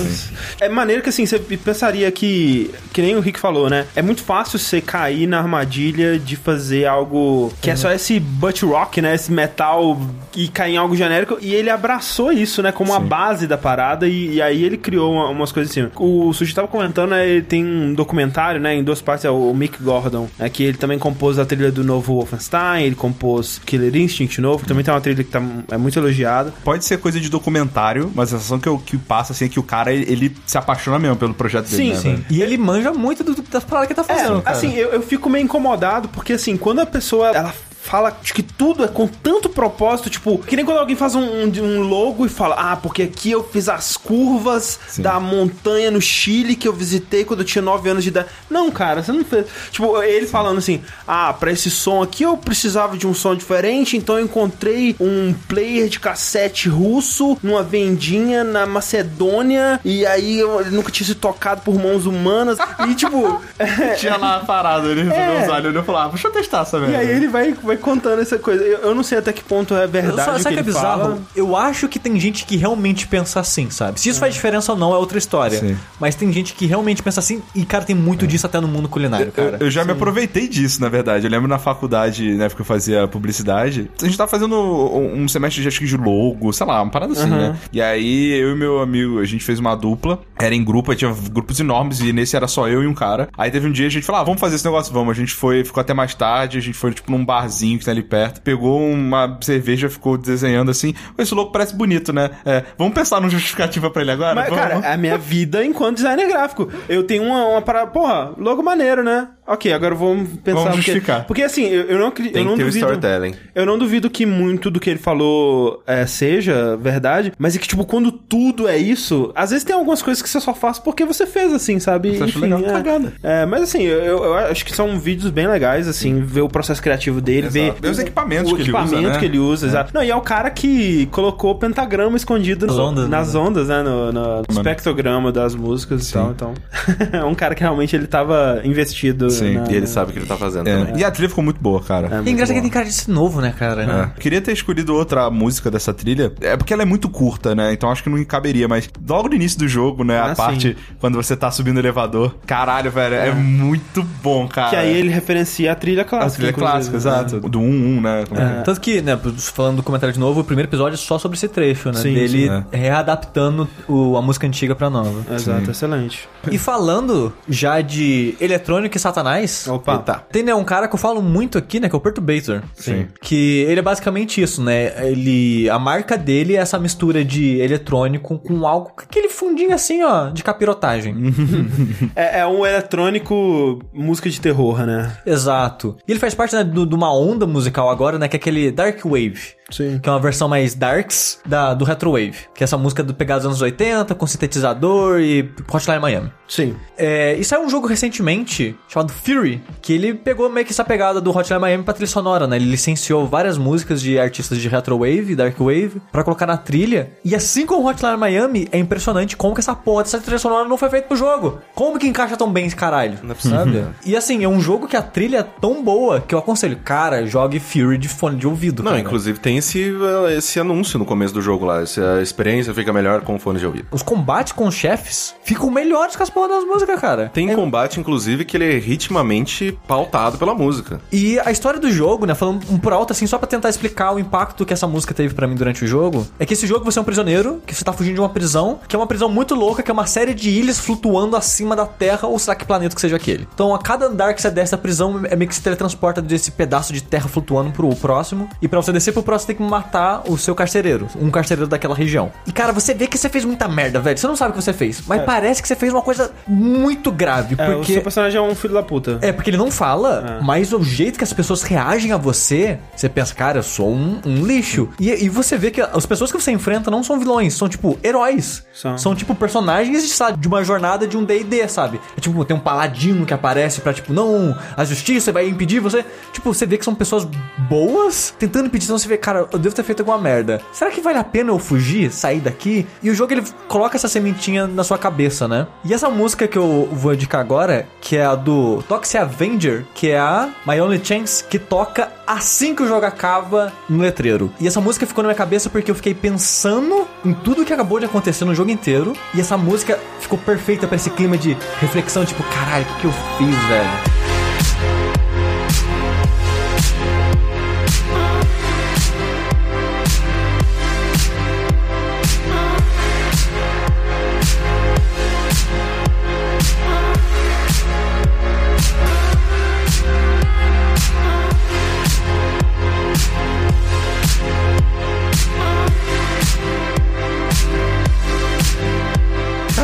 É 0.59 0.67
maneiro 0.69 1.01
que 1.01 1.09
assim, 1.09 1.25
você 1.25 1.37
pensaria 1.39 2.09
que. 2.11 2.71
Que 2.93 3.01
nem 3.01 3.15
o 3.15 3.19
Rick 3.19 3.39
falou, 3.39 3.69
né? 3.69 3.85
É 3.95 4.01
muito 4.01 4.23
fácil 4.23 4.57
você 4.57 4.81
cair 4.81 5.27
na 5.27 5.37
armadilha 5.37 6.17
de 6.17 6.35
fazer 6.35 6.85
algo 6.85 7.51
que 7.61 7.69
é 7.69 7.75
só 7.75 7.91
esse 7.91 8.19
butt 8.19 8.65
rock, 8.65 9.01
né? 9.01 9.13
Esse 9.13 9.31
metal 9.31 9.99
e 10.35 10.47
cair 10.47 10.73
em 10.73 10.77
algo 10.77 10.95
genérico. 10.95 11.37
E 11.41 11.53
ele 11.53 11.69
abraçou 11.69 12.31
isso, 12.31 12.61
né? 12.63 12.71
Como 12.71 12.93
a 12.93 12.99
base 12.99 13.45
da 13.47 13.57
parada. 13.57 14.07
E, 14.07 14.35
e 14.35 14.41
aí 14.41 14.63
ele 14.63 14.77
criou 14.77 15.11
uma- 15.13 15.29
umas 15.29 15.51
coisas 15.51 15.71
assim. 15.71 15.89
O 15.95 16.31
Suji 16.33 16.53
tava 16.55 16.67
comentando, 16.67 17.11
né? 17.11 17.27
Ele 17.27 17.41
tem 17.41 17.63
um 17.65 17.93
documentário, 17.93 18.59
né? 18.59 18.73
Em 18.75 18.83
duas 18.83 19.01
partes, 19.01 19.25
é 19.25 19.29
o 19.29 19.53
Mick 19.53 19.81
Gordon, 19.81 20.27
né? 20.39 20.49
Que 20.49 20.63
ele 20.63 20.77
também 20.77 20.97
compôs 20.97 21.37
a 21.39 21.45
trilha 21.45 21.71
do 21.71 21.83
novo 21.83 22.13
Wolfenstein, 22.15 22.83
ele 22.85 22.95
compôs 22.95 23.59
Killer 23.65 23.95
Instinct 23.95 24.39
novo, 24.41 24.63
que 24.63 24.67
também 24.67 24.83
tem 24.83 24.93
uma 24.93 25.01
trilha 25.01 25.23
que 25.23 25.29
tá, 25.29 25.41
é 25.71 25.77
muito 25.77 25.97
elogiada. 25.99 26.53
Pode 26.63 26.85
ser 26.85 26.97
coisa 26.97 27.19
de 27.19 27.29
documentário, 27.29 27.96
mas 28.15 28.33
a 28.33 28.37
sensação 28.37 28.59
que, 28.59 28.67
eu, 28.67 28.77
que 28.77 28.97
passa 28.97 29.33
assim 29.33 29.45
é 29.45 29.49
que 29.49 29.59
o 29.59 29.63
cara 29.63 29.91
ele, 29.93 30.11
ele 30.11 30.37
se 30.45 30.57
apaixona 30.57 30.97
mesmo 30.99 31.15
pelo 31.15 31.33
projeto 31.33 31.67
dele. 31.69 31.83
Sim, 31.83 31.89
né, 31.91 31.95
sim. 31.97 32.09
velho? 32.15 32.25
E 32.29 32.41
ele 32.41 32.57
manja 32.57 32.91
muito 32.93 33.23
do, 33.23 33.41
das 33.43 33.63
paradas 33.63 33.87
que 33.87 33.93
ele 33.93 34.07
tá 34.07 34.13
fazendo, 34.15 34.39
É, 34.39 34.41
cara. 34.41 34.55
assim, 34.57 34.73
eu, 34.73 34.89
eu 34.89 35.01
fico 35.01 35.29
meio 35.29 35.43
incomodado, 35.43 36.09
porque 36.09 36.33
assim, 36.33 36.57
quando 36.57 36.79
a 36.79 36.85
pessoa 36.85 37.29
ela 37.29 37.53
fala 37.81 38.11
de 38.21 38.33
que 38.33 38.43
tudo 38.43 38.83
é 38.83 38.87
com 38.87 39.07
tanto 39.07 39.47
propósito, 39.49 40.09
tipo, 40.09 40.37
que 40.39 40.55
nem 40.55 40.65
quando 40.65 40.77
alguém 40.79 40.95
faz 40.95 41.15
um, 41.15 41.21
um- 41.21 41.51
um 41.63 41.81
logo 41.83 42.25
e 42.25 42.29
fala, 42.29 42.55
ah, 42.57 42.75
porque 42.75 43.03
aqui 43.03 43.31
eu 43.31 43.43
fiz 43.43 43.69
as 43.69 43.95
curvas 43.95 44.77
da 44.97 45.19
montanha 45.19 45.89
no 45.89 46.01
Chile 46.01 46.55
que 46.55 46.67
eu 46.67 46.73
visitei 46.73 47.23
quando 47.23 47.39
eu 47.41 47.45
tinha 47.45 47.61
9 47.61 47.89
anos 47.89 48.03
de 48.03 48.09
idade. 48.09 48.27
Não, 48.49 48.69
cara, 48.69 49.01
você 49.03 49.11
não 49.11 49.23
fez. 49.23 49.45
Tipo, 49.71 50.01
ele 50.03 50.27
falando 50.27 50.57
assim, 50.57 50.81
ah, 51.07 51.33
pra 51.33 51.51
esse 51.51 51.69
som 51.71 52.01
aqui 52.01 52.23
eu 52.23 52.35
precisava 52.35 52.97
de 52.97 53.07
um 53.07 53.13
som 53.13 53.33
diferente, 53.35 53.95
então 53.95 54.17
eu 54.17 54.25
encontrei 54.25 54.95
um 54.99 55.33
player 55.47 55.87
de 55.87 55.99
cassete 55.99 56.67
russo 56.67 57.37
numa 57.41 57.63
vendinha 57.63 58.43
na 58.43 58.65
Macedônia, 58.65 59.79
e 59.85 60.05
aí 60.05 60.39
eu 60.39 60.59
ele 60.61 60.71
nunca 60.71 60.91
tinha 60.91 61.07
sido 61.07 61.19
tocado 61.19 61.61
por 61.61 61.75
mãos 61.79 62.05
humanas, 62.05 62.57
e 62.89 62.95
tipo. 62.95 63.41
Tinha 63.97 64.17
lá 64.17 64.37
a 64.37 64.39
parada, 64.41 64.87
ele 64.87 65.03
resolveu 65.03 65.23
É. 65.39 65.43
usar, 65.43 65.57
ele 65.59 65.67
olhou 65.69 65.83
e 65.83 65.85
falou, 65.85 66.01
ah, 66.01 66.07
deixa 66.09 66.27
eu 66.27 66.31
testar 66.31 66.61
essa 66.61 66.79
merda. 66.79 66.93
E 66.95 66.97
aí 66.97 67.09
ele 67.15 67.27
vai, 67.27 67.53
vai 67.53 67.76
contando 67.77 68.21
essa 68.21 68.37
coisa. 68.37 68.63
Eu, 68.63 68.79
eu 68.79 68.95
não 68.95 69.03
sei 69.03 69.17
até 69.17 69.31
que 69.31 69.43
ponto 69.43 69.73
é 69.75 69.85
Eu 69.85 69.89
verdade 69.89 70.23
só, 70.23 70.31
o 70.31 70.35
que 70.35 70.41
sabe 70.43 70.55
o 70.55 70.57
que 70.57 70.59
é 70.59 70.63
ele 70.63 70.63
bizarro? 70.63 71.01
fala. 71.01 71.21
Eu 71.35 71.55
acho 71.55 71.87
que 71.87 71.99
tem 71.99 72.19
gente 72.19 72.45
que 72.45 72.57
realmente 72.57 73.07
pensa 73.07 73.39
assim, 73.39 73.69
sabe? 73.69 73.99
Se 73.99 74.09
isso 74.09 74.19
faz 74.19 74.33
diferença 74.33 74.71
ou 74.71 74.77
não 74.77 74.93
é 74.93 74.97
outra 74.97 75.17
história. 75.17 75.59
Sim. 75.59 75.77
Mas 75.99 76.15
tem 76.15 76.31
gente 76.31 76.53
que 76.53 76.65
realmente 76.65 77.01
pensa 77.03 77.19
assim 77.19 77.41
e, 77.55 77.65
cara, 77.65 77.83
tem 77.83 77.95
muito 77.95 78.27
disso 78.27 78.45
até 78.45 78.59
no 78.59 78.67
mundo 78.67 78.89
culinário, 78.89 79.31
cara. 79.31 79.57
Eu, 79.59 79.67
eu 79.67 79.71
já 79.71 79.83
me 79.83 79.91
aproveitei 79.91 80.47
disso, 80.47 80.81
na 80.81 80.89
verdade. 80.89 81.25
Eu 81.25 81.31
lembro 81.31 81.47
na 81.47 81.59
faculdade, 81.59 82.35
na 82.35 82.45
época 82.45 82.57
que 82.57 82.61
eu 82.61 82.65
fazia 82.65 83.07
publicidade, 83.07 83.89
a 84.01 84.05
gente 84.05 84.17
tava 84.17 84.29
fazendo 84.29 84.55
um, 84.55 85.23
um 85.23 85.27
semestre 85.27 85.61
de, 85.61 85.67
acho 85.67 85.79
que 85.79 85.85
de 85.85 85.97
logo, 85.97 86.51
sei 86.53 86.65
lá, 86.65 86.81
uma 86.81 86.91
parada 86.91 87.13
assim, 87.13 87.29
né? 87.29 87.57
E 87.71 87.81
aí 87.81 88.33
eu 88.33 88.51
e 88.51 88.55
meu 88.55 88.79
amigo, 88.79 89.19
a 89.19 89.25
gente 89.25 89.43
fez 89.43 89.59
uma 89.59 89.75
dupla, 89.75 90.19
era 90.39 90.53
em 90.55 90.63
grupo, 90.63 90.91
aí 90.91 90.97
tinha 90.97 91.13
grupos 91.31 91.59
enormes, 91.59 91.99
e 91.99 92.11
nesse 92.13 92.35
era 92.35 92.47
só 92.47 92.67
eu 92.67 92.83
e 92.83 92.87
um 92.87 92.93
cara. 92.93 93.29
Aí 93.37 93.51
teve 93.51 93.67
um 93.67 93.71
dia 93.71 93.87
a 93.87 93.89
gente 93.89 94.05
falou, 94.05 94.21
ah, 94.21 94.23
vamos 94.23 94.39
fazer 94.39 94.55
esse 94.55 94.65
negócio, 94.65 94.93
vamos. 94.93 95.11
A 95.11 95.19
gente 95.19 95.33
foi, 95.33 95.63
ficou 95.63 95.81
até 95.81 95.93
mais 95.93 96.13
tarde, 96.15 96.57
a 96.57 96.61
gente 96.61 96.77
foi, 96.77 96.91
tipo, 96.91 97.11
num 97.11 97.23
barzinho 97.23 97.56
que 97.77 97.85
tem 97.85 97.91
ali 97.91 98.03
perto, 98.03 98.41
pegou 98.41 98.79
uma 98.81 99.37
cerveja, 99.41 99.89
ficou 99.89 100.17
desenhando 100.17 100.69
assim. 100.69 100.93
Esse 101.17 101.33
louco 101.33 101.51
parece 101.51 101.73
bonito, 101.75 102.11
né? 102.13 102.29
É, 102.45 102.63
vamos 102.77 102.93
pensar 102.93 103.19
numa 103.19 103.29
justificativa 103.29 103.89
pra 103.89 104.01
ele 104.01 104.11
agora? 104.11 104.35
Mas, 104.35 104.49
Vamos, 104.49 104.59
cara, 104.61 104.73
vamos. 104.75 104.87
é 104.89 104.93
a 104.93 104.97
minha 104.97 105.17
vida 105.17 105.65
enquanto 105.65 105.95
designer 105.97 106.27
gráfico. 106.27 106.69
Eu 106.87 107.03
tenho 107.03 107.23
uma, 107.23 107.45
uma 107.45 107.61
parada. 107.61 107.87
Porra, 107.87 108.33
logo 108.37 108.61
maneiro, 108.61 109.03
né? 109.03 109.29
Ok, 109.47 109.71
agora 109.71 109.95
vamos 109.95 110.29
pensar. 110.43 110.59
Vamos 110.59 110.75
porque- 110.75 110.91
justificar. 110.91 111.25
Porque, 111.25 111.41
assim, 111.43 111.65
eu, 111.67 111.83
eu 111.83 111.97
não 111.99 112.07
acredito. 112.07 112.33
Tem 112.33 112.41
eu 112.43 112.45
não 112.47 112.53
que 112.55 112.57
ter 112.59 112.63
o 112.63 112.67
duvido, 112.67 112.85
storytelling. 112.85 113.33
Eu 113.55 113.65
não 113.65 113.77
duvido 113.77 114.09
que 114.09 114.25
muito 114.25 114.69
do 114.69 114.79
que 114.79 114.89
ele 114.89 114.99
falou 114.99 115.81
é, 115.87 116.05
seja 116.05 116.75
verdade, 116.77 117.31
mas 117.39 117.55
é 117.55 117.59
que, 117.59 117.67
tipo, 117.67 117.85
quando 117.85 118.11
tudo 118.11 118.67
é 118.67 118.77
isso, 118.77 119.31
às 119.35 119.51
vezes 119.51 119.63
tem 119.63 119.75
algumas 119.75 120.01
coisas 120.01 120.21
que 120.21 120.29
você 120.29 120.39
só 120.41 120.53
faz 120.53 120.79
porque 120.79 121.05
você 121.05 121.25
fez, 121.25 121.53
assim, 121.53 121.79
sabe? 121.79 122.17
Você 122.17 122.23
achou 122.25 122.41
legal, 122.41 122.59
é, 122.59 122.63
cagada. 122.63 123.13
é, 123.23 123.45
mas 123.45 123.61
assim, 123.63 123.83
eu, 123.83 124.23
eu 124.23 124.33
acho 124.35 124.65
que 124.65 124.75
são 124.75 124.99
vídeos 124.99 125.31
bem 125.31 125.47
legais, 125.47 125.87
assim, 125.87 126.19
ver 126.21 126.41
o 126.41 126.49
processo 126.49 126.81
criativo 126.81 127.21
dele, 127.21 127.47
ver 127.47 127.73
Ver 127.79 127.89
os 127.89 127.99
equipamentos 127.99 128.51
o 128.51 128.55
que 128.55 128.61
ele 128.63 128.71
usa, 128.71 128.79
equipamento 128.81 129.09
né? 129.13 129.19
que 129.19 129.25
ele 129.25 129.39
usa, 129.39 129.65
exato. 129.67 129.91
Não, 129.93 130.03
e 130.03 130.11
é 130.11 130.15
o 130.15 130.21
cara 130.21 130.49
que 130.49 131.05
colocou 131.07 131.51
o 131.51 131.55
pentagrama 131.55 132.17
escondido 132.17 132.67
Nas 132.67 132.75
no- 132.75 132.83
ondas, 132.83 133.09
nas 133.09 133.33
né? 133.33 133.39
ondas, 133.39 133.67
né? 133.69 133.81
No, 133.81 134.11
no 134.11 134.41
espectrograma 134.49 135.31
das 135.31 135.55
músicas 135.55 136.09
e 136.09 136.13
tal. 136.13 136.31
Então, 136.31 136.53
é 137.13 137.23
um 137.23 137.33
cara 137.35 137.55
que 137.55 137.61
realmente 137.61 137.95
ele 137.95 138.07
tava 138.07 138.61
investido. 138.65 139.29
Sim, 139.39 139.53
na- 139.55 139.71
E 139.71 139.75
ele 139.75 139.87
sabe 139.87 140.09
o 140.11 140.13
que 140.13 140.19
ele 140.19 140.25
tá 140.25 140.35
fazendo 140.37 140.67
É, 140.67 140.77
também. 140.77 140.97
E 140.99 141.03
a 141.03 141.11
trilha 141.11 141.29
ficou 141.29 141.43
muito 141.43 141.59
boa, 141.61 141.81
cara. 141.81 142.07
É, 142.07 142.11
E 142.11 142.15
muito 142.15 142.29
engraçado 142.31 142.55
que 142.55 142.61
tem 142.61 142.69
cara 142.69 142.85
de 142.85 142.93
ser 142.93 143.11
novo, 143.11 143.41
né, 143.41 143.53
cara? 143.57 144.11
É. 144.15 144.19
Queria 144.19 144.41
ter 144.41 144.51
escolhido 144.53 144.93
outra 144.95 145.29
música 145.29 145.69
dessa 145.71 145.93
trilha. 145.93 146.33
É 146.41 146.55
porque 146.57 146.73
ela 146.73 146.81
é 146.83 146.85
muito 146.85 147.09
curta, 147.09 147.53
né? 147.55 147.73
Então 147.73 147.89
acho 147.91 148.03
que 148.03 148.09
não 148.09 148.23
caberia, 148.25 148.67
mas 148.67 148.89
logo 149.07 149.29
no 149.29 149.35
início 149.35 149.59
do 149.59 149.67
jogo, 149.67 150.03
né? 150.03 150.19
Ah, 150.19 150.31
a 150.31 150.35
parte 150.35 150.75
quando 150.99 151.15
você 151.15 151.35
tá 151.35 151.49
subindo 151.51 151.77
o 151.77 151.79
elevador. 151.79 152.35
Caralho, 152.45 152.91
velho, 152.91 153.15
é, 153.15 153.31
muito 153.31 154.03
bom, 154.23 154.47
cara. 154.47 154.69
Que 154.71 154.75
aí 154.75 154.95
ele 154.97 155.09
referencia 155.09 155.71
a 155.71 155.75
trilha 155.75 156.01
A 156.01 156.05
clássica. 156.05 156.35
trilha 156.35 156.49
inclusive, 156.51 156.71
clássica, 156.91 156.91
né? 157.11 157.23
exato. 157.23 157.49
Do 157.49 157.59
1-1, 157.59 158.01
né? 158.01 158.23
Como 158.27 158.41
é. 158.41 158.61
Tanto 158.63 158.81
que, 158.81 159.01
né, 159.01 159.17
falando 159.37 159.77
do 159.77 159.83
comentário 159.83 160.13
de 160.13 160.19
novo, 160.19 160.41
o 160.41 160.43
primeiro 160.43 160.69
episódio 160.69 160.95
é 160.95 160.97
só 160.97 161.17
sobre 161.19 161.37
esse 161.37 161.47
trecho, 161.47 161.89
né? 161.91 161.95
Sim, 161.99 162.13
dele 162.13 162.47
sim, 162.49 162.63
readaptando 162.97 163.67
o- 163.87 164.17
a 164.17 164.21
música 164.21 164.47
antiga 164.47 164.75
pra 164.75 164.89
nova. 164.89 165.23
Exato, 165.33 165.71
excelente. 165.71 166.27
E 166.51 166.57
falando 166.57 167.33
já 167.47 167.81
de 167.81 168.35
eletrônico 168.41 168.97
e 168.97 168.99
satanás, 168.99 169.26
Opa. 169.67 169.93
Eita. 169.95 170.25
tem 170.31 170.43
né, 170.43 170.53
um 170.55 170.63
cara 170.63 170.87
que 170.87 170.95
eu 170.95 170.99
falo 170.99 171.21
muito 171.21 171.57
aqui, 171.57 171.79
né, 171.79 171.89
que 171.89 171.95
é 171.95 171.97
o 171.97 172.01
Perturbator. 172.01 172.61
Sim. 172.73 173.07
Que 173.21 173.61
ele 173.67 173.79
é 173.79 173.83
basicamente 173.83 174.41
isso, 174.41 174.63
né? 174.63 175.07
Ele. 175.09 175.69
A 175.69 175.77
marca 175.79 176.17
dele 176.17 176.55
é 176.55 176.59
essa 176.59 176.77
mistura 176.79 177.23
de 177.23 177.59
eletrônico 177.59 178.37
com 178.39 178.65
algo. 178.65 178.91
com 178.95 179.01
aquele 179.03 179.29
fundinho 179.29 179.73
assim, 179.73 180.03
ó, 180.03 180.29
de 180.29 180.43
capirotagem. 180.43 181.15
É, 182.15 182.39
é 182.39 182.47
um 182.47 182.65
eletrônico 182.65 183.79
música 183.93 184.29
de 184.29 184.39
terror, 184.39 184.85
né? 184.85 185.17
Exato. 185.25 185.97
E 186.07 186.11
ele 186.11 186.19
faz 186.19 186.33
parte 186.33 186.55
né, 186.55 186.63
do- 186.63 186.85
de 186.85 186.95
uma 186.95 187.13
onda 187.13 187.45
musical 187.45 187.89
agora, 187.89 188.17
né? 188.17 188.27
Que 188.27 188.35
é 188.35 188.39
aquele 188.39 188.71
Dark 188.71 189.03
Wave. 189.03 189.56
Sim. 189.69 189.99
Que 189.99 190.09
é 190.09 190.11
uma 190.11 190.19
versão 190.19 190.47
mais 190.47 190.73
darks 190.73 191.39
da, 191.45 191.73
do 191.73 191.83
Retro 191.85 192.11
Wave. 192.11 192.37
Que 192.53 192.63
é 192.63 192.65
essa 192.65 192.77
música 192.77 193.03
do 193.03 193.13
pegada 193.13 193.41
dos 193.41 193.47
anos 193.47 193.61
80, 193.61 194.15
com 194.15 194.27
sintetizador 194.27 195.19
e 195.19 195.49
Hotline 195.71 195.99
Miami. 195.99 196.31
Sim. 196.47 196.75
É, 196.97 197.35
e 197.35 197.43
saiu 197.43 197.63
um 197.63 197.69
jogo 197.69 197.87
recentemente 197.87 198.75
chamado 198.87 199.11
Fury, 199.11 199.61
que 199.81 199.93
ele 199.93 200.13
pegou 200.13 200.49
meio 200.49 200.65
que 200.65 200.71
essa 200.71 200.85
pegada 200.85 201.19
do 201.19 201.35
Hotline 201.35 201.59
Miami 201.59 201.83
pra 201.83 201.93
trilha 201.93 202.07
sonora, 202.07 202.47
né? 202.47 202.55
Ele 202.55 202.69
licenciou 202.69 203.27
várias 203.27 203.57
músicas 203.57 204.01
de 204.01 204.17
artistas 204.17 204.57
de 204.57 204.67
Retro 204.67 204.99
Wave, 204.99 205.35
Dark 205.35 205.57
Wave, 205.59 206.01
pra 206.11 206.23
colocar 206.23 206.45
na 206.45 206.57
trilha. 206.57 207.11
E 207.23 207.35
assim 207.35 207.65
como 207.65 207.83
o 207.83 207.89
Hotline 207.89 208.17
Miami, 208.17 208.67
é 208.71 208.77
impressionante 208.77 209.35
como 209.35 209.53
que 209.53 209.59
essa 209.59 209.75
porra 209.75 210.03
dessa 210.03 210.19
trilha 210.19 210.39
sonora 210.39 210.67
não 210.67 210.77
foi 210.77 210.89
feita 210.89 211.07
pro 211.07 211.17
jogo. 211.17 211.59
Como 211.75 211.99
que 211.99 212.07
encaixa 212.07 212.37
tão 212.37 212.51
bem 212.51 212.65
esse 212.65 212.75
caralho? 212.75 213.19
Não 213.21 213.31
é 213.31 213.35
possível. 213.35 213.57
Sabe? 213.57 213.85
e 214.05 214.15
assim, 214.15 214.43
é 214.43 214.47
um 214.47 214.61
jogo 214.61 214.87
que 214.87 214.95
a 214.95 215.01
trilha 215.01 215.39
é 215.39 215.43
tão 215.43 215.83
boa 215.83 216.21
que 216.21 216.33
eu 216.33 216.39
aconselho, 216.39 216.77
cara, 216.77 217.25
jogue 217.25 217.59
Fury 217.59 217.97
de 217.97 218.07
fone 218.07 218.37
de 218.37 218.47
ouvido. 218.47 218.81
Não, 218.81 218.91
cara. 218.91 219.01
inclusive 219.01 219.39
tem 219.39 219.56
esse, 219.57 219.93
esse 220.35 220.59
anúncio 220.59 220.97
no 220.99 221.05
começo 221.05 221.33
do 221.33 221.41
jogo 221.41 221.65
lá. 221.65 221.85
Se 221.85 222.01
a 222.01 222.21
experiência 222.21 222.73
fica 222.73 222.91
melhor 222.93 223.21
com 223.21 223.37
fone 223.39 223.59
de 223.59 223.65
ouvido. 223.65 223.87
Os 223.91 224.01
combates 224.01 224.53
com 224.53 224.67
os 224.67 224.75
chefes 224.75 225.35
ficam 225.43 225.69
melhores 225.69 226.15
que 226.15 226.23
as 226.23 226.29
porra 226.29 226.49
das 226.49 226.63
músicas, 226.63 226.99
cara. 226.99 227.29
Tem 227.33 227.49
É 227.49 227.55
combate, 227.55 227.99
inclusive, 227.99 228.45
que 228.45 228.57
ele 228.57 228.75
é 228.75 228.77
ritmamente 228.77 229.77
pautado 229.87 230.37
pela 230.37 230.53
música. 230.53 230.99
E 231.11 231.39
a 231.39 231.51
história 231.51 231.79
do 231.79 231.91
jogo, 231.91 232.25
né, 232.25 232.35
falando 232.35 232.63
um 232.69 232.77
por 232.77 232.93
alto, 232.93 233.11
assim, 233.11 233.25
só 233.27 233.37
pra 233.37 233.47
tentar 233.47 233.69
explicar 233.69 234.13
o 234.13 234.19
impacto 234.19 234.65
que 234.65 234.73
essa 234.73 234.87
música 234.87 235.13
teve 235.13 235.33
pra 235.33 235.47
mim 235.47 235.55
durante 235.55 235.83
o 235.83 235.87
jogo, 235.87 236.27
é 236.39 236.45
que 236.45 236.53
esse 236.53 236.67
jogo 236.67 236.85
você 236.85 236.99
é 236.99 237.01
um 237.01 237.05
prisioneiro, 237.05 237.61
que 237.65 237.73
você 237.73 237.83
tá 237.83 237.93
fugindo 237.93 238.15
de 238.15 238.21
uma 238.21 238.29
prisão, 238.29 238.79
que 238.87 238.95
é 238.95 238.99
uma 238.99 239.07
prisão 239.07 239.29
muito 239.29 239.55
louca, 239.55 239.81
que 239.81 239.89
é 239.89 239.93
uma 239.93 240.05
série 240.05 240.33
de 240.33 240.49
ilhas 240.49 240.79
flutuando 240.79 241.35
acima 241.35 241.75
da 241.75 241.85
Terra, 241.85 242.27
ou 242.27 242.37
será 242.37 242.55
que 242.55 242.65
planeta 242.65 242.95
que 242.95 243.01
seja 243.01 243.15
aquele. 243.15 243.47
Então, 243.53 243.73
a 243.73 243.79
cada 243.79 244.07
andar 244.07 244.33
que 244.33 244.41
você 244.41 244.49
desce 244.49 244.71
da 244.71 244.77
prisão, 244.77 245.21
é 245.25 245.35
meio 245.35 245.47
que 245.47 245.55
se 245.55 245.61
teletransporta 245.61 246.21
desse 246.21 246.51
pedaço 246.51 246.93
de 246.93 247.01
terra 247.01 247.27
flutuando 247.27 247.71
pro 247.71 247.93
próximo, 247.95 248.49
e 248.61 248.67
pra 248.67 248.81
você 248.81 248.91
descer 248.91 249.13
pro 249.13 249.23
próximo, 249.23 249.46
você 249.47 249.53
tem 249.53 249.55
que 249.55 249.63
matar 249.63 250.23
o 250.29 250.37
seu 250.37 250.53
carcereiro, 250.53 251.07
um 251.19 251.31
carcereiro 251.31 251.67
daquela 251.69 251.95
região. 251.95 252.31
E, 252.45 252.51
cara, 252.51 252.73
você 252.73 252.93
vê 252.93 253.07
que 253.07 253.17
você 253.17 253.29
fez 253.29 253.45
muita 253.45 253.67
merda, 253.67 253.99
velho. 253.99 254.17
Você 254.17 254.27
não 254.27 254.35
sabe 254.35 254.51
o 254.51 254.53
que 254.55 254.61
você 254.61 254.73
fez, 254.73 255.01
mas 255.07 255.23
parece 255.23 255.61
que 255.61 255.67
você 255.67 255.75
fez 255.75 255.93
uma 255.93 256.01
coisa 256.01 256.31
muito 256.45 257.11
grave, 257.11 257.55
É, 257.57 257.69
o 257.69 257.77
porque... 257.77 257.93
seu 257.93 258.01
personagem 258.01 258.37
é 258.37 258.41
um 258.41 258.55
filho 258.55 258.73
da 258.73 258.83
puta. 258.83 259.19
É, 259.21 259.31
porque 259.31 259.49
ele 259.49 259.57
não 259.57 259.71
fala, 259.71 260.39
mas 260.43 260.73
o 260.73 260.83
jeito 260.83 261.17
que 261.17 261.23
as 261.23 261.33
pessoas 261.33 261.63
reagem 261.63 262.11
a 262.11 262.17
você, 262.17 262.77
você 262.95 263.07
pensa, 263.07 263.33
cara, 263.33 263.59
eu 263.59 263.63
sou 263.63 263.91
um, 263.91 264.19
um 264.25 264.45
lixo. 264.45 264.89
E, 264.99 265.09
e 265.11 265.29
você 265.29 265.57
vê 265.57 265.71
que 265.71 265.81
as 265.81 266.05
pessoas 266.05 266.31
que 266.31 266.39
você 266.39 266.51
enfrenta 266.51 266.91
não 266.91 267.03
são 267.03 267.17
vilões, 267.17 267.53
são 267.53 267.69
tipo 267.69 267.97
heróis. 268.03 268.65
São. 268.97 269.15
tipo 269.15 269.33
personagens 269.33 270.09
sabe, 270.11 270.37
de 270.37 270.47
uma 270.47 270.63
jornada 270.63 271.07
de 271.07 271.17
um 271.17 271.23
DD, 271.23 271.67
sabe? 271.67 271.99
É 272.17 272.21
tipo, 272.21 272.43
tem 272.45 272.55
um 272.55 272.59
paladino 272.59 273.25
que 273.25 273.33
aparece 273.33 273.81
pra, 273.81 273.93
tipo, 273.93 274.13
não, 274.13 274.57
a 274.75 274.83
justiça 274.83 275.31
vai 275.31 275.47
impedir 275.47 275.79
você. 275.79 276.05
Tipo, 276.31 276.53
você 276.53 276.65
vê 276.65 276.77
que 276.77 276.85
são 276.85 276.93
pessoas 276.93 277.27
boas 277.69 278.33
tentando 278.37 278.67
impedir, 278.67 278.85
então 278.85 278.97
você 278.97 279.07
vê, 279.07 279.17
cara, 279.17 279.36
eu 279.51 279.59
devo 279.59 279.75
ter 279.75 279.83
feito 279.83 280.01
alguma 280.01 280.17
merda. 280.17 280.61
Será 280.71 280.91
que 280.91 281.01
vale 281.01 281.17
a 281.17 281.23
pena 281.23 281.51
eu 281.51 281.59
fugir, 281.59 282.11
sair 282.11 282.39
daqui? 282.39 282.85
E 283.01 283.09
o 283.09 283.15
jogo 283.15 283.33
ele 283.33 283.43
coloca 283.67 283.95
essa 283.95 284.07
sementinha 284.07 284.67
na 284.67 284.83
sua 284.83 284.97
cabeça, 284.97 285.47
né? 285.47 285.67
E 285.83 285.93
essa 285.93 286.09
música 286.09 286.47
que 286.47 286.57
eu 286.57 286.87
vou 286.91 287.13
indicar 287.13 287.41
agora, 287.41 287.87
que 288.01 288.17
é 288.17 288.25
a 288.25 288.35
do 288.35 288.83
Toxic 288.87 289.17
Avenger, 289.17 289.85
que 289.93 290.09
é 290.09 290.19
a 290.19 290.49
My 290.65 290.79
Only 290.79 291.01
Chance, 291.03 291.43
que 291.43 291.59
toca 291.59 292.11
assim 292.25 292.75
que 292.75 292.83
o 292.83 292.87
jogo 292.87 293.05
acaba 293.05 293.71
no 293.89 294.01
letreiro. 294.01 294.51
E 294.59 294.67
essa 294.67 294.81
música 294.81 295.05
ficou 295.05 295.23
na 295.23 295.29
minha 295.29 295.37
cabeça 295.37 295.69
porque 295.69 295.89
eu 295.89 295.95
fiquei 295.95 296.13
pensando 296.13 297.07
em 297.23 297.33
tudo 297.33 297.65
que 297.65 297.73
acabou 297.73 297.99
de 297.99 298.05
acontecer 298.05 298.45
no 298.45 298.53
jogo 298.53 298.69
inteiro. 298.69 299.13
E 299.33 299.39
essa 299.39 299.57
música 299.57 299.99
ficou 300.19 300.37
perfeita 300.37 300.87
pra 300.87 300.95
esse 300.95 301.09
clima 301.09 301.37
de 301.37 301.57
reflexão, 301.79 302.25
tipo, 302.25 302.43
caralho, 302.43 302.83
o 302.83 302.87
que, 302.87 303.01
que 303.01 303.07
eu 303.07 303.13
fiz, 303.37 303.55
velho? 303.67 304.16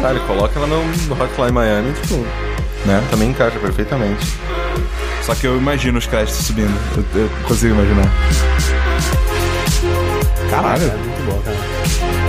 Caralho, 0.04 0.20
coloca 0.28 0.60
ela 0.60 0.68
no, 0.68 0.84
no 0.86 1.24
Hotline 1.24 1.54
Miami, 1.54 1.94
tipo, 1.94 2.16
Né? 2.86 3.02
também 3.10 3.30
encaixa 3.30 3.58
perfeitamente. 3.58 4.28
Só 5.22 5.34
que 5.34 5.48
eu 5.48 5.58
imagino 5.58 5.98
os 5.98 6.06
créditos 6.06 6.46
subindo. 6.46 6.78
Eu, 7.16 7.22
eu 7.22 7.30
consigo 7.48 7.74
imaginar. 7.74 8.12
Caralho. 10.50 10.84
É 10.84 10.98
muito 10.98 11.26
bom, 11.26 11.42
cara. 11.42 12.23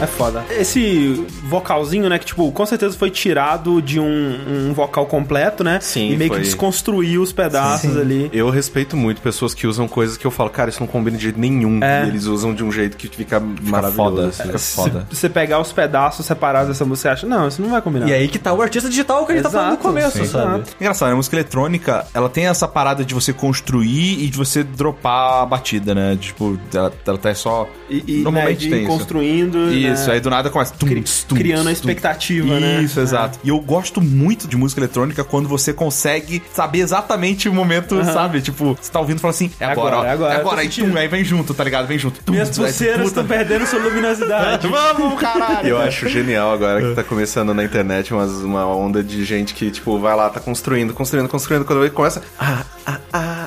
É 0.00 0.06
foda. 0.06 0.44
Esse 0.50 1.12
vocalzinho, 1.44 2.08
né, 2.08 2.18
que, 2.18 2.26
tipo, 2.30 2.50
com 2.52 2.66
certeza 2.66 2.96
foi 2.96 3.10
tirado 3.10 3.80
de 3.82 3.98
um, 4.00 4.68
um 4.68 4.72
vocal 4.72 5.06
completo, 5.06 5.62
né? 5.62 5.78
Sim, 5.80 6.12
E 6.12 6.16
meio 6.16 6.28
foi. 6.30 6.38
que 6.38 6.44
desconstruiu 6.44 7.22
os 7.22 7.32
pedaços 7.32 7.96
ali. 7.96 8.30
Eu 8.32 8.50
respeito 8.50 8.96
muito 8.96 9.20
pessoas 9.20 9.52
que 9.54 9.66
usam 9.66 9.86
coisas 9.88 10.16
que 10.16 10.26
eu 10.26 10.30
falo, 10.30 10.50
cara, 10.50 10.70
isso 10.70 10.80
não 10.80 10.86
combina 10.86 11.16
de 11.16 11.22
jeito 11.24 11.38
nenhum. 11.38 11.80
É. 11.82 12.04
E 12.04 12.08
eles 12.08 12.24
usam 12.26 12.54
de 12.54 12.64
um 12.64 12.70
jeito 12.72 12.96
que 12.96 13.08
fica 13.08 13.40
Fica 13.40 13.70
maravilhoso. 13.70 13.94
foda, 14.10 14.26
assim. 14.28 14.42
fica 14.44 14.58
Se 14.58 14.74
foda. 14.76 15.06
você 15.10 15.28
pegar 15.28 15.60
os 15.60 15.72
pedaços 15.72 16.24
separados 16.26 16.68
dessa 16.68 16.84
música, 16.84 17.08
você 17.10 17.12
acha, 17.14 17.26
não, 17.26 17.48
isso 17.48 17.60
não 17.62 17.70
vai 17.70 17.82
combinar. 17.82 18.08
E 18.08 18.12
aí 18.12 18.28
que 18.28 18.38
tá 18.38 18.52
o 18.52 18.62
artista 18.62 18.88
digital 18.88 19.26
que 19.26 19.32
a 19.32 19.34
gente 19.34 19.44
tá 19.44 19.50
falando 19.50 19.66
no 19.68 19.72
Exato, 19.74 19.88
começo, 19.88 20.18
sim, 20.18 20.24
sabe? 20.26 20.54
exato. 20.60 20.76
Engraçado, 20.80 21.08
né? 21.08 21.12
a 21.14 21.16
música 21.16 21.36
eletrônica, 21.36 22.06
ela 22.14 22.28
tem 22.28 22.46
essa 22.46 22.66
parada 22.68 23.04
de 23.04 23.14
você 23.14 23.32
construir 23.32 24.22
e 24.24 24.28
de 24.28 24.36
você 24.38 24.62
dropar 24.62 25.42
a 25.42 25.46
batida, 25.46 25.94
né? 25.94 26.16
Tipo, 26.20 26.58
ela, 26.74 26.92
ela 27.06 27.18
tá 27.18 27.34
só... 27.34 27.68
E, 27.88 28.04
e 28.06 28.22
Normalmente 28.22 28.54
né, 28.54 28.58
de 28.60 28.66
ir 28.66 28.70
tem 28.70 28.78
isso. 28.84 28.88
construindo. 28.98 29.72
Isso, 29.72 30.06
né, 30.08 30.14
aí 30.14 30.20
do 30.20 30.30
nada 30.30 30.50
começa... 30.50 30.74
tum, 30.78 30.86
cri- 30.86 31.04
tum, 31.28 31.36
criando 31.36 31.68
a 31.68 31.72
tum. 32.20 32.34
expectativa, 32.34 32.60
né? 32.60 32.82
Isso, 32.82 33.00
exato. 33.00 33.38
E 33.42 33.48
eu 33.48 33.58
gosto 33.60 34.00
muito 34.00 34.46
de 34.46 34.56
música 34.56 34.80
eletrônica 34.80 35.24
quando 35.24 35.48
você 35.48 35.72
consegue 35.72 36.42
saber 36.54 36.80
exatamente 36.80 37.48
o 37.48 37.54
momento, 37.54 38.02
sabe? 38.04 38.40
Tipo, 38.40 38.76
você 38.80 38.90
tá 38.90 39.00
ouvindo 39.00 39.18
e 39.18 39.20
fala 39.20 39.30
assim, 39.32 39.50
é 39.58 39.64
agora, 39.64 39.96
Agora, 39.96 39.96
ó. 39.96 40.04
é 40.04 40.10
agora, 40.12 40.34
É 40.34 40.36
agora, 40.36 40.60
aí, 40.60 40.68
tum, 40.68 40.96
aí 40.96 41.08
vem 41.08 41.24
junto, 41.24 41.54
tá 41.54 41.64
ligado? 41.64 41.86
Vem 41.86 41.98
junto. 41.98 42.22
Tum, 42.22 42.32
Minhas 42.32 42.56
pulseiras 42.56 43.06
estão 43.06 43.26
perdendo 43.26 43.66
sua 43.66 43.78
luminosidade. 43.78 44.66
Vamos, 44.68 45.20
caralho! 45.20 45.68
Eu 45.68 45.78
acho 45.80 46.08
genial 46.08 46.52
agora 46.52 46.80
que 46.80 46.94
tá 46.94 47.02
começando 47.02 47.54
na 47.54 47.64
internet 47.64 48.12
umas, 48.12 48.30
uma 48.42 48.66
onda 48.66 49.02
de 49.02 49.24
gente 49.24 49.54
que, 49.54 49.70
tipo, 49.70 49.98
vai 49.98 50.14
lá, 50.14 50.28
tá 50.28 50.40
construindo, 50.40 50.92
construindo, 50.92 51.28
construindo. 51.28 51.64
Quando 51.64 51.80
ele 51.82 51.90
começa. 51.90 52.22
Ah, 52.38 52.64
ah, 52.86 52.98
ah. 53.12 53.39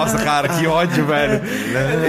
Nossa, 0.00 0.18
cara, 0.18 0.48
que 0.48 0.66
ódio, 0.66 1.04
velho. 1.06 1.40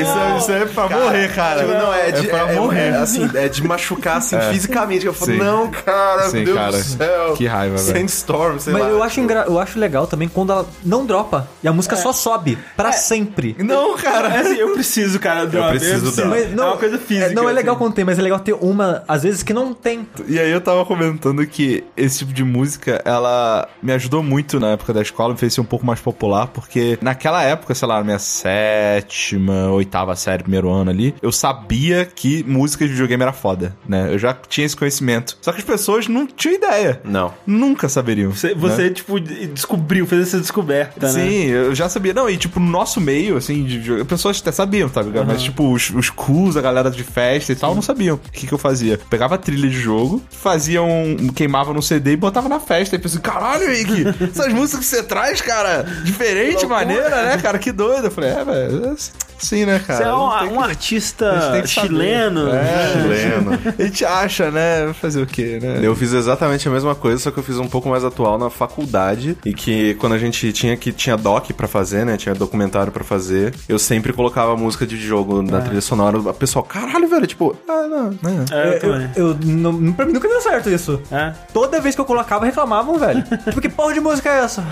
Isso, 0.01 0.17
é- 0.19 0.37
isso 0.37 0.51
é 0.51 0.65
pra 0.65 0.89
morrer, 0.89 1.33
cara. 1.33 1.59
Tipo, 1.61 1.71
não, 1.73 1.93
é 1.93 2.11
de, 2.11 2.27
pra 2.27 2.39
é- 2.51 2.55
morrer. 2.55 2.79
é, 2.91 2.97
assim, 2.97 3.29
é 3.33 3.47
de 3.49 3.63
machucar, 3.67 4.17
assim, 4.17 4.37
fisicamente. 4.51 5.05
Eu 5.05 5.13
falo, 5.13 5.31
Sim. 5.31 5.37
não, 5.37 5.69
cara, 5.71 6.23
Sim, 6.29 6.37
meu 6.37 6.45
Deus 6.45 6.57
cara. 6.57 6.71
do 6.71 6.83
céu. 6.83 7.33
Que 7.33 7.47
raiva, 7.47 7.77
velho. 7.77 7.99
Sandstorm, 7.99 8.57
sei 8.59 8.73
Mas 8.73 8.83
lá. 8.83 8.89
eu 8.89 9.03
acho, 9.03 9.19
engra... 9.19 9.45
eu 9.47 9.59
acho 9.59 9.79
legal 9.79 10.07
também 10.07 10.27
quando 10.27 10.51
ela 10.51 10.65
não 10.83 11.05
dropa 11.05 11.47
e 11.63 11.67
a 11.67 11.73
música 11.73 11.95
só 11.95 12.11
sobe 12.13 12.57
pra 12.75 12.91
sempre. 12.91 13.55
Não, 13.59 13.95
cara. 13.97 14.29
É 14.29 14.39
assim, 14.39 14.55
eu 14.55 14.73
preciso, 14.73 15.19
cara, 15.19 15.45
do 15.45 15.61
preciso 15.69 16.15
dar. 16.15 16.25
Mas 16.25 16.51
é 16.51 16.55
uma 16.55 16.77
coisa 16.77 16.97
física. 16.97 17.27
é- 17.31 17.33
não 17.33 17.49
é 17.49 17.53
legal 17.53 17.75
assim. 17.75 17.83
quando 17.83 17.93
tem, 17.93 18.05
mas 18.05 18.17
é 18.17 18.21
legal 18.21 18.39
ter 18.39 18.53
uma, 18.53 19.03
às 19.07 19.23
vezes, 19.23 19.43
que 19.43 19.53
não 19.53 19.73
tem. 19.73 20.07
E 20.27 20.39
aí 20.39 20.51
eu 20.51 20.61
tava 20.61 20.85
comentando 20.85 21.45
que 21.45 21.83
esse 21.95 22.19
tipo 22.19 22.33
de 22.33 22.43
música, 22.43 23.01
ela 23.05 23.67
me 23.81 23.91
ajudou 23.93 24.21
muito 24.23 24.59
na 24.59 24.71
época 24.71 24.93
da 24.93 25.01
escola, 25.01 25.33
me 25.33 25.39
fez 25.39 25.53
ser 25.53 25.61
um 25.61 25.65
pouco 25.65 25.85
mais 25.85 25.99
popular, 25.99 26.47
porque 26.47 26.97
naquela 27.01 27.43
época, 27.43 27.73
sei 27.81 27.87
lá, 27.87 27.97
na 27.97 28.03
minha 28.03 28.19
sétima, 28.19 29.71
oitava 29.71 30.15
série, 30.15 30.43
primeiro 30.43 30.69
ano 30.69 30.91
ali, 30.91 31.15
eu 31.19 31.31
sabia 31.31 32.05
que 32.05 32.43
música 32.43 32.85
de 32.85 32.91
videogame 32.91 33.23
era 33.23 33.33
foda, 33.33 33.75
né? 33.87 34.13
Eu 34.13 34.19
já 34.19 34.35
tinha 34.47 34.65
esse 34.65 34.75
conhecimento. 34.75 35.35
Só 35.41 35.51
que 35.51 35.57
as 35.57 35.63
pessoas 35.63 36.07
não 36.07 36.27
tinham 36.27 36.55
ideia. 36.55 37.01
Não. 37.03 37.33
Nunca 37.45 37.89
saberiam. 37.89 38.31
Você, 38.31 38.49
né? 38.49 38.55
você, 38.55 38.89
tipo, 38.91 39.19
descobriu, 39.19 40.05
fez 40.05 40.27
essa 40.27 40.39
descoberta, 40.39 41.11
né? 41.11 41.23
Sim, 41.23 41.45
eu 41.45 41.73
já 41.73 41.89
sabia. 41.89 42.13
Não, 42.13 42.29
e 42.29 42.37
tipo, 42.37 42.59
no 42.59 42.69
nosso 42.69 43.01
meio, 43.01 43.35
assim, 43.35 43.63
de 43.63 43.79
videogame, 43.79 44.07
pessoas 44.07 44.39
até 44.39 44.51
sabiam, 44.51 44.87
tá 44.87 45.01
ligado? 45.01 45.25
Mas, 45.25 45.41
tipo, 45.41 45.73
os, 45.73 45.89
os 45.89 46.11
cools, 46.11 46.55
a 46.55 46.61
galera 46.61 46.91
de 46.91 47.03
festa 47.03 47.51
e 47.51 47.55
tal, 47.55 47.73
não 47.73 47.81
sabiam. 47.81 48.15
O 48.15 48.31
que 48.31 48.45
que 48.45 48.53
eu 48.53 48.59
fazia? 48.59 48.99
Pegava 49.09 49.39
trilha 49.39 49.67
de 49.67 49.79
jogo, 49.79 50.21
fazia 50.29 50.83
um... 50.83 51.29
queimava 51.29 51.73
no 51.73 51.81
CD 51.81 52.11
e 52.11 52.17
botava 52.17 52.47
na 52.47 52.59
festa. 52.59 52.95
E 52.95 52.99
pensei, 52.99 53.19
caralho, 53.19 53.67
Rick, 53.67 54.23
essas 54.23 54.53
músicas 54.53 54.85
que 54.85 54.95
você 54.95 55.01
traz, 55.01 55.41
cara, 55.41 55.83
diferente, 56.03 56.67
maneira, 56.67 57.23
né, 57.23 57.37
cara? 57.41 57.57
Que 57.57 57.70
doido. 57.71 58.05
Eu 58.05 58.11
falei, 58.11 58.29
é, 58.31 58.43
velho, 58.45 58.85
é 58.85 58.95
assim, 59.41 59.65
né, 59.65 59.79
cara? 59.79 59.97
Você 59.97 60.03
é 60.09 60.13
um, 60.13 60.29
que- 60.49 60.53
um 60.55 60.61
artista 60.61 61.61
que 61.63 61.67
saber. 61.67 61.67
chileno. 61.67 62.49
É. 62.49 62.91
Chileno. 62.93 63.59
A 63.77 63.83
gente 63.83 64.05
acha, 64.05 64.51
né? 64.51 64.93
Fazer 64.93 65.21
o 65.21 65.25
quê, 65.25 65.59
né? 65.61 65.79
Eu 65.81 65.95
fiz 65.95 66.13
exatamente 66.13 66.67
a 66.67 66.71
mesma 66.71 66.93
coisa, 66.93 67.17
só 67.19 67.31
que 67.31 67.37
eu 67.39 67.43
fiz 67.43 67.57
um 67.57 67.67
pouco 67.67 67.89
mais 67.89 68.03
atual 68.05 68.37
na 68.37 68.49
faculdade. 68.49 69.37
E 69.45 69.53
que 69.53 69.95
quando 69.95 70.13
a 70.13 70.17
gente 70.17 70.51
tinha 70.53 70.75
que 70.77 70.91
tinha 70.91 71.17
doc 71.17 71.49
pra 71.53 71.67
fazer, 71.67 72.05
né? 72.05 72.17
Tinha 72.17 72.35
documentário 72.35 72.91
pra 72.91 73.03
fazer, 73.03 73.53
eu 73.67 73.79
sempre 73.79 74.13
colocava 74.13 74.55
música 74.55 74.85
de 74.85 74.97
jogo 74.97 75.41
na 75.41 75.61
trilha 75.61 75.81
sonora. 75.81 76.17
O 76.19 76.33
pessoal, 76.33 76.63
caralho, 76.63 77.07
velho, 77.07 77.25
tipo, 77.27 77.55
ah, 77.67 77.87
não. 77.87 78.09
É, 78.51 78.67
eu 78.67 78.71
eu, 78.73 78.79
também. 78.79 79.09
eu, 79.15 79.37
não, 79.43 79.93
pra 79.93 80.05
mim 80.05 80.13
nunca 80.13 80.27
deu 80.27 80.41
certo 80.41 80.69
isso. 80.69 81.01
É. 81.11 81.33
Toda 81.53 81.81
vez 81.81 81.95
que 81.95 82.01
eu 82.01 82.05
colocava, 82.05 82.45
reclamavam, 82.45 82.97
velho. 82.99 83.23
Porque 83.53 83.69
porra 83.69 83.93
de 83.93 83.99
música 83.99 84.29
é 84.29 84.43
essa? 84.43 84.63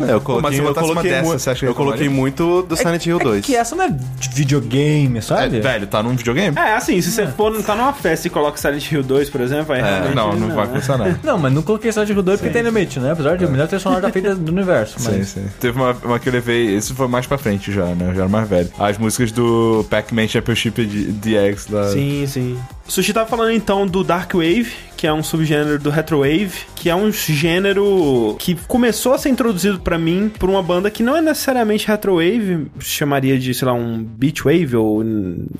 É, 0.00 0.12
eu 0.12 0.20
coloquei, 0.20 0.60
eu 0.60 0.74
coloquei, 0.74 1.10
dessa, 1.10 1.22
mu- 1.32 1.38
você 1.38 1.50
acha 1.50 1.60
que 1.60 1.66
eu 1.66 1.74
coloquei 1.74 2.08
muito 2.08 2.62
do 2.62 2.76
Silent 2.76 3.06
Hill 3.06 3.18
2. 3.18 3.38
É 3.38 3.40
que 3.42 3.56
essa 3.56 3.74
não 3.74 3.84
é 3.84 3.88
de 3.90 4.28
videogame, 4.34 5.18
É, 5.18 5.20
sabe? 5.20 5.60
velho, 5.60 5.86
tá 5.86 6.02
num 6.02 6.14
videogame? 6.16 6.56
É, 6.58 6.74
assim, 6.74 7.00
se 7.00 7.10
você 7.10 7.26
for, 7.26 7.62
tá 7.62 7.74
numa 7.74 7.92
festa 7.92 8.26
e 8.26 8.30
coloca 8.30 8.56
Silent 8.58 8.90
Hill 8.90 9.02
2, 9.02 9.30
por 9.30 9.40
exemplo, 9.40 9.74
aí 9.74 9.80
É, 9.80 9.84
realmente... 9.84 10.14
não, 10.14 10.34
não 10.36 10.54
vai 10.54 10.66
né? 10.66 10.74
funcionar. 10.74 11.18
Não, 11.24 11.38
mas 11.38 11.52
não 11.52 11.62
coloquei 11.62 11.90
Silent 11.92 12.10
Hill 12.10 12.22
2 12.22 12.40
porque 12.40 12.52
tem 12.52 12.62
limite, 12.62 13.00
né? 13.00 13.12
Apesar 13.12 13.36
de 13.36 13.44
a 13.44 13.48
melhor 13.48 13.66
trilha 13.66 13.80
sonora 13.80 14.00
da 14.02 14.10
feita 14.10 14.34
do 14.34 14.52
universo. 14.52 14.98
Sim, 15.00 15.10
Mas... 15.18 15.28
sim. 15.28 15.46
Teve 15.60 15.78
uma, 15.78 15.92
uma 16.04 16.18
que 16.18 16.28
eu 16.28 16.32
levei, 16.32 16.74
esse 16.76 16.92
foi 16.94 17.08
mais 17.08 17.26
pra 17.26 17.38
frente 17.38 17.72
já, 17.72 17.84
né? 17.86 18.08
Eu 18.10 18.14
já 18.14 18.20
era 18.22 18.28
mais 18.28 18.48
velho. 18.48 18.70
As 18.78 18.98
músicas 18.98 19.32
do 19.32 19.84
Pac-Man 19.90 20.28
Championship 20.28 20.84
de- 20.86 21.12
DX 21.12 21.68
lá. 21.68 21.88
Sim, 21.90 22.24
sim. 22.26 22.58
O 22.88 22.92
Sushi 22.92 23.12
tava 23.12 23.28
falando 23.28 23.50
então 23.52 23.86
do 23.86 24.04
Dark 24.04 24.32
Wave, 24.32 24.72
que 24.96 25.06
é 25.06 25.12
um 25.12 25.22
subgênero 25.22 25.78
do 25.78 25.90
Retrowave, 25.90 26.52
que 26.74 26.88
é 26.88 26.94
um 26.94 27.12
gênero 27.12 28.36
que 28.38 28.54
começou 28.66 29.12
a 29.12 29.18
ser 29.18 29.28
introduzido 29.28 29.80
pra 29.80 29.98
mim 29.98 30.30
por 30.38 30.48
uma 30.48 30.62
banda 30.62 30.90
que 30.90 31.02
não 31.02 31.16
é 31.16 31.20
necessariamente 31.20 31.86
Retrowave, 31.86 32.68
chamaria 32.80 33.38
de, 33.38 33.52
sei 33.52 33.66
lá, 33.66 33.74
um 33.74 34.02
Beach 34.02 34.42
Wave 34.42 34.76
ou 34.76 35.04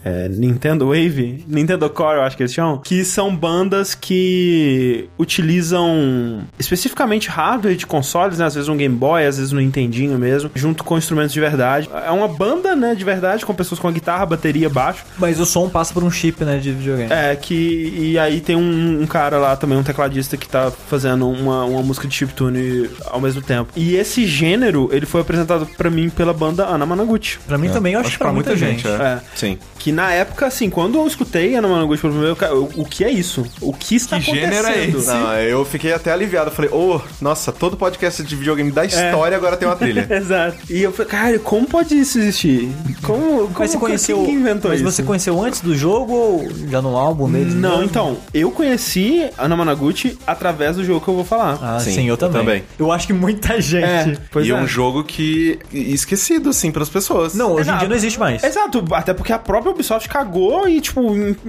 é, 0.05 0.29
Nintendo 0.29 0.87
Wave, 0.87 1.45
Nintendo 1.47 1.89
Core, 1.91 2.17
eu 2.17 2.23
acho 2.23 2.37
que 2.37 2.43
eles 2.43 2.55
chamam, 2.55 2.79
que 2.79 3.05
são 3.05 3.35
bandas 3.35 3.95
que 3.95 5.09
utilizam 5.19 6.45
especificamente 6.59 7.29
hardware 7.29 7.77
de 7.77 7.87
consoles, 7.87 8.39
né? 8.39 8.47
às 8.47 8.55
vezes 8.55 8.69
um 8.69 8.77
Game 8.77 8.95
Boy, 8.95 9.27
às 9.27 9.37
vezes 9.37 9.53
um 9.53 9.57
Nintendinho 9.57 10.19
mesmo, 10.19 10.51
junto 10.55 10.85
com 10.85 10.97
instrumentos 10.97 11.33
de 11.33 11.41
verdade. 11.41 11.91
É 12.07 12.11
uma 12.11 12.29
banda, 12.29 12.75
né, 12.75 12.95
de 12.95 13.05
verdade, 13.05 13.45
com 13.45 13.55
pessoas 13.55 13.81
com 13.81 13.89
a 13.89 13.93
guitarra, 13.93 14.25
bateria, 14.25 14.69
baixo, 14.71 15.05
Mas 15.19 15.41
o 15.41 15.47
som 15.47 15.69
passa 15.69 15.93
por 15.93 16.03
um 16.03 16.11
chip, 16.11 16.45
né, 16.45 16.59
de 16.59 16.73
videogame. 16.73 17.13
é, 17.13 17.16
que. 17.37 17.93
E 17.97 18.19
aí 18.19 18.41
tem 18.41 18.57
um, 18.57 19.03
um 19.03 19.07
cara 19.07 19.39
lá 19.39 19.57
também, 19.57 19.79
um 19.79 19.83
tecladista, 19.83 20.37
que 20.37 20.49
tá 20.49 20.71
fazendo 20.89 21.29
uma, 21.29 21.65
uma 21.65 21.83
música 21.83 22.07
de 22.07 22.15
chiptune 22.15 22.91
ao 23.07 23.21
mesmo 23.21 23.41
tempo. 23.43 23.71
E 23.77 23.95
esse 23.97 24.27
gênero, 24.27 24.89
ele 24.93 25.07
foi 25.07 25.21
apresentado 25.21 25.67
pra 25.77 25.89
mim 25.91 26.11
pela 26.11 26.33
banda 26.33 26.65
Ana 26.67 26.85
Managuchi. 26.87 27.39
Pra 27.47 27.57
mim 27.59 27.69
também, 27.71 27.95
eu 27.95 28.01
acho, 28.01 28.13
que 28.13 28.19
pra 28.19 28.33
muita, 28.33 28.57
gente. 28.57 28.87
é. 28.87 28.91
É. 28.91 29.21
Sim. 29.35 29.59
Que 29.79 29.93
na 29.93 30.13
época, 30.13 30.47
assim, 30.47 30.69
quando 30.69 30.99
eu 30.99 31.07
escutei 31.07 31.55
Ana 31.55 31.69
Managuchi 31.69 32.01
pelo 32.03 32.13
primeiro, 32.13 32.37
cara, 32.37 32.57
o, 32.57 32.85
que 32.85 33.05
é 33.05 33.11
isso? 33.11 33.47
O 33.61 33.73
que 33.73 33.95
está 33.97 34.19
Que 34.19 34.31
acontecendo? 34.31 34.53
gênero 34.53 34.69
é 34.69 34.85
esse? 34.87 35.07
Não, 35.07 35.35
eu 35.37 35.65
fiquei 35.65 35.93
até 35.93 36.13
aliviado. 36.13 36.51
Eu 36.51 36.55
Falei, 36.55 36.71
ô, 36.73 37.01
nossa, 37.21 37.53
todo 37.53 37.77
podcast 37.77 38.23
de 38.23 38.35
videogame 38.37 38.71
da 38.73 38.85
história 38.85 39.37
agora 39.37 39.57
tem 39.57 39.69
uma 39.69 39.77
trilha. 39.77 40.07
Exato. 40.11 40.57
E 40.71 40.83
eu 40.83 40.93
falei, 40.93 41.11
cara, 41.11 41.39
como 41.39 41.67
pode 41.69 41.95
isso 41.99 42.19
existir? 42.19 42.69
Como, 43.03 43.23
como 43.49 43.51
Mas 43.59 43.71
você 43.71 43.79
conheceu. 43.79 44.25
quem 44.25 44.35
inventou 44.35 44.71
mas 44.71 44.81
isso? 44.81 44.91
você 44.91 45.03
conheceu 45.03 45.41
antes 45.43 45.61
do 45.61 45.77
jogo 45.77 46.13
ou 46.13 46.49
já 46.69 46.81
no 46.83 46.91
álbum 47.07 47.31
deles? 47.31 47.55
Não, 47.55 47.71
mesmo? 47.79 47.85
então, 47.85 48.17
eu 48.35 48.51
conheci 48.51 49.29
Ana 49.39 49.57
Managuchi 49.57 50.19
através 50.27 50.77
do 50.77 50.85
jogo 50.85 51.01
que 51.01 51.09
eu 51.09 51.15
vou 51.15 51.25
falar. 51.25 51.59
Ah, 51.63 51.79
sim, 51.81 51.93
Sim, 51.93 52.03
eu 52.09 52.15
eu 52.15 52.17
também. 52.17 52.41
também. 52.41 52.63
Eu 52.79 52.91
acho 52.93 53.07
que 53.07 53.13
muita 53.13 53.61
gente. 53.61 53.85
É, 53.85 54.17
pois 54.31 54.47
e 54.47 54.51
é. 54.51 54.55
um 54.55 54.67
jogo 54.67 55.05
que 55.05 55.59
esquecido, 55.73 56.51
assim, 56.51 56.71
pelas 56.71 56.89
pessoas. 56.89 57.35
Não, 57.35 57.53
hoje 57.53 57.61
em 57.61 57.63
Exato. 57.63 57.79
dia 57.81 57.89
não 57.89 57.97
existe 57.97 58.19
mais. 58.19 58.43
Exato, 58.43 58.85
até 58.93 59.13
porque 59.15 59.33
a 59.33 59.39
própria 59.39 59.73
Ubisoft 59.73 60.09
cagou 60.09 60.69
e, 60.69 60.81
tipo, 60.81 61.01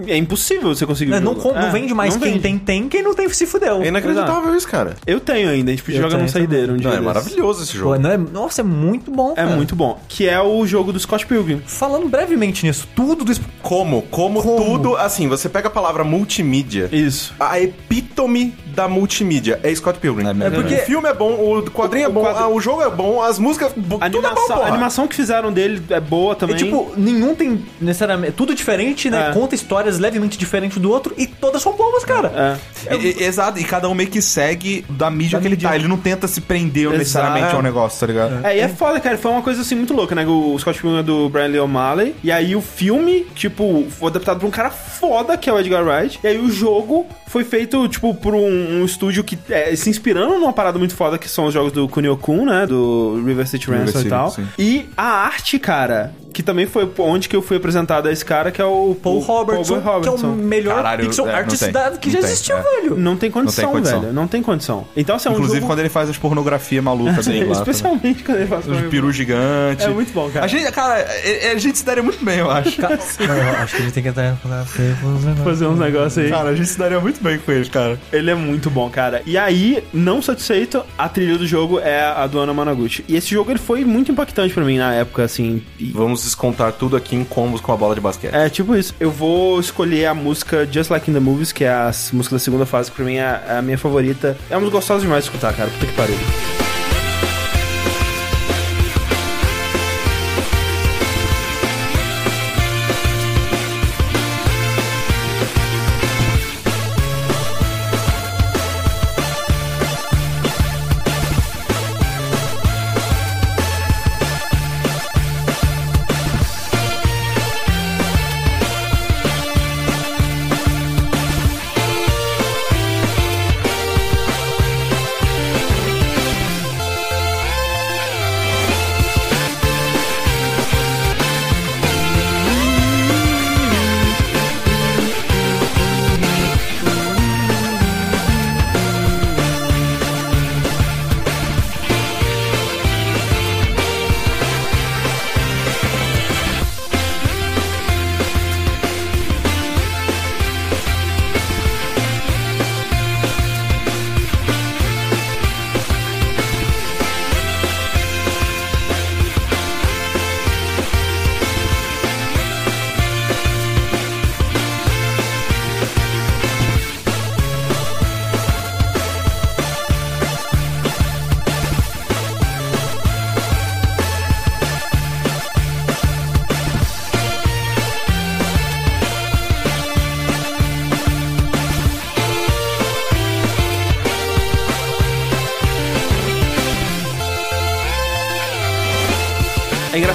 é 0.07 0.17
impossível 0.17 0.73
você 0.75 0.85
conseguir. 0.85 1.13
É, 1.13 1.17
o 1.17 1.21
não, 1.21 1.33
não 1.33 1.57
É, 1.57 1.69
vende 1.71 1.93
mais. 1.93 2.13
não 2.15 2.21
quem 2.21 2.33
vende. 2.33 2.43
tem, 2.43 2.57
tem. 2.59 2.89
Quem 2.89 3.01
não 3.03 3.13
tem, 3.13 3.29
se 3.29 3.45
fudeu. 3.45 3.81
É 3.81 3.87
inacreditável 3.87 4.55
isso, 4.55 4.67
cara. 4.67 4.95
Eu 5.05 5.19
tenho 5.19 5.49
ainda, 5.49 5.71
a 5.71 5.73
gente 5.73 5.83
podia 5.83 6.01
jogar 6.01 6.17
num 6.17 6.27
saideiro 6.27 6.73
um 6.73 6.77
dia. 6.77 6.89
Não, 6.89 6.97
é 6.97 7.01
maravilhoso 7.01 7.63
esse 7.63 7.73
Pô, 7.73 7.77
jogo. 7.79 7.99
não 7.99 8.11
é- 8.11 8.17
nossa, 8.17 8.61
é 8.61 8.63
muito 8.63 9.09
bom. 9.11 9.31
É 9.31 9.35
cara. 9.35 9.55
muito 9.55 9.75
bom. 9.75 9.99
Que 10.07 10.27
é 10.27 10.41
o 10.41 10.65
jogo 10.65 10.91
do 10.91 10.99
Scott 10.99 11.25
Pilgrim. 11.25 11.61
Falando 11.65 12.07
brevemente 12.09 12.65
nisso, 12.65 12.87
tudo 12.95 13.23
do. 13.23 13.33
Como? 13.61 14.01
Como? 14.03 14.41
Como? 14.41 14.57
tudo, 14.65 14.95
assim, 14.97 15.27
você 15.27 15.46
pega 15.49 15.67
a 15.67 15.71
palavra 15.71 16.03
multimídia, 16.03 16.89
Isso. 16.91 17.33
a 17.39 17.59
epítome 17.59 18.53
da 18.75 18.87
multimídia 18.87 19.59
é 19.63 19.73
Scott 19.73 19.99
Pilgrim. 19.99 20.25
É. 20.27 20.47
É 20.47 20.49
porque- 20.51 20.75
O 20.75 20.85
filme 20.85 21.09
é 21.09 21.13
bom, 21.13 21.31
o 21.33 21.63
quadrinho 21.71 22.05
é 22.05 22.07
O 22.07 22.11
bom, 22.11 22.21
quadro- 22.21 22.43
ah, 22.43 22.47
o 22.47 22.59
jogo 22.59 22.81
é 22.83 22.89
bom, 22.89 23.21
as 23.21 23.39
músicas, 23.39 23.71
bo- 23.75 23.97
A 23.99 24.09
tudo 24.09 24.19
é 24.19 24.21
bom, 24.21 24.27
animação, 24.27 24.55
a 24.55 24.59
porra. 24.59 24.69
animação 24.69 25.07
que 25.07 25.15
fizeram 25.15 25.51
dele 25.51 25.81
é 25.89 25.99
boa 25.99 26.33
E, 26.33 26.35
também. 26.35 26.55
tipo, 26.57 26.93
nenhum 26.95 27.33
tem 27.35 27.63
necessariamente. 27.81 28.33
Tudo 28.33 28.53
diferente, 28.53 29.09
né? 29.09 29.29
É. 29.29 29.33
Conta 29.33 29.55
histórias 29.55 29.97
levemente 29.99 30.37
diferentes 30.37 30.77
do 30.77 30.91
outro 30.91 31.13
e 31.17 31.25
todas 31.25 31.61
são 31.61 31.73
boas, 31.73 32.03
cara. 32.05 32.57
É. 32.89 32.95
E- 32.95 33.15
e- 33.19 33.23
exato, 33.23 33.59
e 33.59 33.63
cada 33.63 33.89
um 33.89 33.93
meio 33.95 34.09
que 34.09 34.21
segue 34.21 34.85
da 34.89 35.09
mídia 35.09 35.37
Da 35.37 35.41
que 35.41 35.47
ele 35.47 35.55
mídia. 35.55 35.69
tá. 35.69 35.75
Ele 35.75 35.87
não 35.87 35.97
tenta 35.97 36.27
se 36.27 36.41
prender 36.41 36.83
Exato. 36.83 36.97
necessariamente 36.97 37.55
ao 37.55 37.61
negócio, 37.61 37.99
tá 37.99 38.05
ligado? 38.05 38.45
É, 38.45 38.57
e 38.57 38.59
é 38.59 38.67
foda, 38.67 38.99
cara. 38.99 39.17
Foi 39.17 39.31
uma 39.31 39.41
coisa 39.41 39.61
assim 39.61 39.75
muito 39.75 39.93
louca, 39.93 40.13
né? 40.13 40.25
O 40.25 40.57
Scott 40.59 40.79
Pilgrim 40.79 40.99
é 40.99 41.03
do 41.03 41.29
Brian 41.29 41.47
Lee 41.47 41.59
O'Malley. 41.59 42.15
E 42.23 42.31
aí 42.31 42.55
o 42.55 42.61
filme, 42.61 43.25
tipo, 43.35 43.85
foi 43.89 44.09
adaptado 44.09 44.39
por 44.39 44.47
um 44.47 44.51
cara 44.51 44.69
foda, 44.69 45.36
que 45.37 45.49
é 45.49 45.53
o 45.53 45.59
Edgar 45.59 45.85
Wright. 45.85 46.19
E 46.23 46.27
aí 46.27 46.37
o 46.39 46.49
jogo 46.49 47.05
foi 47.27 47.43
feito, 47.43 47.87
tipo, 47.87 48.13
por 48.13 48.33
um, 48.33 48.81
um 48.81 48.85
estúdio 48.85 49.23
que 49.23 49.37
é, 49.49 49.75
se 49.75 49.89
inspirando 49.89 50.35
numa 50.35 50.53
parada 50.53 50.77
muito 50.79 50.95
foda, 50.95 51.17
que 51.17 51.29
são 51.29 51.45
os 51.45 51.53
jogos 51.53 51.71
do 51.71 51.87
Kunio 51.87 52.17
Kun, 52.17 52.45
né? 52.45 52.65
Do 52.65 53.21
River 53.25 53.47
City 53.47 53.69
Ransom 53.69 54.01
e 54.01 54.05
tal. 54.05 54.31
sim. 54.31 54.47
E 54.57 54.85
a 54.95 55.03
arte, 55.03 55.59
cara. 55.59 56.13
Que 56.37 56.43
também 56.43 56.67
foi 56.67 56.87
onde 56.99 57.27
que 57.27 57.35
eu 57.35 57.41
fui 57.41 57.57
apresentado 57.57 58.07
a 58.07 58.11
esse 58.11 58.23
cara, 58.23 58.51
que 58.51 58.61
é 58.61 58.63
o 58.65 58.95
Paul 59.01 59.17
o 59.17 59.19
Robertson, 59.21 59.81
Paul 59.81 60.01
que 60.01 60.07
é 60.07 60.11
o 60.11 60.27
melhor 60.33 60.75
Caralho, 60.75 61.05
pixel 61.07 61.25
é, 61.27 61.31
não 61.31 61.35
artist 61.39 61.63
tem, 61.63 61.73
da- 61.73 61.89
que 61.97 62.07
não 62.09 62.13
já 62.13 62.19
tem, 62.21 62.29
existiu, 62.29 62.57
é. 62.57 62.61
velho. 62.61 62.95
Não 62.95 63.17
tem 63.17 63.31
condição, 63.31 63.71
condição. 63.71 64.01
velho. 64.01 64.13
Não 64.13 64.27
tem 64.27 64.43
condição. 64.43 64.85
Então, 64.95 65.15
assim, 65.15 65.29
é 65.29 65.31
um 65.31 65.33
Inclusive 65.33 65.61
jogo... 65.61 65.67
quando 65.71 65.79
ele 65.79 65.89
faz 65.89 66.11
as 66.11 66.17
pornografia 66.19 66.79
maluca 66.79 67.21
dele 67.23 67.45
lá. 67.45 67.53
Especialmente 67.53 68.23
quando 68.23 68.37
ele 68.37 68.45
faz. 68.47 68.67
Os 68.67 68.81
peru 68.91 69.11
gigante. 69.11 69.83
É 69.83 69.89
muito 69.89 70.13
bom, 70.13 70.29
cara. 70.29 70.45
A 70.45 70.47
gente, 70.47 70.71
cara, 70.71 70.93
a, 71.03 71.51
a 71.53 71.57
gente 71.57 71.75
se 71.79 71.83
daria 71.83 72.03
muito 72.03 72.23
bem, 72.23 72.37
eu 72.37 72.51
acho. 72.51 72.79
Não, 72.79 72.89
eu 72.91 73.51
acho 73.57 73.75
que 73.75 73.81
a 73.81 73.85
gente 73.85 73.93
tem 73.93 74.03
que 74.03 74.09
entrar 74.09 74.29
em 74.33 75.43
Fazer 75.43 75.65
uns 75.65 75.79
negócios 75.79 76.23
aí. 76.23 76.29
Cara, 76.29 76.49
a 76.49 76.55
gente 76.55 76.69
se 76.69 76.77
daria 76.77 76.99
muito 76.99 77.19
bem 77.23 77.39
com 77.39 77.51
eles, 77.51 77.67
cara. 77.67 77.99
Ele 78.13 78.29
é 78.29 78.35
muito 78.35 78.69
bom, 78.69 78.87
cara. 78.91 79.23
E 79.25 79.39
aí, 79.39 79.83
não 79.91 80.21
satisfeito, 80.21 80.83
a 80.95 81.09
trilha 81.09 81.35
do 81.37 81.47
jogo 81.47 81.79
é 81.79 82.01
a 82.03 82.27
do 82.27 82.37
Ana 82.37 82.53
Managuchi. 82.53 83.03
E 83.07 83.15
esse 83.15 83.27
jogo 83.31 83.49
ele 83.51 83.59
foi 83.59 83.83
muito 83.83 84.11
impactante 84.11 84.53
pra 84.53 84.63
mim 84.63 84.77
na 84.77 84.93
época, 84.93 85.23
assim. 85.23 85.63
E- 85.79 85.91
Vamos 85.93 86.26
descontar 86.27 86.71
tudo 86.73 86.95
aqui 86.95 87.15
em 87.15 87.23
combos 87.23 87.61
com 87.61 87.71
a 87.71 87.77
bola 87.77 87.95
de 87.95 88.01
basquete. 88.01 88.33
É 88.33 88.49
tipo 88.49 88.75
isso. 88.75 88.93
Eu 88.99 89.11
vou 89.11 89.59
escolher 89.59 90.05
a 90.05 90.13
música 90.13 90.67
Just 90.69 90.89
Like 90.89 91.09
in 91.09 91.13
the 91.13 91.19
Movies, 91.19 91.51
que 91.51 91.63
é 91.63 91.69
a 91.69 91.91
música 92.13 92.35
da 92.35 92.39
segunda 92.39 92.65
fase, 92.65 92.89
que 92.91 92.97
pra 92.97 93.05
mim 93.05 93.15
é 93.15 93.57
a 93.57 93.61
minha 93.61 93.77
favorita. 93.77 94.37
É 94.49 94.57
uma 94.57 94.69
gostosa 94.69 95.01
demais 95.01 95.23
de 95.23 95.29
escutar, 95.29 95.53
cara. 95.53 95.69
Puta 95.69 95.85
que 95.85 95.93
pariu. 95.93 96.66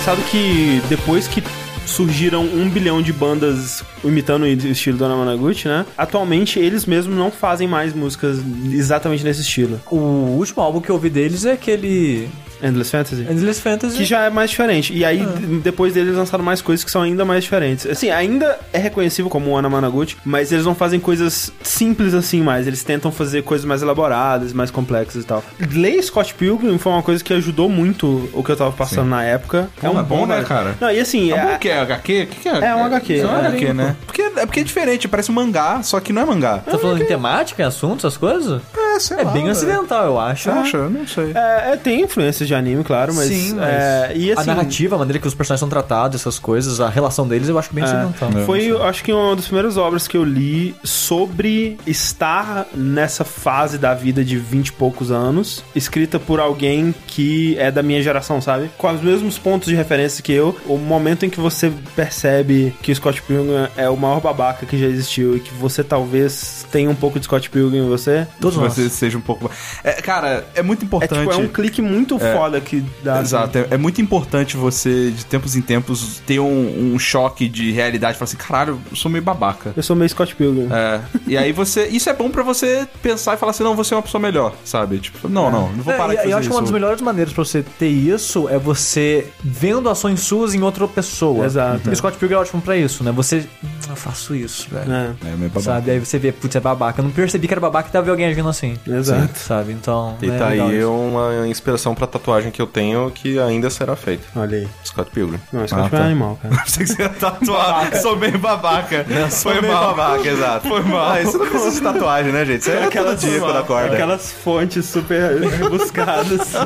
Engraçado 0.02 0.30
que 0.32 0.82
depois 0.88 1.28
que 1.28 1.40
surgiram 1.86 2.42
um 2.42 2.68
bilhão 2.68 3.00
de 3.00 3.12
bandas 3.12 3.84
imitando 4.02 4.42
o 4.42 4.46
estilo 4.48 4.98
do 4.98 5.04
Ana 5.04 5.14
Managuchi, 5.14 5.68
né? 5.68 5.86
Atualmente 5.96 6.58
eles 6.58 6.84
mesmos 6.86 7.16
não 7.16 7.30
fazem 7.30 7.68
mais 7.68 7.94
músicas 7.94 8.38
exatamente 8.72 9.22
nesse 9.22 9.42
estilo. 9.42 9.80
O 9.88 9.96
último 10.38 10.60
álbum 10.60 10.80
que 10.80 10.90
eu 10.90 10.96
ouvi 10.96 11.08
deles 11.08 11.44
é 11.44 11.52
aquele 11.52 12.28
Endless 12.62 12.90
Fantasy. 12.90 13.22
Endless 13.28 13.60
Fantasy. 13.60 13.96
Que 13.96 14.04
já 14.04 14.24
é 14.26 14.30
mais 14.30 14.50
diferente. 14.50 14.92
E 14.92 15.04
aí, 15.04 15.18
d- 15.24 15.58
depois 15.60 15.92
deles 15.92 16.14
lançaram 16.16 16.44
mais 16.44 16.62
coisas 16.62 16.84
que 16.84 16.90
são 16.90 17.02
ainda 17.02 17.24
mais 17.24 17.42
diferentes. 17.44 17.86
Assim, 17.86 18.10
ainda 18.10 18.58
é 18.72 18.78
reconhecível 18.78 19.30
como 19.30 19.50
o 19.50 19.56
Ana 19.56 19.68
Managuchi, 19.68 20.16
mas 20.24 20.52
eles 20.52 20.64
não 20.64 20.74
fazem 20.74 21.00
coisas 21.00 21.52
simples 21.62 22.14
assim 22.14 22.40
mais. 22.42 22.66
Eles 22.66 22.82
tentam 22.84 23.10
fazer 23.10 23.42
coisas 23.42 23.64
mais 23.64 23.82
elaboradas, 23.82 24.52
mais 24.52 24.70
complexas 24.70 25.22
e 25.24 25.26
tal. 25.26 25.42
Ler 25.72 26.02
Scott 26.02 26.34
Pilgrim 26.34 26.78
foi 26.78 26.92
uma 26.92 27.02
coisa 27.02 27.22
que 27.22 27.32
ajudou 27.32 27.68
muito 27.68 28.28
o 28.32 28.42
que 28.42 28.50
eu 28.50 28.56
tava 28.56 28.72
passando 28.72 29.08
na 29.08 29.22
época. 29.24 29.68
Pô, 29.80 29.98
é 29.98 30.02
bom, 30.02 30.26
né, 30.26 30.36
velho. 30.36 30.46
cara? 30.46 30.74
Não, 30.80 30.90
e 30.90 31.00
assim, 31.00 31.32
É 31.32 31.36
é, 31.36 31.46
bom 31.52 31.58
que 31.58 31.68
é 31.68 31.80
HQ? 31.80 32.22
O 32.22 32.26
que, 32.40 32.48
é? 32.48 32.52
É 32.66 32.74
um 32.74 32.84
HQ, 32.84 33.18
É 33.20 33.26
um 33.26 33.36
é. 33.36 33.46
HQ, 33.48 33.72
né? 33.72 33.96
Porque, 34.06 34.22
é 34.22 34.46
porque 34.46 34.60
é 34.60 34.64
diferente, 34.64 35.08
parece 35.08 35.30
um 35.30 35.34
mangá, 35.34 35.82
só 35.82 35.98
que 36.00 36.12
não 36.12 36.22
é 36.22 36.24
mangá. 36.24 36.58
Tá 36.58 36.78
falando 36.78 37.02
em 37.02 37.06
temática, 37.06 37.62
em 37.62 37.66
assuntos, 37.66 38.04
essas 38.04 38.16
coisas? 38.16 38.60
É, 38.76 38.91
sei 39.00 39.18
É 39.18 39.22
lá, 39.22 39.30
bem 39.32 39.42
velho. 39.42 39.52
ocidental, 39.52 40.06
eu 40.06 40.18
acho. 40.20 40.44
Você 40.44 40.50
acha? 40.50 40.76
Eu 40.76 40.90
Não 40.90 41.06
sei. 41.06 41.32
é, 41.34 41.72
é, 41.72 41.76
tem 41.76 42.02
influências 42.02 42.46
de 42.48 42.54
anime, 42.54 42.82
claro, 42.84 43.14
mas. 43.14 43.26
Sim, 43.28 43.54
mas 43.54 43.68
é, 43.68 44.12
e 44.16 44.32
assim, 44.32 44.42
a 44.42 44.44
narrativa, 44.54 44.96
a 44.96 44.98
maneira 44.98 45.18
que 45.18 45.26
os 45.26 45.34
personagens 45.34 45.60
são 45.60 45.68
tratados, 45.68 46.20
essas 46.20 46.38
coisas, 46.38 46.80
a 46.80 46.88
relação 46.88 47.26
deles, 47.26 47.48
eu 47.48 47.58
acho 47.58 47.72
bem 47.74 47.84
ocidental. 47.84 48.30
É. 48.36 48.44
Foi, 48.44 48.64
eu 48.64 48.82
acho 48.84 49.02
que 49.04 49.12
uma 49.12 49.34
das 49.36 49.44
primeiras 49.46 49.76
obras 49.76 50.06
que 50.08 50.16
eu 50.16 50.24
li 50.24 50.74
sobre 50.84 51.78
estar 51.86 52.66
nessa 52.74 53.24
fase 53.24 53.78
da 53.78 53.94
vida 53.94 54.24
de 54.24 54.36
20 54.36 54.68
e 54.68 54.72
poucos 54.72 55.10
anos, 55.10 55.62
escrita 55.74 56.18
por 56.18 56.40
alguém 56.40 56.94
que 57.06 57.56
é 57.58 57.70
da 57.70 57.82
minha 57.82 58.02
geração, 58.02 58.40
sabe? 58.40 58.70
Com 58.78 58.90
os 58.92 59.00
mesmos 59.00 59.38
pontos 59.38 59.68
de 59.68 59.74
referência 59.74 60.22
que 60.22 60.32
eu, 60.32 60.56
o 60.66 60.76
momento 60.78 61.24
em 61.26 61.30
que 61.30 61.40
você 61.40 61.72
percebe 61.96 62.74
que 62.82 62.92
o 62.92 62.94
Scott 62.94 63.22
Pilgrim 63.22 63.68
é 63.76 63.88
o 63.88 63.96
maior 63.96 64.20
babaca 64.20 64.66
que 64.66 64.78
já 64.78 64.86
existiu 64.86 65.36
e 65.36 65.40
que 65.40 65.52
você 65.54 65.82
talvez 65.84 66.66
tenha 66.70 66.90
um 66.90 66.94
pouco 66.94 67.18
de 67.18 67.24
Scott 67.24 67.48
Pilgrim 67.50 67.78
em 67.84 67.88
você. 67.88 68.26
Todos 68.40 68.56
nós. 68.58 68.74
Você 68.84 68.90
seja 68.90 69.18
um 69.18 69.20
pouco. 69.20 69.50
É, 69.84 69.92
cara, 70.02 70.44
é 70.54 70.62
muito 70.62 70.82
É 70.82 70.86
importante. 70.86 71.18
tipo, 71.20 71.32
é 71.32 71.36
um 71.36 71.48
clique 71.48 71.80
muito 71.82 72.18
foda 72.18 72.60
que 72.60 72.84
dá. 73.02 73.20
Exato, 73.20 73.58
é, 73.58 73.66
é 73.70 73.76
muito 73.76 74.00
importante 74.00 74.56
você, 74.56 75.10
de 75.10 75.24
tempos 75.26 75.56
em 75.56 75.62
tempos, 75.62 76.20
ter 76.26 76.38
um, 76.40 76.94
um 76.94 76.98
choque 76.98 77.48
de 77.48 77.70
realidade 77.72 78.16
e 78.16 78.18
falar 78.18 78.24
assim: 78.28 78.36
caralho, 78.36 78.80
eu 78.90 78.96
sou 78.96 79.10
meio 79.10 79.22
babaca. 79.24 79.72
Eu 79.76 79.82
sou 79.82 79.94
meio 79.96 80.08
Scott 80.08 80.34
Pilgrim. 80.34 80.68
É, 80.72 81.00
e 81.26 81.36
aí 81.36 81.52
você. 81.52 81.86
Isso 81.86 82.08
é 82.10 82.12
bom 82.12 82.30
pra 82.30 82.42
você 82.42 82.86
pensar 83.02 83.34
e 83.34 83.36
falar 83.36 83.50
assim: 83.50 83.62
não, 83.64 83.74
você 83.76 83.94
é 83.94 83.96
uma 83.96 84.02
pessoa 84.02 84.20
melhor, 84.20 84.54
sabe? 84.64 84.98
Tipo, 84.98 85.28
não, 85.28 85.50
não, 85.50 85.72
não 85.72 85.82
vou 85.82 85.92
É, 85.92 85.96
parar 85.96 86.10
de 86.12 86.16
fazer 86.18 86.32
eu 86.32 86.38
acho 86.38 86.48
que 86.48 86.54
uma 86.54 86.62
das 86.62 86.70
melhores 86.70 87.00
maneiras 87.00 87.32
pra 87.32 87.44
você 87.44 87.62
ter 87.78 87.88
isso 87.88 88.48
é 88.48 88.58
você 88.58 89.26
vendo 89.42 89.88
ações 89.88 90.20
suas 90.20 90.54
em 90.54 90.62
outra 90.62 90.86
pessoa. 90.88 91.44
Exato. 91.46 91.88
E 91.88 91.92
o 91.92 91.96
Scott 91.96 92.16
Pilgrim 92.18 92.36
é 92.36 92.40
ótimo 92.40 92.60
pra 92.62 92.76
isso, 92.76 93.02
né? 93.04 93.12
Você. 93.12 93.46
"Hum, 93.64 93.68
Eu 93.90 93.96
faço 93.96 94.34
isso, 94.34 94.68
velho. 94.70 94.90
É, 94.90 95.10
É, 95.24 95.36
meio 95.36 95.50
babaca. 95.50 95.60
Sabe? 95.60 95.90
Aí 95.90 95.98
você 95.98 96.18
vê, 96.18 96.32
putz, 96.32 96.54
é 96.56 96.60
babaca. 96.60 97.00
Eu 97.00 97.04
não 97.04 97.10
percebi 97.10 97.46
que 97.46 97.52
era 97.54 97.60
babaca 97.60 97.88
e 97.88 97.92
tava 97.92 98.04
vendo 98.04 98.12
alguém 98.12 98.26
agindo 98.26 98.48
assim. 98.48 98.71
Exato. 98.86 99.38
Sabe? 99.38 99.72
Então. 99.72 100.16
E 100.22 100.30
é 100.30 100.38
tá 100.38 100.48
aí 100.48 100.78
isso. 100.78 100.90
uma 100.90 101.46
inspiração 101.48 101.94
pra 101.94 102.06
tatuagem 102.06 102.50
que 102.50 102.60
eu 102.60 102.66
tenho 102.66 103.10
que 103.10 103.38
ainda 103.38 103.70
será 103.70 103.96
feita. 103.96 104.24
Olha 104.36 104.58
aí. 104.58 104.68
Scott 104.84 105.10
Pilgrim. 105.10 105.38
Não, 105.52 105.66
Scott 105.66 105.80
Ah, 105.86 105.88
Pilgrim 105.88 105.98
tá. 105.98 106.04
é 106.04 106.06
animal, 106.06 106.38
cara. 106.42 106.56
Pensei 106.64 106.86
que 106.86 106.92
você 106.92 107.02
ia 107.02 107.08
tatuar. 107.08 107.96
Sou 107.96 108.16
meio 108.16 108.38
babaca. 108.38 109.04
Foi 109.30 109.60
meio 109.60 109.72
mal. 109.72 109.94
babaca, 109.94 110.28
exato. 110.28 110.68
Foi 110.68 110.82
mal. 110.82 111.10
Ah, 111.12 111.20
isso 111.22 111.38
não 111.38 111.46
precisa 111.46 111.70
de 111.72 111.80
tatuagem, 111.80 112.32
né, 112.32 112.44
gente? 112.44 112.60
Isso 112.62 112.70
é 112.70 112.84
aquela 112.84 113.14
dia 113.16 113.38
quando 113.40 113.56
acorda. 113.56 113.92
Aquelas 113.94 114.32
fontes 114.32 114.84
super 114.86 115.40
rebuscadas. 115.40 116.52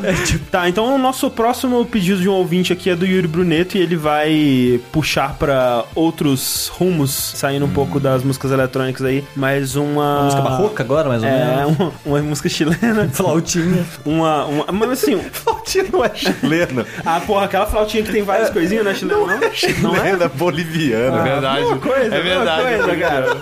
Tá, 0.50 0.68
então 0.68 0.94
o 0.94 0.98
nosso 0.98 1.30
próximo 1.30 1.84
pedido 1.84 2.20
de 2.20 2.28
um 2.28 2.32
ouvinte 2.32 2.72
aqui 2.72 2.90
é 2.90 2.96
do 2.96 3.04
Yuri 3.06 3.26
Bruneto 3.26 3.76
e 3.76 3.80
ele 3.80 3.96
vai 3.96 4.80
puxar 4.92 5.34
pra 5.38 5.84
outros 5.94 6.68
rumos, 6.74 7.10
saindo 7.34 7.64
um 7.66 7.70
pouco 7.70 7.98
das 7.98 8.22
músicas 8.22 8.52
eletrônicas 8.52 9.04
aí, 9.04 9.24
mas 9.34 9.76
uma... 9.76 9.86
Uma 10.16 10.22
música 10.24 10.42
barroca 10.42 10.82
agora, 10.82 11.08
mais 11.08 11.22
ou 11.22 11.28
É, 11.28 11.56
menos. 11.66 11.92
Uma, 12.04 12.20
música 12.20 12.48
chilena. 12.48 13.08
Flautinha. 13.12 13.84
Uma, 14.04 14.44
uma. 14.46 14.72
Mas 14.72 14.90
assim. 14.90 15.18
Flautinha 15.32 15.86
não 15.92 16.04
é 16.04 16.14
chileno. 16.14 16.84
Ah, 17.04 17.20
porra, 17.20 17.46
aquela 17.46 17.66
flautinha 17.66 18.02
que 18.02 18.12
tem 18.12 18.22
várias 18.22 18.50
coisinhas, 18.50 18.84
né, 18.84 18.94
chilena? 18.94 19.20
Não, 19.20 19.26
não, 19.26 19.52
Chileno 19.52 20.22
é 20.22 20.28
boliviano. 20.28 21.18
É 21.18 21.22
verdade. 21.22 21.60
Mesma 21.62 21.78
coisa, 21.78 22.14
é 22.14 22.20
verdade. 22.20 22.62
coisa, 22.62 22.96
cara. 22.96 23.36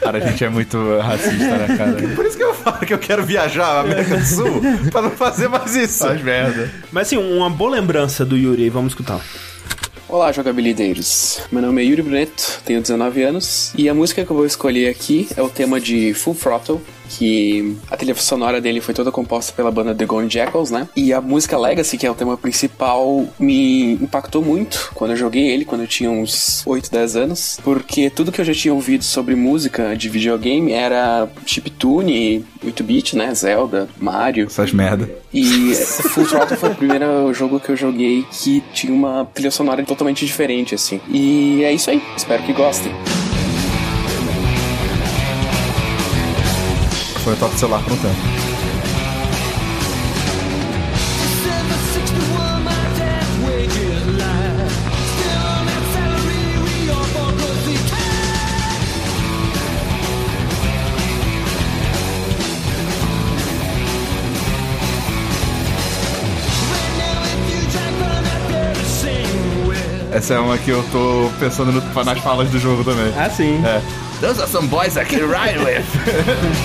Cara, 0.00 0.18
a 0.18 0.20
gente 0.20 0.44
é 0.44 0.48
muito 0.48 0.98
racista, 0.98 1.56
né, 1.56 1.76
cara? 1.76 1.92
Por 2.16 2.26
isso 2.26 2.36
que 2.36 2.42
eu 2.42 2.54
falo 2.54 2.78
que 2.78 2.94
eu 2.94 2.98
quero 2.98 3.24
viajar 3.24 3.66
à 3.66 3.80
América 3.80 4.16
do 4.16 4.24
Sul 4.24 4.60
pra 4.90 5.02
não 5.02 5.10
fazer 5.10 5.48
mais 5.48 5.74
isso. 5.76 6.06
Faz 6.06 6.22
merda. 6.22 6.70
Mas 6.90 7.06
assim, 7.06 7.16
uma 7.16 7.50
boa 7.50 7.70
lembrança 7.70 8.24
do 8.24 8.36
Yuri 8.36 8.64
aí, 8.64 8.70
vamos 8.70 8.92
escutar. 8.92 9.20
Olá, 10.08 10.32
jogabilideiros. 10.32 11.40
Meu 11.52 11.62
nome 11.62 11.82
é 11.82 11.84
Yuri 11.84 12.02
Bruneto, 12.02 12.60
tenho 12.64 12.80
19 12.80 13.22
anos 13.22 13.72
e 13.78 13.88
a 13.88 13.94
música 13.94 14.24
que 14.24 14.30
eu 14.32 14.36
vou 14.36 14.44
escolher 14.44 14.88
aqui 14.88 15.28
é 15.36 15.42
o 15.42 15.48
tema 15.48 15.80
de 15.80 16.12
Full 16.14 16.34
Throttle, 16.34 16.82
que 17.10 17.76
a 17.90 17.96
trilha 17.96 18.14
sonora 18.14 18.60
dele 18.60 18.80
foi 18.80 18.94
toda 18.94 19.10
composta 19.10 19.52
pela 19.52 19.70
banda 19.70 19.94
The 19.94 20.06
Gone 20.06 20.30
Jackals, 20.30 20.70
né? 20.70 20.88
E 20.94 21.12
a 21.12 21.20
música 21.20 21.58
Legacy, 21.58 21.98
que 21.98 22.06
é 22.06 22.10
o 22.10 22.14
tema 22.14 22.36
principal, 22.36 23.26
me 23.38 23.94
impactou 23.94 24.42
muito 24.42 24.90
quando 24.94 25.10
eu 25.10 25.16
joguei 25.16 25.48
ele, 25.48 25.64
quando 25.64 25.82
eu 25.82 25.86
tinha 25.86 26.10
uns 26.10 26.62
8, 26.66 26.90
10 26.90 27.16
anos, 27.16 27.58
porque 27.62 28.08
tudo 28.08 28.30
que 28.30 28.40
eu 28.40 28.44
já 28.44 28.54
tinha 28.54 28.72
ouvido 28.72 29.04
sobre 29.04 29.34
música 29.34 29.96
de 29.96 30.08
videogame 30.08 30.72
era 30.72 31.28
chiptune, 31.44 32.44
8-bit, 32.64 33.16
né? 33.16 33.34
Zelda, 33.34 33.88
Mario. 33.98 34.46
Essas 34.46 34.72
merda. 34.72 35.10
E 35.32 35.74
Full 35.74 36.26
Throttle 36.26 36.56
foi 36.56 36.70
o 36.70 36.74
primeiro 36.74 37.32
jogo 37.34 37.58
que 37.58 37.70
eu 37.70 37.76
joguei 37.76 38.24
que 38.30 38.62
tinha 38.72 38.92
uma 38.92 39.24
trilha 39.24 39.50
sonora 39.50 39.82
totalmente 39.84 40.24
diferente, 40.24 40.74
assim. 40.74 41.00
E 41.08 41.62
é 41.64 41.72
isso 41.72 41.90
aí. 41.90 42.02
Espero 42.16 42.42
que 42.42 42.52
gostem. 42.52 42.92
Foi 47.30 47.36
o 47.36 47.38
top 47.38 47.56
celular 47.60 47.80
por 47.84 47.92
um 47.92 47.96
tempo. 47.96 48.14
Essa 70.12 70.34
é 70.34 70.38
uma 70.40 70.58
que 70.58 70.70
eu 70.70 70.82
tô 70.90 71.30
pensando 71.38 71.80
nas 72.04 72.18
falas 72.18 72.50
do 72.50 72.58
jogo 72.58 72.82
também. 72.82 73.14
Ah, 73.16 73.30
sim. 73.30 73.62
É. 73.64 73.80
Those 74.20 74.40
are 74.40 74.50
some 74.50 74.66
boys 74.66 74.96
I 74.96 75.04
can 75.04 75.28
ride 75.28 75.58
with. 75.64 75.86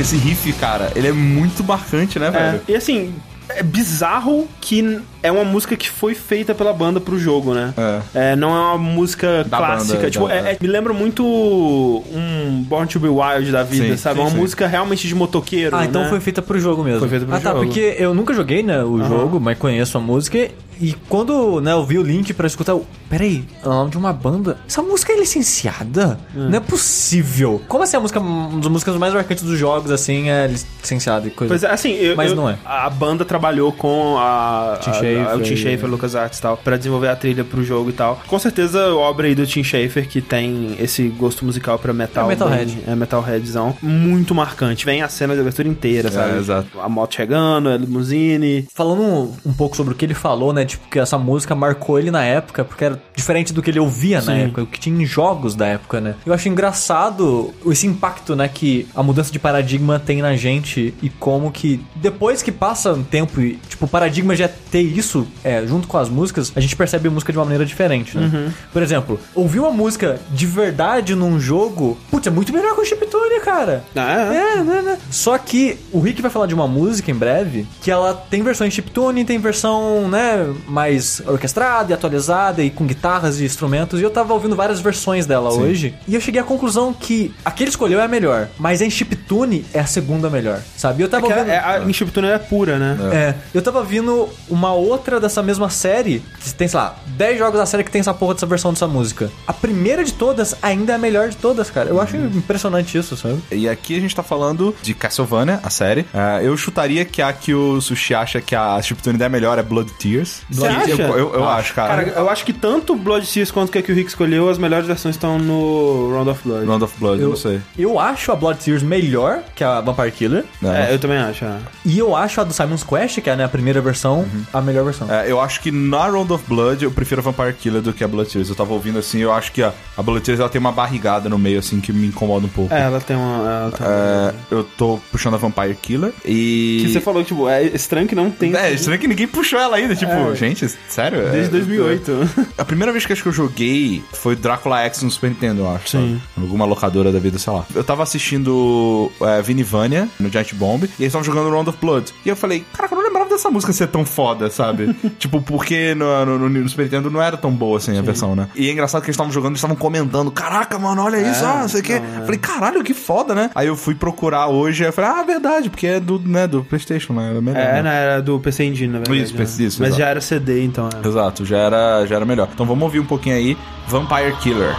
esse 0.10 0.18
riff, 0.18 0.52
cara, 0.54 0.92
ele 0.96 1.08
é 1.08 1.12
muito 1.12 1.64
marcante, 1.64 2.18
né, 2.18 2.28
É, 2.28 2.32
velho? 2.32 2.62
e 2.68 2.76
assim, 2.76 3.14
é 3.50 3.62
bizarro 3.62 4.48
que 4.60 5.00
é 5.22 5.32
uma 5.32 5.44
música 5.44 5.76
que 5.78 5.88
foi 5.88 6.16
feita 6.16 6.56
pela 6.56 6.74
banda 6.74 7.00
pro 7.00 7.18
jogo, 7.20 7.54
né? 7.54 7.74
É. 7.78 8.32
É, 8.32 8.36
não 8.36 8.50
é 8.50 8.60
uma 8.60 8.78
música 8.80 9.44
Da 9.44 9.58
clássica. 9.58 9.98
banda, 9.98 10.10
tipo, 10.10 10.28
da- 10.28 10.34
é- 10.34 10.52
é- 10.54 10.58
me 10.60 10.68
lembra 10.68 10.94
muito 10.94 11.24
um 11.24 12.64
Born 12.68 12.88
to 12.88 13.00
Be 13.00 13.08
Wild 13.08 13.52
da 13.52 13.62
vida, 13.64 13.86
Sim, 13.90 13.98
sabe? 13.98 14.16
sim, 14.16 14.22
uma 14.22 14.32
sim. 14.32 14.38
música 14.38 14.66
realmente 14.68 15.08
de 15.08 15.14
motoqueiro. 15.14 15.76
Ah, 15.76 15.86
então 15.86 16.02
né? 16.04 16.10
foi 16.10 16.20
feita 16.20 16.42
pro 16.42 16.60
jogo 16.60 16.84
mesmo. 16.84 17.00
Foi 17.02 17.10
feita 17.10 17.26
pro 17.28 17.36
ah, 17.36 17.40
tá, 17.40 17.52
jogo. 17.52 17.66
porque 17.66 17.96
eu 18.00 18.14
nunca 18.16 18.34
joguei, 18.34 18.64
né, 18.64 18.84
o 18.84 19.04
jogo, 19.04 19.40
mas 19.40 19.58
conheço 19.60 19.96
a 19.98 20.02
música. 20.02 20.50
E 20.80 20.94
quando, 21.10 21.60
né, 21.62 21.74
eu 21.74 21.86
vi 21.86 21.98
o 21.98 22.04
link 22.04 22.34
pra 22.34 22.48
escutar, 22.48 22.72
eu, 22.72 22.86
peraí, 23.10 23.44
é 23.64 23.68
o 23.68 23.72
nome 23.72 23.92
de 23.92 23.98
uma 23.98 24.14
banda? 24.14 24.58
Essa 24.68 24.82
música 24.82 25.12
é 25.14 25.18
licenciada? 25.20 26.20
Não 26.34 26.56
é 26.58 26.60
possível. 26.60 27.62
Como 27.68 27.84
assim 27.84 27.98
a 27.98 28.00
música, 28.00 28.20
uma 28.20 28.60
das 28.60 28.68
músicas 28.72 28.96
mais 28.96 29.14
marcantes 29.14 29.44
dos 29.44 29.58
jogos, 29.58 29.92
assim, 29.92 30.30
é 30.30 30.48
licenciada 30.48 31.28
e 31.28 31.32
coisa? 31.32 31.52
Pois 31.52 31.64
é, 31.64 31.72
assim, 31.72 31.92
eu, 31.94 32.16
Mas 32.16 32.30
eu- 32.32 32.36
não 32.36 32.50
é. 32.50 32.58
A 32.66 32.90
banda 32.90 33.26
trabalhou 33.26 33.72
com 33.72 34.18
a, 34.18 34.78
Tim 34.82 34.90
a- 34.90 34.94
Schafer 34.94 35.30
a- 35.30 35.36
o 35.36 35.42
Tim 35.42 35.54
e- 35.54 35.58
Schafer, 35.58 35.90
Lucas 35.90 36.16
Arts 36.16 36.40
e 36.40 36.42
tal, 36.42 36.58
pra 36.58 36.78
desenvolver 36.78 37.10
a 37.10 37.16
trilha 37.16 37.44
pro 37.44 37.64
jogo 37.64 37.90
e 37.90 37.94
tal. 37.94 38.22
Com 38.28 38.40
certeza, 38.40 38.94
obra 38.96 39.28
aí 39.28 39.36
do 39.36 39.46
Tim 39.46 39.64
Schafer, 39.64 40.08
que 40.08 40.22
tem 40.22 40.76
esse 40.80 41.08
gosto 41.10 41.44
musical 41.46 41.78
pra 41.78 41.92
metal. 41.94 42.26
É 42.26 42.28
Metalhead. 42.30 42.76
bem- 42.76 42.84
É 42.94 42.96
Metalheadzão. 42.96 43.76
Muito 43.82 44.34
marcante. 44.34 44.86
Vem 44.86 45.02
a 45.02 45.10
cena 45.10 45.34
de 45.36 45.42
abertura 45.42 45.68
inteira, 45.68 46.12
sabe? 46.12 46.38
exato. 46.38 46.80
A 46.80 46.88
moto 46.88 47.16
chegando, 47.16 47.70
a 47.70 47.78
limusine. 47.78 48.68
Falando 48.74 49.02
um, 49.02 49.34
um 49.46 49.54
pouco 49.54 49.76
sobre 49.76 49.94
o 49.94 49.96
que 49.98 50.06
ele 50.06 50.14
falou, 50.14 50.54
né? 50.54 50.66
Tipo, 50.70 50.88
que 50.88 51.00
essa 51.00 51.18
música 51.18 51.56
marcou 51.56 52.00
ele 52.00 52.12
na 52.12 52.24
época, 52.24 52.64
porque 52.64 52.86
era 52.86 53.02
diferente 53.16 53.54
do 53.54 53.62
que 53.62 53.70
ele 53.70 53.80
ouvia 53.80 54.18
na 54.18 54.34
Sim. 54.34 54.40
época, 54.42 54.64
o 54.64 54.68
que 54.68 54.80
tinha 54.80 55.02
em 55.02 55.06
jogos 55.06 55.56
da 55.56 55.66
época, 55.66 56.00
né? 56.00 56.16
Eu 56.26 56.34
acho 56.34 56.48
engraçado 56.48 57.54
esse 57.66 57.88
impacto, 57.88 58.36
né, 58.36 58.48
que 58.48 58.88
a 58.96 59.02
mudança 59.02 59.32
de 59.32 59.40
paradigma 59.40 60.00
tem 60.00 60.22
na 60.22 60.36
gente 60.36 60.94
e 61.02 61.10
como 61.10 61.52
que 61.52 61.84
depois 61.96 62.42
que 62.42 62.52
passa 62.52 62.94
um 62.94 63.04
tempo 63.04 63.42
e, 63.42 63.56
tipo, 63.68 63.86
o 63.86 63.88
paradigma 63.88 64.36
já 64.36 64.46
é 64.46 64.48
ter 64.48 64.82
isso 64.82 65.28
é, 65.44 65.66
junto 65.66 65.88
com 65.88 65.98
as 65.98 66.10
músicas, 66.10 66.52
a 66.56 66.60
gente 66.60 66.76
percebe 66.76 67.08
a 67.08 67.12
música 67.12 67.32
de 67.32 67.38
uma 67.38 67.46
maneira 67.46 67.66
diferente, 67.66 68.18
né? 68.18 68.54
Por 68.72 68.82
exemplo, 68.82 69.20
ouvir 69.34 69.60
uma 69.60 69.72
música 69.72 70.20
de 70.32 70.46
verdade 70.46 71.16
num 71.16 71.40
jogo, 71.40 71.98
putz, 72.12 72.28
é 72.28 72.30
muito 72.30 72.54
melhor 72.54 72.76
que 72.76 72.82
o 72.82 72.86
chiptune, 72.86 73.40
cara. 73.42 73.84
Ah, 73.96 74.34
é. 74.34 74.60
É, 74.60 74.64
né, 74.64 74.82
né? 74.82 74.98
Só 75.10 75.38
que 75.38 75.78
o 75.92 76.00
Rick 76.00 76.22
vai 76.22 76.32
falar 76.32 76.46
de 76.46 76.54
uma 76.54 76.68
música 76.68 77.12
em 77.12 77.16
breve 77.16 77.66
que 77.82 77.90
ela 77.92 78.14
tem 78.14 78.42
versão 78.44 78.66
em 78.68 78.72
chiptune, 78.72 79.26
tem 79.26 79.40
versão, 79.40 80.08
né, 80.08 80.48
mais 80.68 81.22
orquestrada 81.26 81.92
e 81.92 81.94
atualizada 81.94 82.64
e 82.64 82.70
com 82.70 82.86
guitarras 82.86 83.40
e 83.40 83.46
instrumentos. 83.46 84.00
E 84.00 84.04
eu 84.04 84.10
tava 84.12 84.34
ouvindo 84.34 84.56
várias 84.56 84.80
versões 84.80 85.26
dela 85.26 85.52
hoje 85.54 85.94
e 86.08 86.16
eu 86.16 86.22
cheguei 86.22 86.42
à 86.42 86.44
conclusão 86.44 86.94
que 86.94 87.34
a 87.44 87.52
que 87.52 87.64
ele 87.64 87.70
escolheu 87.70 88.00
é 88.00 88.04
a 88.04 88.08
melhor, 88.08 88.48
mas 88.58 88.82
em 88.82 88.90
chiptune 88.90 89.66
é 89.74 89.80
a 89.80 89.86
segunda 89.86 90.30
melhor, 90.30 90.62
sabe? 90.78 91.02
E 91.02 91.04
Eu 91.04 91.10
tava 91.10 91.28
Que 91.28 91.34
ouvindo... 91.34 91.50
é, 91.52 91.58
a, 91.58 91.80
em 91.80 91.94
chiptune 91.94 92.28
é 92.28 92.38
pura, 92.38 92.78
né? 92.78 92.98
É, 93.12 93.36
eu 93.54 93.62
tava 93.62 93.84
vindo 93.84 94.30
uma 94.50 94.74
outra 94.74 95.20
dessa 95.20 95.42
mesma 95.42 95.70
série, 95.70 96.22
que 96.40 96.54
tem, 96.54 96.68
sei 96.68 96.80
lá, 96.80 96.96
10 97.08 97.38
jogos 97.40 97.60
da 97.60 97.66
série 97.66 97.84
que 97.84 97.92
tem 97.92 98.00
essa 98.02 98.14
porra 98.14 98.34
dessa 98.34 98.46
versão 98.46 98.72
dessa 98.74 98.88
música. 98.88 99.30
A 99.48 99.54
primeira 99.54 100.04
de 100.04 100.14
todas 100.14 100.56
ainda 100.62 100.94
é 100.94 100.96
a 100.96 100.98
melhor 100.98 101.30
de 101.30 101.38
todas, 101.38 101.70
cara. 101.70 101.90
Eu 101.90 102.00
acho 102.02 102.16
impressionante 102.16 102.98
isso, 102.98 103.16
sabe? 103.18 103.40
E 103.52 103.68
aqui 103.68 103.98
a 103.98 104.02
gente 104.02 104.16
tá 104.16 104.24
falando 104.24 104.76
de 104.82 104.94
Castlevania, 104.94 105.60
a 105.64 105.70
série. 105.70 106.06
Ah, 106.14 106.42
eu 106.42 106.56
chutaria 106.58 107.06
que 107.06 107.22
a 107.22 107.32
que 107.34 107.54
o 107.54 107.80
Sushi 107.82 108.14
acha 108.14 108.42
que 108.42 108.56
a 108.56 108.82
chiptune 108.82 109.22
é 109.22 109.30
melhor 109.30 109.58
é 109.58 109.64
Blood 109.64 109.92
Tears. 109.94 110.42
Você 110.50 110.68
Que 110.68 110.68
acha? 110.68 111.02
Eu, 111.04 111.18
eu, 111.18 111.34
eu 111.36 111.48
acho, 111.48 111.74
cara. 111.74 112.06
Cara, 112.06 112.20
eu 112.20 112.30
acho 112.30 112.44
que 112.46 112.54
tanto 112.54 112.96
Blood 112.96 113.26
Seas 113.26 113.52
quanto 113.52 113.72
que 113.72 113.78
a 113.78 113.82
que 113.82 113.92
o 113.92 113.96
Rick 113.96 114.10
escolheu, 114.10 114.50
as 114.50 114.58
melhores 114.58 114.88
versões 114.88 115.16
estão 115.16 115.38
no 115.38 116.12
Round 116.14 116.30
of 116.30 116.42
Blood. 116.44 116.66
Round 116.66 116.84
of 116.84 116.94
Blood, 117.00 117.22
eu 117.22 117.30
não 117.30 117.36
sei. 117.36 117.62
Eu 117.78 118.00
acho 118.00 118.32
a 118.32 118.36
Blood 118.36 118.60
Tears 118.64 118.84
melhor 118.84 119.42
que 119.56 119.64
a 119.64 119.80
Vampire 119.82 120.12
Killer. 120.12 120.46
É, 120.64 120.94
eu 120.94 121.00
também 121.00 121.18
acho. 121.18 121.46
é. 121.46 121.58
E 121.86 121.98
eu 121.98 122.16
acho 122.16 122.42
a 122.42 122.44
do 122.44 122.54
Simon's 122.54 122.84
Quest, 122.84 123.22
que 123.22 123.30
é 123.30 123.36
né, 123.36 123.44
a 123.44 123.50
primeira 123.50 123.82
versão, 123.82 124.26
a 124.54 124.62
melhor 124.62 124.84
versão. 124.86 125.12
É, 125.12 125.30
eu 125.32 125.40
acho 125.40 125.62
que 125.62 125.72
na 125.72 126.08
Round 126.08 126.32
of 126.34 126.44
Blood 126.48 126.84
eu 126.84 126.92
prefiro 126.92 127.22
a 127.22 127.24
Vampire 127.24 127.54
Killer 127.54 127.82
do 127.82 127.94
que 127.94 128.04
a 128.04 128.08
Blood 128.08 128.30
Tears. 128.30 128.50
Eu 128.50 128.56
tava 128.56 128.74
ouvindo 128.74 129.00
assim, 129.00 129.20
eu 129.20 129.32
acho 129.32 129.52
que 129.52 129.62
a, 129.62 129.74
a 129.98 130.02
Blood 130.02 130.24
Tears 130.24 130.40
ela 130.40 130.50
tem 130.50 130.60
uma 130.60 130.72
barrigada 130.72 131.30
no 131.30 131.38
meio, 131.38 131.60
assim, 131.60 131.80
que 131.80 131.94
me 131.94 132.08
incomoda 132.08 132.46
um 132.46 132.50
pouco. 132.50 132.74
É, 132.74 132.82
ela 132.82 133.00
tem 133.00 133.16
uma. 133.16 133.50
Ela 133.50 133.72
tem 133.72 133.88
É, 133.88 134.34
eu 134.52 134.64
tô 134.64 135.00
puxando 135.12 135.36
a 135.36 135.38
Vampire 135.38 135.76
Killer 135.76 136.12
e. 136.26 136.80
Que 136.86 136.94
você 136.94 137.02
falou 137.02 137.24
tipo, 137.24 137.48
é 137.48 137.64
estranho 137.64 138.08
que 138.08 138.16
não 138.16 138.32
tem. 138.32 138.56
É, 138.56 138.72
estranho 138.72 139.00
que 139.00 139.08
ninguém 139.08 139.28
puxou 139.28 139.60
ela 139.60 139.78
ainda. 139.78 139.96
Tipo, 139.96 140.12
É. 140.12 140.39
gente, 140.40 140.68
sério? 140.88 141.20
É- 141.28 141.32
Desde 141.32 141.52
2008. 141.52 142.12
A 142.58 142.66
primeira 142.66 142.92
vez 142.92 143.06
que 143.06 143.14
acho 143.14 143.22
que 143.24 143.30
eu 143.30 143.34
joguei 143.34 144.04
foi 144.14 144.36
Drácula 144.36 144.80
X 144.82 145.04
no 145.04 145.12
Super 145.12 145.30
Nintendo, 145.30 145.62
eu 145.62 145.76
acho. 145.76 145.90
Sim. 145.90 146.20
sabe? 146.36 146.46
Alguma 146.46 146.66
locadora 146.66 147.12
da 147.12 147.20
vida, 147.20 147.38
sei 147.38 147.52
lá. 147.54 147.66
Eu 147.76 147.84
tava 147.84 148.04
assistindo 148.04 149.12
é, 149.22 149.42
Vinivania 149.42 150.08
no 150.20 150.30
Giant 150.30 150.54
Bomb 150.54 150.84
e 150.84 150.86
eles 150.86 151.00
estavam 151.08 151.24
jogando 151.24 151.50
Round 151.50 151.70
of 151.70 151.78
Blood. 151.80 152.14
E 152.26 152.30
eu 152.30 152.36
falei, 152.36 152.64
caraca, 152.74 152.94
eu 152.96 152.98
não 152.98 153.04
essa 153.40 153.50
música 153.50 153.74
ser 153.74 153.88
tão 153.88 154.06
foda, 154.06 154.50
sabe? 154.50 154.94
tipo, 155.18 155.42
porque 155.42 155.96
no, 155.96 156.26
no, 156.26 156.50
no- 156.50 156.70
Super 156.70 156.84
Nintendo 156.84 157.10
não 157.10 157.22
era 157.22 157.38
tão 157.38 157.52
boa 157.52 157.78
assim 157.78 157.98
a 157.98 158.02
versão, 158.02 158.36
né? 158.36 158.48
E 158.56 158.70
é 158.70 158.72
engraçado 158.72 159.02
que 159.02 159.08
eles 159.08 159.16
estavam 159.16 159.32
jogando, 159.32 159.52
eles 159.52 159.60
estavam 159.60 159.76
comentando: 159.76 160.32
Caraca, 160.32 160.78
mano, 160.78 161.02
olha 161.02 161.18
isso, 161.18 161.44
ah, 161.46 161.62
não 161.62 161.68
sei 161.68 161.82
o 161.82 161.84
quê. 161.84 162.02
Falei, 162.24 162.38
caralho, 162.38 162.84
que 162.84 162.94
foda, 162.94 163.34
né? 163.34 163.50
Aí 163.56 163.68
eu 163.68 163.76
fui 163.76 163.96
procurar 163.96 164.48
hoje, 164.48 164.84
eu 164.84 164.94
falei, 164.94 165.12
ah, 165.12 165.24
verdade, 165.24 165.70
porque 165.70 165.88
é 165.88 166.00
do, 166.00 166.20
né, 166.20 166.48
do 166.48 166.64
PlayStation, 166.64 167.14
né? 167.14 167.30
Era 167.30 167.42
melhor. 167.42 167.60
É, 167.60 167.82
né? 167.84 168.04
era 168.04 168.22
do 168.22 168.40
PC 168.40 168.66
Engine, 168.66 168.94
na 168.94 169.00
verdade. 169.00 169.24
Isso, 169.24 169.36
né? 169.38 169.44
Isso, 169.44 169.80
Mas 169.82 169.90
exato. 169.90 170.00
já 170.02 170.08
era 170.08 170.22
CD, 170.22 170.64
então. 170.64 170.90
É. 171.04 171.08
Exato, 171.08 171.46
já 171.46 171.58
era, 171.58 172.06
já 172.06 172.16
era 172.16 172.26
melhor. 172.26 172.50
Então 172.54 172.66
vamos 172.66 172.84
ouvir 172.84 173.00
um 173.00 173.06
pouquinho 173.06 173.36
aí 173.36 173.58
Vampire 173.88 174.34
Killer. 174.42 174.76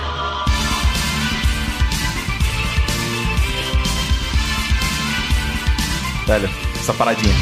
Velho, 6.26 6.48
essa 6.78 6.94
paradinha. 6.94 7.34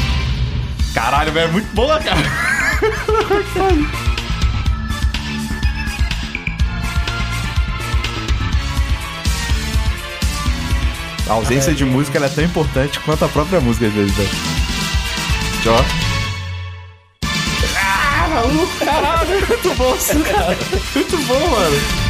Caralho, 0.93 1.31
velho, 1.31 1.49
é 1.49 1.51
muito 1.51 1.73
boa, 1.73 1.99
cara. 1.99 2.19
A 11.27 11.33
ausência 11.33 11.75
de 11.75 11.85
música 11.85 12.17
é 12.17 12.27
tão 12.27 12.43
importante 12.43 12.99
quanto 13.01 13.23
a 13.23 13.29
própria 13.29 13.61
música, 13.61 13.85
às 13.85 13.93
vezes, 13.93 14.15
velho. 14.15 14.29
Ó. 15.67 15.83
Ah, 17.77 18.27
maluco, 18.29 18.85
caralho, 18.85 19.47
muito 19.47 19.75
bom 19.75 19.95
isso, 19.95 20.19
cara. 20.23 20.57
Muito 20.95 21.17
bom, 21.27 21.47
mano. 21.49 22.08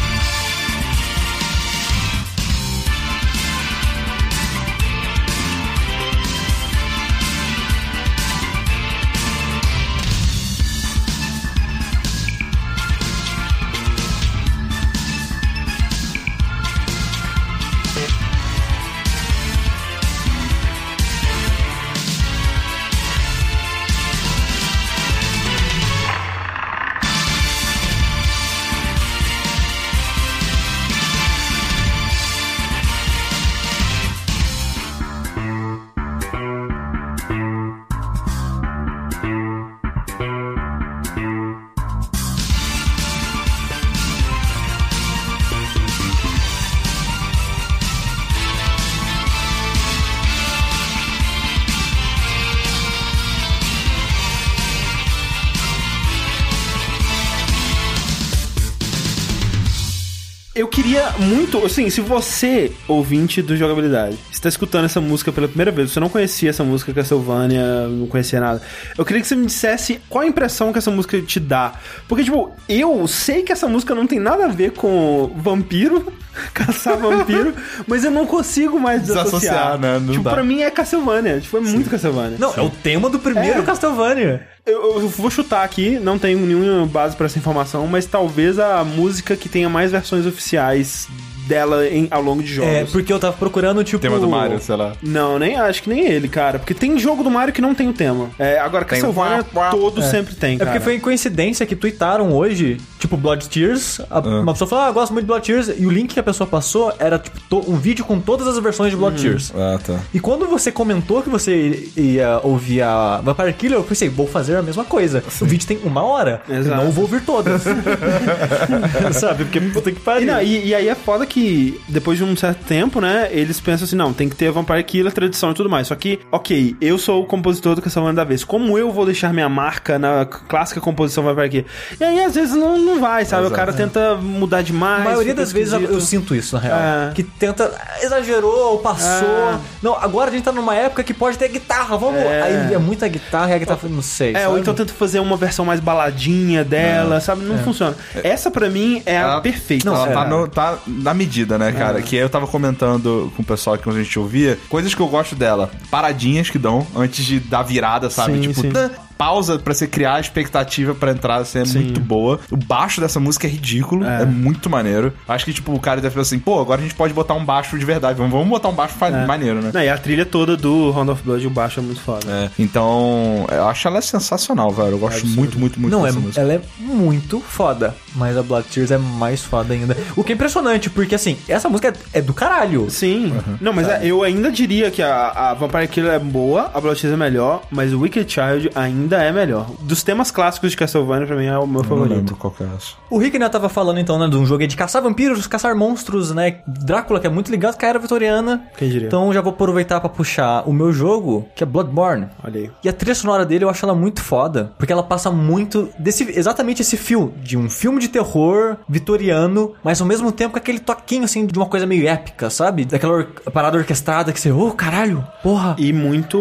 Muito, 61.50 61.66
assim, 61.66 61.90
se 61.90 62.00
você, 62.00 62.72
ouvinte 62.88 63.42
do 63.42 63.58
Jogabilidade, 63.58 64.18
está 64.32 64.48
escutando 64.48 64.86
essa 64.86 65.02
música 65.02 65.32
pela 65.32 65.48
primeira 65.48 65.72
vez, 65.72 65.92
você 65.92 66.00
não 66.00 66.08
conhecia 66.08 66.52
essa 66.52 66.64
música 66.64 66.94
Castlevania, 66.94 67.88
não 67.88 68.06
conhecia 68.06 68.40
nada, 68.40 68.62
eu 68.96 69.04
queria 69.04 69.20
que 69.22 69.28
você 69.28 69.36
me 69.36 69.48
dissesse 69.48 70.00
qual 70.08 70.24
a 70.24 70.28
impressão 70.28 70.72
que 70.72 70.78
essa 70.78 70.92
música 70.92 71.20
te 71.22 71.40
dá. 71.40 71.74
Porque, 72.08 72.24
tipo, 72.24 72.52
eu 72.68 73.08
sei 73.08 73.42
que 73.42 73.52
essa 73.52 73.68
música 73.68 73.96
não 73.96 74.06
tem 74.06 74.20
nada 74.20 74.46
a 74.46 74.48
ver 74.48 74.74
com 74.74 75.32
vampiro, 75.38 76.14
caçar 76.54 76.98
vampiro, 76.98 77.54
mas 77.88 78.04
eu 78.04 78.12
não 78.12 78.28
consigo 78.28 78.80
mais 78.80 79.02
desassociar. 79.02 79.40
Desassociar, 79.40 79.80
né? 79.80 80.00
Não 80.00 80.12
tipo, 80.14 80.24
dá. 80.24 80.32
pra 80.32 80.44
mim 80.44 80.62
é 80.62 80.70
Castlevania, 80.70 81.40
tipo, 81.40 81.58
é 81.58 81.62
muito 81.62 81.90
Castlevania. 81.90 82.38
Não, 82.38 82.54
é 82.56 82.62
o 82.62 82.70
tema 82.70 83.10
do 83.10 83.18
primeiro 83.18 83.62
É. 83.62 83.64
Castlevania. 83.64 84.48
Eu, 84.66 85.02
eu 85.02 85.10
vou 85.10 85.32
chutar 85.32 85.64
aqui, 85.64 85.98
não 85.98 86.20
tenho 86.20 86.38
nenhuma 86.46 86.86
base 86.86 87.16
pra 87.16 87.26
essa 87.26 87.40
informação, 87.40 87.88
mas 87.88 88.06
talvez 88.06 88.60
a 88.60 88.84
música 88.84 89.36
que 89.36 89.50
tenha 89.50 89.68
mais 89.68 89.92
versões 89.92 90.28
oficiais 90.28 91.08
dela 91.50 91.88
em- 91.88 92.08
ao 92.12 92.22
longo 92.22 92.44
de 92.44 92.54
jogos. 92.54 92.72
É, 92.72 92.86
porque 92.86 93.12
eu 93.12 93.20
tava 93.20 93.36
procurando, 93.36 93.84
tipo... 93.84 94.00
Tema 94.00 94.20
do 94.20 94.30
Mario, 94.30 94.60
sei 94.62 94.76
lá. 94.76 94.94
Não, 95.02 95.40
nem 95.40 95.58
acho 95.58 95.82
que 95.84 95.90
nem 95.90 96.06
ele, 96.06 96.28
cara. 96.28 96.60
Porque 96.60 96.74
tem 96.74 96.98
jogo 97.00 97.24
do 97.24 97.32
Mario 97.32 97.54
que 97.54 97.62
não 97.62 97.74
tem 97.74 97.90
o 97.90 97.94
tema. 97.94 98.30
É, 98.38 98.60
agora, 98.60 98.86
Tem 98.86 99.02
Castlevania, 99.02 99.44
todo 99.72 100.02
sempre 100.04 100.36
tem, 100.36 100.56
É 100.56 100.60
cara. 100.60 100.72
porque 100.72 100.84
foi 100.84 101.00
coincidência 101.00 101.66
que 101.66 101.76
tweetaram 101.76 102.32
hoje, 102.34 102.78
tipo, 103.00 103.18
Blood 103.18 103.48
Tears. 103.50 104.00
a- 104.10 104.20
Uma 104.20 104.52
pessoa 104.54 104.68
falou, 104.70 104.86
ah, 104.86 104.88
eu 104.90 104.94
gosto 104.94 105.12
muito 105.14 105.24
de 105.24 105.28
Blood 105.28 105.46
Tears. 105.46 105.68
E 105.80 105.86
o 105.86 105.90
link 105.90 106.14
que 106.14 106.20
a 106.20 106.24
pessoa 106.24 106.46
passou 106.48 106.94
era, 107.00 107.18
tipo, 107.18 107.40
to- 107.50 107.64
um 107.68 107.76
vídeo 107.78 108.06
com 108.06 108.20
todas 108.20 108.46
as 108.48 108.60
versões 108.60 108.92
de 108.92 108.98
Blood 108.98 109.22
Tears. 109.22 109.52
Ah, 109.56 109.80
tá. 109.84 110.00
E 110.14 110.20
quando 110.20 110.46
você 110.48 110.72
comentou 110.72 111.22
que 111.24 111.30
você 111.30 111.90
ia 111.98 112.40
ouvir 112.44 112.82
a 112.82 113.22
Vampire 113.24 113.54
Killer, 113.54 113.78
eu 113.80 113.84
pensei, 113.84 114.10
vou 114.10 114.28
fazer 114.28 114.56
a 114.58 114.62
mesma 114.62 114.84
coisa. 114.84 115.24
O 115.42 115.46
vídeo 115.46 115.66
tem 115.68 115.80
uma 115.84 116.04
hora, 116.04 116.42
eu 116.48 116.58
Exato. 116.58 116.84
não 116.84 116.92
vou 116.92 117.06
ouvir 117.06 117.22
todas. 117.22 117.64
Sabe? 119.14 119.46
Porque 119.46 119.60
puta 119.62 119.92
que 119.92 119.98
E, 119.98 120.02
pariu. 120.02 120.28
não, 120.28 120.42
e, 120.42 120.68
e 120.68 120.76
aí 120.76 120.88
é 120.88 120.96
foda 120.96 121.26
que, 121.26 121.80
depois 121.88 122.18
de 122.18 122.24
um 122.24 122.36
certo 122.36 122.64
tempo, 122.66 123.00
né, 123.02 123.30
eles 123.32 123.60
pensam 123.60 123.86
assim, 123.86 123.96
não, 123.96 124.14
tem 124.14 124.28
que 124.30 124.36
ter 124.36 124.48
a 124.48 124.52
Vampire 124.52 124.84
Killer, 124.84 125.12
tradição 125.12 125.52
e 125.52 125.54
tudo 125.54 125.70
mais. 125.70 125.88
Só 125.88 125.96
que, 125.96 126.20
ok, 126.32 126.76
eu 126.82 126.98
sou 126.98 127.24
o 127.24 127.26
compositor 127.26 127.76
do 127.76 127.82
Castlevania 127.82 128.16
da 128.16 128.24
vez. 128.24 128.44
Como 128.44 128.78
eu 128.78 128.92
vou 128.92 129.06
deixar 129.06 129.34
minha 129.34 129.50
marca 129.50 129.98
na 130.00 130.26
clássica 130.26 130.82
composição 130.82 131.24
Vampire 131.24 131.50
Killer? 131.50 131.66
E 132.00 132.04
aí, 132.04 132.24
às 132.24 132.36
vezes, 132.36 132.56
não, 132.56 132.78
não 132.90 133.00
vai, 133.00 133.26
sabe? 133.26 133.48
O 133.48 133.52
cara 133.52 133.72
tenta 133.74 134.16
mudar 134.16 134.62
demais. 134.62 135.02
A 135.02 135.10
maioria 135.10 135.34
das 135.34 135.52
vezes 135.52 135.74
eu, 135.74 136.00
sinto 136.02 136.36
isso, 136.36 136.56
na 136.56 136.62
real. 136.62 136.80
É. 136.80 137.12
Que 137.14 137.24
tenta. 137.24 137.72
Exagerou, 138.02 138.80
passou. 138.80 139.28
É. 139.28 139.60
Não, 139.82 139.94
agora 139.96 140.30
a 140.30 140.34
gente 140.34 140.44
tá 140.44 140.52
numa 140.52 140.76
época 140.76 141.04
que 141.04 141.14
pode 141.14 141.38
ter 141.38 141.48
guitarra, 141.50 141.98
vamos. 141.98 142.20
É. 142.20 142.42
Aí 142.42 142.74
é 142.74 142.78
muita 142.78 143.08
guitarra 143.08 143.52
e 143.52 143.54
a 143.54 143.58
guitarra, 143.58 143.80
não 143.90 144.02
sei. 144.02 144.32
É, 144.32 144.42
sabe? 144.42 144.48
ou 144.54 144.58
então 144.60 144.74
tenta 144.74 144.94
fazer 144.94 145.20
uma 145.20 145.38
versão 145.38 145.66
mais 145.66 145.80
baladinha 145.80 146.64
dela, 146.64 147.20
sabe? 147.20 147.44
Não 147.46 147.58
funciona. 147.60 147.96
Essa, 148.24 148.50
pra 148.52 148.70
mim, 148.70 149.02
é 149.06 149.18
a 149.18 149.22
Ela- 149.22 149.42
perfeita. 149.42 149.88
Ela 149.90 150.10
É. 150.10 150.14
tá, 150.14 150.26
no- 150.26 150.48
tá 150.48 150.78
na 150.88 151.14
medida, 151.14 151.58
né, 151.58 151.72
cara? 151.72 152.02
Que 152.02 152.16
eu 152.16 152.30
tava 152.30 152.48
comentando 152.48 153.32
com 153.36 153.42
o 153.42 153.46
pessoal 153.46 153.78
que 153.78 153.90
a 153.90 153.94
gente 153.94 154.18
ouvia, 154.20 154.58
coisas 154.70 154.94
que 154.94 155.02
eu 155.02 155.08
gosto 155.08 155.36
dela. 155.36 155.70
Paradinhas 155.92 156.50
que 156.50 156.58
dão 156.58 156.86
antes 156.96 157.24
de 157.26 157.40
dar 157.40 157.64
virada, 157.64 158.10
sabe? 158.10 158.34
Sim, 158.34 158.42
tipo, 158.42 158.62
sim. 158.62 158.70
tã, 158.72 158.90
pausa 159.20 159.60
pra 159.60 159.74
você 159.74 159.86
criar 159.86 160.16
a 160.16 160.20
expectativa 160.22 160.96
pra 160.96 161.12
entrada 161.12 161.44
ser 161.44 161.68
Sim. 161.68 161.80
muito 161.84 162.00
boa. 162.00 162.40
O 162.50 162.56
baixo 162.56 163.02
dessa 163.02 163.20
música 163.20 163.46
é 163.48 163.50
ridículo, 163.50 164.06
é, 164.06 164.26
muito 164.26 164.70
maneiro. 164.70 165.12
Acho 165.28 165.44
que, 165.44 165.52
tipo, 165.52 165.74
o 165.74 165.80
cara 165.80 166.00
deve 166.00 166.16
pensar 166.16 166.22
assim, 166.22 166.40
pô, 166.40 166.58
agora 166.62 166.80
a 166.80 166.84
gente 166.84 166.96
pode 166.96 167.14
botar 167.14 167.34
um 167.34 167.44
baixo 167.44 167.78
de 167.78 167.84
verdade. 167.84 168.18
Vamos, 168.18 168.32
vamos 168.32 168.48
botar 168.48 168.70
um 168.70 168.74
baixo 168.74 168.96
É. 169.04 169.26
maneiro, 169.26 169.62
né? 169.62 169.72
Não, 169.74 169.82
e 169.82 169.90
a 169.90 169.98
trilha 169.98 170.26
toda 170.26 170.56
do 170.56 170.90
Round 170.92 171.12
of 171.12 171.22
Blood, 171.22 171.46
o 171.46 171.50
baixo 171.50 171.82
é 171.82 171.84
muito 171.84 172.00
foda. 172.00 172.26
É, 172.32 172.50
então, 172.58 173.46
eu 173.52 173.68
acho 173.68 173.88
ela 173.90 174.02
sensacional, 174.02 174.72
velho. 174.72 174.92
Eu 174.92 175.00
gosto 175.00 175.28
muito, 175.28 175.60
muito, 175.60 175.78
muito 175.82 175.92
Não, 175.92 176.06
é, 176.06 176.10
dessa 176.10 176.20
música. 176.22 176.40
ela 176.42 176.54
é 176.54 176.62
muito 176.80 177.42
foda, 177.42 177.94
mas 178.16 178.38
a 178.38 178.42
Blood 178.42 178.68
Tears 178.70 178.92
é 178.92 178.98
mais 178.98 179.44
foda 179.44 179.74
ainda. 179.74 179.98
O 180.16 180.24
que 180.24 180.32
é 180.32 180.36
impressionante, 180.36 180.90
porque 180.90 181.16
assim, 181.16 181.38
essa 181.50 181.68
música 181.68 181.90
é, 182.14 182.20
é 182.20 182.22
do 182.22 182.34
caralho. 182.34 182.90
Sim. 182.90 183.34
Não, 183.60 183.74
mas 183.74 183.90
é, 183.90 184.00
eu 184.06 184.24
ainda 184.24 184.50
diria 184.50 184.90
que 184.90 185.02
a, 185.02 185.30
a 185.30 185.54
Vampire 185.56 185.90
Killer 185.90 186.14
é 186.14 186.20
boa, 186.20 186.72
a 186.74 186.80
Blood 186.80 187.02
Tears 187.02 187.14
é 187.14 187.18
melhor, 187.18 187.64
mas 187.70 187.92
o 187.94 188.00
Wicked 188.00 188.32
Child 188.32 188.70
ainda 188.74 189.09
é 189.18 189.32
melhor. 189.32 189.68
Dos 189.82 190.04
temas 190.04 190.32
clássicos 190.32 190.72
de 190.72 190.78
Castlevania, 190.78 191.28
pra 191.28 191.36
mim, 191.36 191.46
é 191.46 191.58
o 191.58 191.66
meu 191.68 191.80
Eu 191.82 191.84
não 191.84 191.84
favorito. 191.84 192.16
lembro 192.16 192.36
qual 192.36 192.52
que 192.52 192.64
é 192.64 192.68
essa. 192.76 192.94
O 193.10 193.18
Rick, 193.18 193.38
né, 193.40 193.48
tava 193.50 193.70
falando 193.70 194.00
então, 194.00 194.18
né, 194.20 194.28
de 194.28 194.38
um 194.38 194.46
jogo 194.46 194.62
aí 194.62 194.68
de 194.68 194.76
caçar 194.76 195.02
vampiros, 195.02 195.48
caçar 195.48 195.76
monstros, 195.76 196.32
né? 196.34 196.58
Drácula, 196.68 197.20
que 197.20 197.28
é 197.28 197.30
muito 197.30 197.50
ligado 197.52 197.78
com 197.78 197.86
a 197.86 197.90
era 197.90 198.00
vitoriana. 198.00 198.64
Quem 198.78 198.90
diria? 198.90 199.08
Então 199.08 199.32
já 199.34 199.42
vou 199.42 199.52
aproveitar 199.54 200.00
pra 200.00 200.10
puxar 200.10 200.64
o 200.68 200.74
meu 200.74 200.92
jogo, 200.94 201.48
que 201.56 201.64
é 201.64 201.66
Bloodborne. 201.66 202.28
Olha 202.44 202.62
aí. 202.62 202.72
E 202.84 202.90
a 202.90 202.94
trilha 202.94 203.16
sonora 203.16 203.46
dele 203.46 203.64
eu 203.64 203.70
acho 203.70 203.86
ela 203.86 203.96
muito 203.96 204.22
foda, 204.22 204.72
porque 204.78 204.92
ela 204.94 205.04
passa 205.04 205.32
muito 205.32 205.90
desse 205.98 206.24
exatamente 206.38 206.82
esse 206.82 206.98
fio 206.98 207.34
de 207.42 207.58
um 207.58 207.70
filme 207.70 208.00
de 208.00 208.08
terror 208.10 208.78
vitoriano, 208.88 209.74
mas 209.84 210.02
ao 210.02 210.08
mesmo 210.08 210.32
tempo 210.32 210.54
com 210.54 210.58
aquele 210.60 210.80
toquinho 210.80 211.24
assim 211.24 211.46
de 211.46 211.58
uma 211.58 211.66
coisa 211.68 211.86
meio 211.86 212.08
épica, 212.08 212.50
sabe? 212.50 212.86
Daquela 212.86 213.14
or- 213.14 213.28
parada 213.52 213.78
orquestrada 213.78 214.32
que 214.34 214.40
você, 214.40 214.52
ô, 214.52 214.72
caralho, 214.72 215.26
porra. 215.42 215.76
E 215.78 215.92
muito 215.94 216.40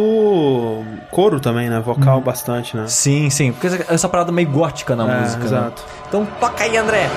coro 1.11 1.41
também, 1.41 1.69
né? 1.69 1.81
Vocal 1.81 2.21
bastante, 2.21 2.58
né? 2.77 2.87
Sim, 2.89 3.31
sim, 3.31 3.53
porque 3.53 3.67
essa- 3.69 3.93
essa 3.95 4.09
parada 4.09 4.31
meio 4.33 4.49
gótica 4.49 4.95
na 4.97 5.11
É, 5.11 5.21
música. 5.21 5.39
né? 5.41 5.47
exato. 5.47 5.83
Então 6.09 6.27
toca 6.41 6.65
aí, 6.65 6.77
André. 6.77 7.09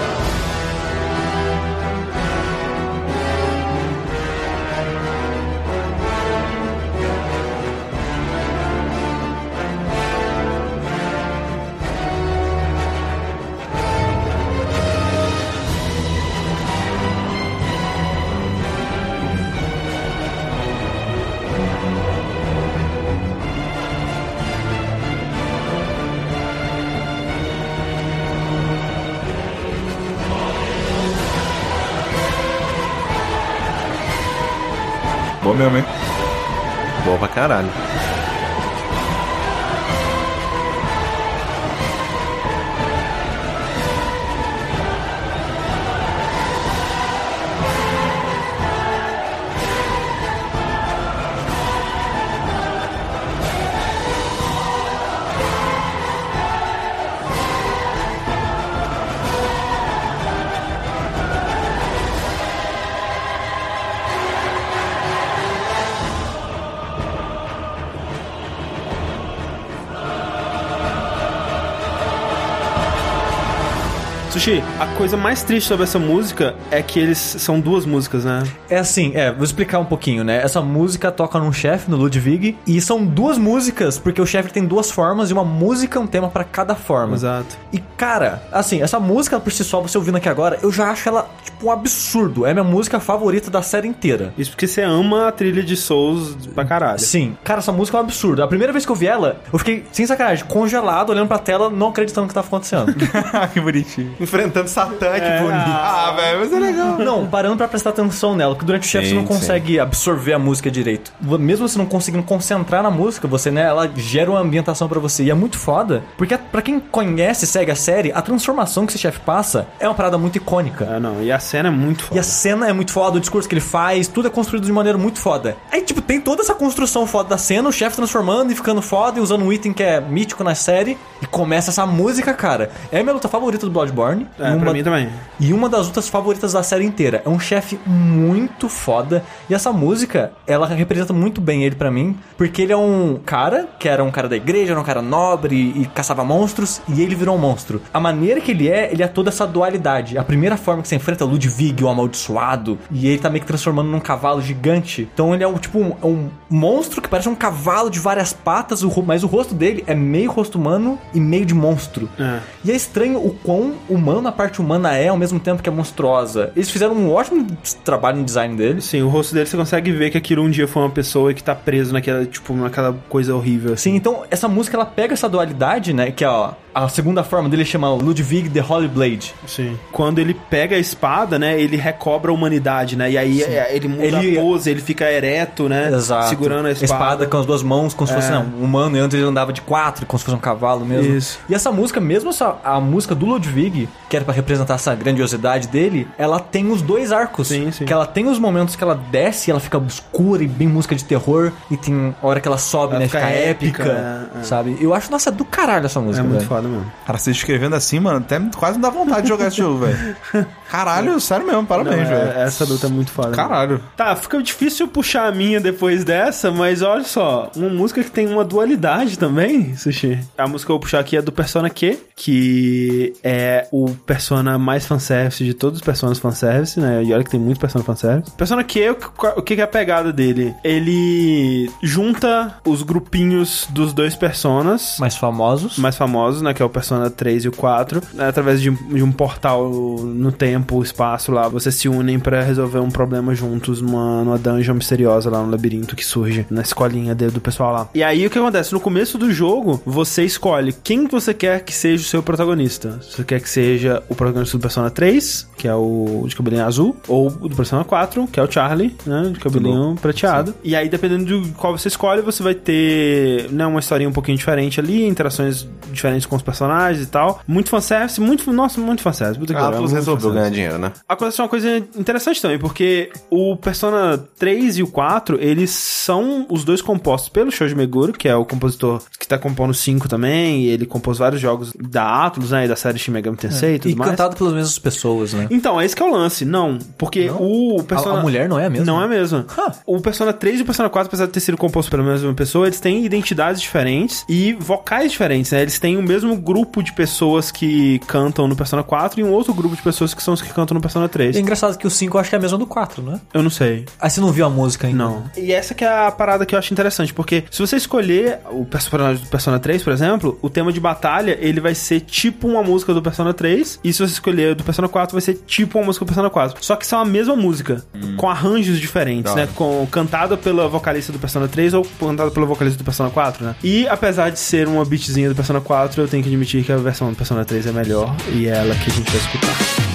A 74.80 74.88
coisa 74.98 75.16
mais 75.16 75.44
triste 75.44 75.68
sobre 75.68 75.84
essa 75.84 76.00
música 76.00 76.56
é 76.72 76.82
que 76.82 77.00
eles 77.00 77.20
são 77.20 77.60
duas 77.60 77.86
músicas, 77.86 78.26
né? 78.26 78.42
É 78.68 78.80
assim, 78.80 79.12
é, 79.14 79.32
vou 79.32 79.44
explicar 79.44 79.78
um 79.78 79.86
pouquinho, 79.86 80.24
né? 80.24 80.42
Essa 80.42 80.60
música 80.60 81.12
toca 81.12 81.38
num 81.38 81.54
chefe, 81.54 81.92
no 81.92 81.96
Ludwig, 81.96 82.58
e 82.66 82.82
são 82.82 83.06
duas 83.06 83.38
músicas, 83.38 84.00
porque 84.00 84.20
o 84.20 84.26
chefe 84.26 84.52
tem 84.52 84.66
duas 84.66 84.90
formas 84.90 85.30
e 85.30 85.34
uma 85.34 85.46
música 85.46 86.00
é 86.00 86.02
um 86.02 86.08
tema 86.08 86.28
pra 86.28 86.44
cada 86.44 86.74
forma. 86.74 87.14
Exato. 87.14 87.56
E 87.72 87.78
cara, 87.96 88.42
assim, 88.52 88.82
essa 88.82 89.00
música 89.00 89.40
por 89.40 89.52
si 89.52 89.64
só, 89.64 89.80
você 89.80 89.96
ouvindo 89.96 90.18
aqui 90.18 90.28
agora, 90.28 90.58
eu 90.64 90.72
já 90.72 90.90
acho 90.90 91.08
ela, 91.08 91.30
tipo, 91.62 91.68
um 91.68 91.72
absurdo. 91.72 92.46
É 92.46 92.54
minha 92.54 92.64
música 92.64 93.00
favorita 93.00 93.50
da 93.52 93.62
série 93.62 93.88
inteira. 93.88 94.34
Isso 94.38 94.52
porque 94.52 94.68
você 94.68 94.82
ama 94.82 95.28
a 95.28 95.32
trilha 95.32 95.64
de 95.64 95.78
Souls 95.78 96.36
pra 96.54 96.66
caralho. 96.66 97.00
Sim, 97.00 97.38
cara, 97.44 97.60
essa 97.60 97.72
música 97.72 97.98
é 97.98 98.02
um 98.02 98.04
absurdo. 98.04 98.44
A 98.44 98.48
primeira 98.48 98.74
vez 98.74 98.86
que 98.86 98.92
eu 98.92 98.96
vi 98.96 99.08
ela, 99.08 99.40
eu 99.52 99.60
fiquei, 99.60 99.86
sem 99.92 100.06
sacanagem, 100.06 100.46
congelado, 100.46 101.12
olhando 101.12 101.28
pra 101.28 101.38
tela, 101.38 101.70
não 101.70 101.90
acreditando 101.90 102.24
no 102.24 102.28
que 102.28 102.34
tava 102.34 102.48
acontecendo. 102.48 102.94
que 103.54 103.60
bonitinho. 103.60 104.16
Enfrentando 104.20 104.68
Satã, 104.68 105.14
que 105.14 105.44
bonito. 105.44 105.66
Ah, 105.68 106.14
velho, 106.16 106.40
mas 106.40 106.54
é 106.54 106.60
legal. 106.60 106.98
Não, 106.98 107.28
parando 107.28 107.58
pra 107.58 107.68
prestar 107.68 107.92
atenção 107.92 108.36
nela, 108.36 108.56
que 108.56 108.66
durante 108.66 108.84
o 108.84 108.88
chefe 108.88 109.08
Sim, 109.08 109.12
você 109.12 109.16
não 109.16 109.28
sim. 109.28 109.28
consegue 109.28 109.80
absorver 109.80 110.34
a 110.34 110.40
música 110.40 110.72
direito. 110.72 111.12
Mesmo 111.22 111.68
você 111.68 111.78
não 111.78 111.86
conseguindo 111.86 112.24
concentrar 112.24 112.82
na 112.84 112.92
música, 112.92 113.28
você, 113.28 113.52
né, 113.52 113.64
ela 113.64 113.90
gera 113.96 114.32
uma 114.32 114.40
ambientação 114.40 114.88
pra 114.88 115.00
você. 115.00 115.24
E 115.24 115.30
é 115.30 115.34
muito 115.34 115.58
foda, 115.58 116.04
porque 116.18 116.38
pra 116.38 116.62
quem 116.62 116.80
conhece 116.80 117.46
e 117.46 117.48
segue 117.48 117.72
a 117.72 117.76
série, 117.76 118.12
a 118.12 118.22
transformação 118.22 118.86
que 118.86 118.92
esse 118.92 119.00
chefe 119.00 119.20
passa 119.20 119.68
é 119.80 119.88
uma 119.88 119.96
parada 119.96 120.18
muito 120.18 120.38
icônica. 120.38 120.88
Ah, 120.90 121.00
não. 121.00 121.22
E 121.22 121.32
a 121.32 121.40
cena 121.52 121.68
é 121.68 121.72
muito 121.72 122.04
foda. 122.04 122.16
E 122.16 122.20
a 122.20 122.24
cena 122.24 122.70
é 122.70 122.74
muito 122.74 122.92
foda, 122.92 123.18
o 123.18 123.20
discurso 123.20 123.48
que 123.48 123.54
ele 123.54 123.62
faz, 123.62 124.08
tudo 124.08 124.28
é 124.28 124.32
construído 124.32 124.66
de 124.66 124.72
maneira 124.72 124.98
muito 124.98 125.20
foda. 125.20 125.58
Aí, 125.72 125.82
tipo, 125.82 126.02
tem 126.02 126.22
toda 126.22 126.42
essa 126.42 126.56
construção 126.56 127.06
foda 127.06 127.30
da 127.30 127.38
cena, 127.38 127.68
o 127.68 127.72
chefe 127.72 127.96
transformando 127.96 128.52
e 128.52 128.56
ficando 128.56 128.82
foda 128.82 129.20
e 129.20 129.22
usando 129.22 129.44
um 129.44 129.52
item 129.52 129.74
que 129.74 129.84
é 129.84 130.00
mítico 130.00 130.44
na 130.44 130.56
série. 130.56 130.98
E 131.22 131.26
começa 131.26 131.70
essa 131.70 131.86
música, 131.86 132.34
cara. 132.34 132.72
É 132.92 133.00
a 133.00 133.04
minha 133.04 133.14
luta 133.14 133.28
favorita 133.28 133.66
do 133.66 133.72
Bloodborne. 133.72 134.28
É, 134.40 134.50
e 134.50 134.54
uma, 134.54 134.60
pra 134.62 134.74
mim 134.74 134.84
também. 134.84 135.10
E 135.40 135.54
uma 135.54 135.70
das 135.70 135.88
lutas 135.88 136.08
favoritas 136.08 136.54
da 136.54 136.64
série 136.64 136.86
inteira. 136.86 137.22
É 137.26 137.30
um 137.30 137.40
chefe 137.40 137.80
muito 137.86 138.70
foda. 138.70 139.24
E 139.50 139.54
essa 139.54 139.72
música, 139.72 140.32
ela 140.48 140.66
representa 140.68 141.14
muito 141.14 141.42
bem 141.42 141.64
ele 141.64 141.76
pra 141.76 141.92
mim. 141.92 142.18
Porque 142.38 142.62
ele 142.62 142.74
é 142.74 142.78
um 142.78 143.20
cara, 143.26 143.68
que 143.78 143.88
era 143.88 144.04
um 144.04 144.10
cara 144.10 144.28
da 144.28 144.36
igreja, 144.36 144.72
era 144.72 144.80
um 144.80 144.84
cara 144.84 145.02
nobre 145.02 145.74
e 145.76 145.86
caçava 145.94 146.24
monstros. 146.24 146.82
E 146.88 147.02
ele 147.02 147.14
virou 147.14 147.36
um 147.36 147.40
monstro. 147.40 147.82
A 147.94 148.00
maneira 148.00 148.42
que 148.42 148.52
ele 148.52 148.70
é, 148.70 148.92
ele 148.92 149.04
é 149.04 149.08
toda 149.08 149.30
essa 149.30 149.46
dualidade. 149.46 150.18
A 150.18 150.24
primeira 150.24 150.58
forma 150.58 150.82
que 150.82 150.88
você 150.88 150.96
enfrenta 150.96 151.24
é 151.24 151.28
Ludwig, 151.48 151.84
o 151.84 151.90
amaldiçoado. 151.90 152.78
E 152.92 153.08
ele 153.08 153.20
tá 153.20 153.30
meio 153.30 153.42
que 153.42 153.48
transformando 153.48 153.90
num 153.90 154.00
cavalo 154.00 154.42
gigante. 154.42 155.08
Então 155.14 155.34
ele 155.34 155.44
é 155.44 155.48
um, 155.48 155.58
tipo 155.58 155.80
um, 155.80 155.96
um 156.04 156.30
monstro 156.50 157.02
que 157.02 157.10
parece 157.10 157.30
um 157.30 157.36
cavalo 157.36 157.90
de 157.90 158.00
várias 158.00 158.34
patas. 158.34 158.84
Mas 159.06 159.24
o 159.24 159.28
rosto 159.28 159.54
dele 159.54 159.84
é 159.88 159.96
meio 159.96 160.32
rosto 160.32 160.58
humano 160.58 161.00
e 161.14 161.20
meio 161.20 161.46
de 161.46 161.54
monstro. 161.54 162.10
É. 162.20 162.40
E 162.64 162.72
é 162.72 162.76
estranho 162.76 163.20
o 163.20 163.34
quão 163.44 163.74
humano 163.90 164.28
a 164.28 164.32
parte 164.32 164.60
humana 164.60 164.96
é 164.96 165.08
ao 165.08 165.18
mesmo 165.18 165.40
tempo 165.40 165.62
que 165.62 165.70
é 165.70 165.72
monstruosa. 165.72 166.52
Eles 166.56 166.70
fizeram 166.70 166.94
um 166.94 167.12
ótimo 167.12 167.46
trabalho 167.84 168.18
no 168.18 168.24
design 168.24 168.56
deles. 168.56 168.86
Sim, 168.86 169.02
o 169.02 169.10
rosto 169.10 169.34
dele 169.34 169.46
você 169.46 169.58
consegue 169.58 169.92
ver 169.92 170.10
que 170.10 170.18
aquilo 170.18 170.44
um 170.44 170.50
dia 170.50 170.68
foi 170.68 170.84
uma 170.84 170.90
pessoa 170.90 171.34
que 171.34 171.44
tá 171.44 171.56
preso 171.56 171.94
naquela, 171.94 172.26
tipo, 172.26 172.54
naquela 172.54 172.94
coisa 173.10 173.36
horrível. 173.36 173.74
assim. 173.74 173.92
Sim, 173.92 173.96
então 173.96 174.24
essa 174.30 174.48
música 174.48 174.78
ela 174.78 174.86
pega 174.86 175.14
essa 175.14 175.28
dualidade, 175.28 175.94
né? 175.94 176.12
Que 176.12 176.24
é 176.24 176.30
ó, 176.30 176.52
a 176.74 176.88
segunda 176.88 177.24
forma 177.24 177.50
dele 177.50 177.66
chama 177.66 177.90
Ludwig 177.94 178.50
the 178.50 178.64
Holy 178.68 178.88
Blade. 178.88 179.34
Sim. 179.48 179.78
Quando 179.92 180.20
ele 180.20 180.34
pega 180.50 180.76
a 180.76 180.80
espada, 180.80 181.31
né, 181.40 181.60
ele 181.60 181.78
recobra 181.78 182.32
a 182.32 182.34
humanidade, 182.34 182.96
né? 182.96 183.12
E 183.12 183.18
aí 183.18 183.44
é, 183.44 183.76
ele 183.76 183.88
muda 183.88 184.04
Ele- 184.06 184.38
a 184.38 184.42
pose, 184.42 184.70
ele 184.70 184.82
fica 184.82 185.10
ereto, 185.12 185.68
né? 185.70 185.90
Exato. 185.94 186.30
Segurando 186.30 186.68
a 186.68 186.72
espada. 186.72 187.26
com 187.26 187.38
as 187.38 187.46
duas 187.46 187.64
mãos, 187.64 187.94
como 187.94 188.08
se 188.08 188.14
fosse 188.14 188.28
É. 188.28 188.32
não, 188.32 188.44
um 188.60 188.64
humano, 188.64 188.98
e 188.98 189.00
antes 189.00 189.18
ele 189.18 189.26
andava 189.28 189.52
de 189.54 189.62
quatro, 189.62 190.06
como 190.06 190.18
se 190.20 190.26
fosse 190.26 190.36
um 190.36 190.40
cavalo 190.40 190.86
mesmo. 190.86 191.16
Isso. 191.16 191.40
E 191.50 191.54
essa 191.56 191.72
música, 191.72 192.00
mesmo 192.00 192.30
essa, 192.30 192.56
a 192.64 192.80
música 192.80 193.14
do 193.16 193.26
Ludwig, 193.26 193.88
que 194.10 194.16
era 194.16 194.26
pra 194.26 194.34
representar 194.34 194.76
essa 194.76 194.94
grandiosidade 194.96 195.68
dele, 195.68 196.08
ela 196.18 196.40
tem 196.40 196.70
os 196.72 196.82
dois 196.82 197.12
arcos. 197.12 197.48
Sim, 197.50 197.72
sim. 197.72 197.86
Que 197.86 197.94
ela 197.94 198.06
tem 198.06 198.28
os 198.28 198.40
momentos 198.40 198.76
que 198.76 198.84
ela 198.84 198.96
desce 199.12 199.50
e 199.50 199.52
ela 199.52 199.60
fica 199.60 199.78
obscura 199.78 200.44
e 200.44 200.48
bem 200.48 200.68
música 200.68 200.96
de 200.96 201.04
terror, 201.04 201.52
e 201.70 201.78
tem 201.78 202.16
a 202.22 202.28
hora 202.28 202.40
que 202.40 202.48
ela 202.48 202.58
sobe, 202.58 202.92
Ela 202.94 203.00
né? 203.00 203.06
fica 203.08 203.20
Fica, 203.22 203.30
épica, 203.32 203.84
épica, 203.84 204.30
é, 204.36 204.40
é. 204.40 204.44
sabe? 204.44 204.78
Eu 204.80 204.94
acho, 204.94 205.12
nossa, 205.12 205.32
do 205.32 205.46
caralho 205.46 205.86
essa 205.86 206.00
É 206.00 206.02
música. 206.02 206.24
muito 206.24 206.38
velho. 206.40 206.50
foda 206.50 206.68
mesmo. 206.68 206.92
Cara, 207.06 207.18
você 207.18 207.32
escrevendo 207.32 207.76
assim, 207.76 208.00
mano, 208.00 208.18
até 208.20 208.40
quase 208.58 208.74
não 208.80 208.82
dá 208.82 208.90
vontade 208.90 209.24
de 209.24 209.28
jogar 209.30 209.48
esse 209.48 209.58
jogo, 209.58 209.86
velho. 209.86 210.16
Caralho, 210.70 211.20
sério 211.22 211.46
mesmo, 211.46 211.66
parabéns, 211.66 212.10
Não, 212.10 212.16
é- 212.18 212.26
velho. 212.26 212.40
essa 212.40 212.66
luta 212.66 212.88
é 212.88 212.90
muito 212.90 213.12
foda. 213.12 213.32
Caralho. 213.36 213.82
Tá, 213.96 214.16
fica 214.16 214.42
difícil 214.42 214.88
puxar 214.88 215.28
a 215.28 215.32
minha 215.32 215.60
depois 215.60 216.04
dessa, 216.04 216.52
mas 216.52 216.82
olha 216.82 217.04
só, 217.04 217.52
uma 217.56 217.70
música 217.70 218.04
que 218.04 218.12
tem 218.12 218.28
uma 218.28 218.44
dualidade 218.44 219.18
também, 219.18 219.76
Sushi. 219.76 220.20
A 220.38 220.48
música 220.48 220.68
que 220.68 220.72
eu 220.72 220.76
vou 220.76 220.80
puxar 220.82 221.00
aqui 221.00 221.16
é 221.18 221.22
do 221.22 221.32
Persona 221.32 221.70
Q, 221.70 221.98
que 222.16 223.14
é 223.24 223.68
o 223.72 223.90
Persona 224.06 224.58
mais 224.58 224.86
fanservice 224.86 225.44
de 225.44 225.54
todos 225.54 225.80
os 225.80 225.86
Personas 225.86 226.20
fanservice, 226.20 226.80
né? 226.80 227.04
E 227.04 227.14
olha 227.14 227.24
que 227.24 227.30
tem 227.30 227.40
muito 227.40 227.60
Persona 227.60 227.84
fanservice. 227.84 228.32
Persona 228.32 228.64
Q, 228.64 228.96
o 229.38 229.42
que- 229.42 229.54
é 229.54 229.64
a 229.64 229.68
pegada 229.68 230.12
dele? 230.12 230.54
Ele 230.64 231.70
junta 231.84 232.56
os 232.66 232.82
grupinhos 232.84 233.68
dos 233.70 233.94
dois 233.94 234.16
Personas, 234.16 234.98
Mais 235.00 235.16
famosos. 235.16 235.78
mais 235.78 235.96
famosos, 235.96 236.42
né? 236.42 236.54
Que 236.54 236.62
é 236.62 236.66
o 236.66 236.70
Persona 236.70 237.10
3 237.10 237.46
e 237.46 237.48
o 237.48 237.52
4. 237.52 238.02
né, 238.14 238.28
através 238.28 238.62
de, 238.62 238.70
um- 238.70 238.94
de 238.94 239.04
um 239.04 239.12
portal 239.12 239.70
no 239.70 240.32
tempo, 240.32 240.82
espaço 240.82 241.01
lá, 241.32 241.48
vocês 241.48 241.76
se 241.76 241.88
unem 241.90 242.20
pra 242.20 242.42
resolver 242.42 242.80
um 242.80 242.90
problema 242.90 243.34
juntos 243.36 243.82
numa, 243.82 244.24
numa 244.24 244.38
dungeon 244.38 244.76
misteriosa 244.76 245.30
lá 245.30 245.42
no 245.44 245.50
labirinto 245.50 245.96
que 245.96 246.06
surge 246.06 246.46
na 246.50 246.62
escolinha 246.62 247.16
de- 247.16 247.28
do 247.30 247.42
pessoal 247.42 247.72
lá. 247.74 247.90
E 247.94 248.04
aí 248.04 248.26
o 248.26 248.30
que 248.30 248.38
acontece? 248.38 248.74
No 248.74 248.80
começo 248.80 249.18
do 249.18 249.32
jogo, 249.32 249.82
você 249.86 250.24
escolhe 250.24 250.74
quem 250.84 251.08
você 251.08 251.34
quer 251.34 251.64
que 251.64 251.74
seja 251.74 252.04
o 252.04 252.06
seu 252.06 252.22
protagonista. 252.24 253.00
Você 253.02 253.24
quer 253.24 253.40
que 253.42 253.50
seja 253.50 254.02
o 254.10 254.16
protagonista 254.16 254.58
do 254.58 254.62
Persona 254.62 254.90
3, 254.90 255.48
que 255.58 255.68
é 255.68 255.76
o 255.76 256.24
de 256.28 256.36
cabelinho 256.36 256.66
azul, 256.66 256.96
ou 257.08 257.28
o 257.28 257.48
do 257.50 257.56
Persona 257.56 257.84
4, 257.84 258.28
que 258.28 258.40
é 258.40 258.44
o 258.44 258.52
Charlie, 258.52 258.96
né? 259.06 259.30
De 259.34 259.40
cabelinho 259.40 259.96
prateado. 260.02 260.54
E 260.64 260.76
aí, 260.76 260.90
dependendo 260.90 261.26
de 261.26 261.52
qual 261.54 261.78
você 261.78 261.88
escolhe, 261.88 262.22
você 262.22 262.42
vai 262.44 262.54
ter 262.56 263.50
né, 263.52 263.66
uma 263.66 263.80
historinha 263.80 264.10
um 264.10 264.14
pouquinho 264.14 264.38
diferente 264.38 264.80
ali, 264.80 265.06
interações 265.08 265.68
diferentes 265.92 266.26
com 266.26 266.36
os 266.36 266.42
personagens 266.42 267.04
e 267.06 267.08
tal. 267.10 267.42
Muito 267.48 267.70
fanservice, 267.70 268.20
muito, 268.20 268.52
nossa, 268.52 268.80
muito 268.80 269.02
fanservice. 269.02 269.40
Puta 269.40 269.54
que 269.54 269.60
A 269.60 269.64
pariu, 269.64 269.76
Atlus 269.78 269.92
muito 269.92 270.00
resolveu 270.00 270.32
ganhar 270.32 270.50
dinheiro, 270.50 270.78
né? 270.78 270.91
Acontece 271.08 271.42
uma 271.42 271.48
coisa 271.50 271.78
interessante 271.98 272.42
também, 272.42 272.58
porque 272.60 273.12
o 273.30 273.56
Persona 273.56 274.18
3 274.38 274.78
e 274.80 274.84
o 274.84 274.88
4, 274.88 275.38
eles 275.42 275.70
são 275.72 276.46
os 276.50 276.64
dois 276.64 276.82
compostos 276.82 277.30
pelo 277.30 277.52
Shoji 277.52 277.76
Meguro, 277.76 278.14
que 278.14 278.28
é 278.28 278.36
o 278.36 278.46
compositor 278.46 279.02
que 279.20 279.28
tá 279.28 279.38
compondo 279.38 279.74
5 279.74 280.08
também, 280.10 280.64
e 280.64 280.70
ele 280.70 280.86
compôs 280.86 281.18
vários 281.18 281.40
jogos 281.42 281.74
da 281.80 282.26
Atlus, 282.26 282.52
né, 282.52 282.66
e 282.66 282.68
da 282.68 282.76
série 282.76 282.98
Shin 282.98 283.12
Megami 283.12 283.38
Tensei 283.38 283.76
e 283.76 283.80
tudo 283.80 283.92
E 283.92 283.96
mais. 283.96 284.12
cantado 284.12 284.36
pelas 284.36 284.54
mesmas 284.54 284.80
pessoas, 284.80 285.34
né? 285.34 285.48
Então, 285.50 285.82
esse 285.82 285.96
que 285.96 286.02
é 286.02 286.06
o 286.06 286.12
lance. 286.12 286.44
Não, 286.46 286.78
porque 286.98 287.30
o 287.30 287.84
Persona... 287.84 288.16
A- 288.16 288.20
a 288.20 288.22
mulher 288.22 288.48
não 288.50 288.60
é 288.60 288.66
a 288.66 288.70
mesma? 288.70 288.86
Não 288.86 289.02
é 289.02 289.06
a 289.06 289.08
mesma. 289.08 289.46
Huh. 289.58 289.72
O 289.86 290.02
Persona 290.02 290.34
3 290.34 290.60
e 290.60 290.64
o 290.64 290.66
Persona 290.66 290.90
4, 290.90 291.08
apesar 291.08 291.26
de 291.26 291.32
ter 291.32 291.40
sido 291.40 291.58
composto 291.58 291.90
pela 291.92 292.04
mesma 292.04 292.34
pessoa, 292.34 292.68
eles 292.68 292.80
têm 292.80 293.06
identidades 293.06 293.62
diferentes 293.62 294.26
e 294.28 294.54
vocais 294.60 295.12
diferentes, 295.12 295.52
né? 295.52 295.62
Eles 295.62 295.80
têm 295.80 295.98
o 295.98 296.04
mesmo 296.04 296.36
grupo 296.36 296.82
de 296.84 296.92
pessoas 296.94 297.52
que 297.52 298.00
cantam 298.08 298.48
no 298.48 298.56
Persona 298.56 298.84
4 298.84 299.20
e 299.20 299.24
um 299.24 299.32
outro 299.32 299.54
grupo 299.54 299.76
de 299.76 299.82
pessoas 299.82 300.14
que 300.14 300.22
são 300.22 300.34
os 300.34 300.42
que 300.42 300.54
cantam 300.54 300.76
no 300.76 300.81
Persona 300.82 301.08
3. 301.08 301.36
E 301.36 301.40
é 301.40 301.42
engraçado 301.42 301.78
que 301.78 301.88
o 301.88 301.90
5 301.90 302.18
eu 302.18 302.22
acho 302.22 302.30
que 302.30 302.36
é 302.36 302.40
a 302.40 302.42
mesma 302.42 302.58
do 302.58 302.68
4, 302.68 303.02
né? 303.04 303.20
Eu 303.34 303.44
não 303.44 303.50
sei. 303.50 303.86
Aí 304.00 304.10
você 304.10 304.22
não 304.22 304.32
viu 304.32 304.46
a 304.46 304.50
música 304.50 304.88
ainda? 304.88 305.04
Não. 305.04 305.24
E 305.38 305.52
essa 305.52 305.74
que 305.74 305.84
é 305.84 306.08
a 306.08 306.12
parada 306.12 306.46
que 306.46 306.56
eu 306.56 306.60
acho 306.60 306.74
interessante, 306.74 307.14
porque 307.14 307.44
se 307.50 307.60
você 307.60 307.76
escolher 307.76 308.40
o 308.50 308.66
personagem 308.66 309.24
do 309.24 309.30
Persona 309.30 309.60
3, 309.60 309.84
por 309.84 309.94
exemplo, 309.94 310.38
o 310.42 310.50
tema 310.50 310.72
de 310.72 310.80
batalha, 310.80 311.38
ele 311.40 311.60
vai 311.60 311.76
ser 311.76 312.02
tipo 312.02 312.48
uma 312.48 312.64
música 312.64 312.94
do 312.94 313.02
Persona 313.02 313.34
3, 313.34 313.80
e 313.84 313.94
se 313.94 314.00
você 314.00 314.14
escolher 314.14 314.56
do 314.56 314.64
Persona 314.64 314.88
4, 314.88 315.14
vai 315.14 315.22
ser 315.22 315.36
tipo 315.46 315.78
uma 315.78 315.86
música 315.86 316.06
do 316.06 316.08
Persona 316.08 316.30
4. 316.30 316.64
Só 316.64 316.76
que 316.76 316.86
são 316.86 317.00
a 317.00 317.06
mesma 317.06 317.36
música, 317.36 317.84
com 318.18 318.30
arranjos 318.30 318.80
diferentes, 318.80 319.34
né? 319.36 319.48
Com 319.56 319.88
cantada 319.92 320.38
pela 320.38 320.68
vocalista 320.68 321.12
do 321.12 321.20
Persona 321.20 321.48
3 321.48 321.74
ou 321.74 321.86
cantada 322.00 322.32
pela 322.32 322.46
vocalista 322.46 322.78
do 322.78 322.84
Persona 322.84 323.10
4, 323.10 323.46
né? 323.46 323.56
E 323.64 323.88
apesar 323.88 324.30
de 324.30 324.40
ser 324.40 324.68
uma 324.68 324.86
beatzinha 324.86 325.30
do 325.30 325.36
Persona 325.36 325.62
4, 325.62 326.02
eu 326.02 326.08
tenho 326.08 326.24
que 326.24 326.30
admitir 326.30 326.64
que 326.64 326.72
a 326.72 326.78
versão 326.78 327.10
do 327.10 327.16
Persona 327.16 327.46
3 327.46 327.68
é 327.68 327.72
melhor, 327.72 328.16
e 328.34 328.48
é 328.48 328.52
ela 328.52 328.76
que 328.76 328.90
a 328.90 328.94
gente 328.94 329.10
vai 329.10 329.20
escutar. 329.20 329.91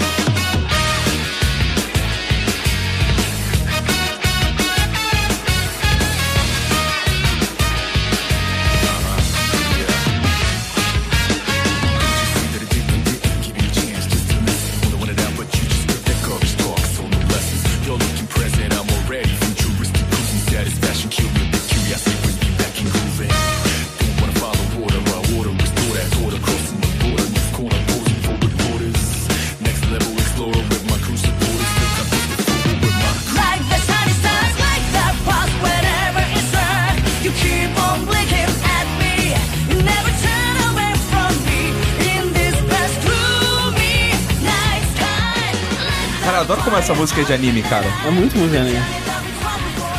Olha 46.56 46.64
como 46.64 46.76
essa 46.76 46.94
música 46.94 47.20
é 47.20 47.24
de 47.24 47.32
anime, 47.34 47.62
cara. 47.62 47.86
É 48.06 48.10
muito 48.10 48.36
muito 48.36 48.56
anime. 48.56 48.80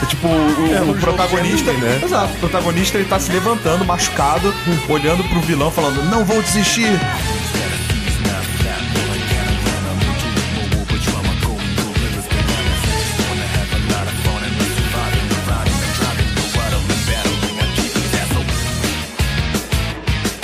É 0.02 0.06
tipo, 0.06 0.28
o, 0.28 0.74
É 0.76 0.82
um 0.82 0.92
o 0.92 0.98
protagonista. 0.98 1.64
de 1.64 1.70
anime, 1.70 1.86
né? 1.86 2.02
Exato, 2.04 2.34
o 2.34 2.38
protagonista 2.38 2.98
ele 2.98 3.08
tá 3.08 3.20
se 3.20 3.32
levantando, 3.32 3.86
machucado, 3.86 4.54
olhando 4.90 5.24
pro 5.26 5.40
vilão, 5.42 5.72
falando: 5.72 6.04
Não 6.10 6.26
vou 6.26 6.42
desistir. 6.42 7.00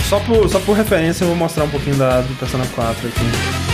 Só 0.10 0.20
por, 0.20 0.48
só 0.48 0.60
por 0.60 0.74
referência, 0.78 1.24
eu 1.24 1.30
vou 1.30 1.36
mostrar 1.36 1.64
um 1.64 1.70
pouquinho 1.70 1.96
da, 1.96 2.22
do 2.22 2.36
Persona 2.36 2.66
4 2.76 3.08
aqui. 3.08 3.73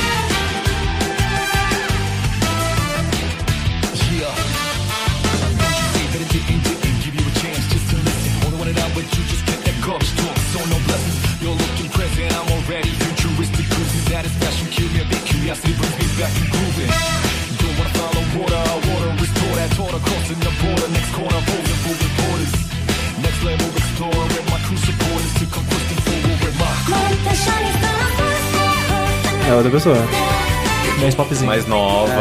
É 29.69 29.75
outra 29.75 29.93
pessoa. 29.93 29.97
Mais 30.99 31.13
popzinho. 31.13 31.45
Mais 31.45 31.67
nova. 31.67 32.11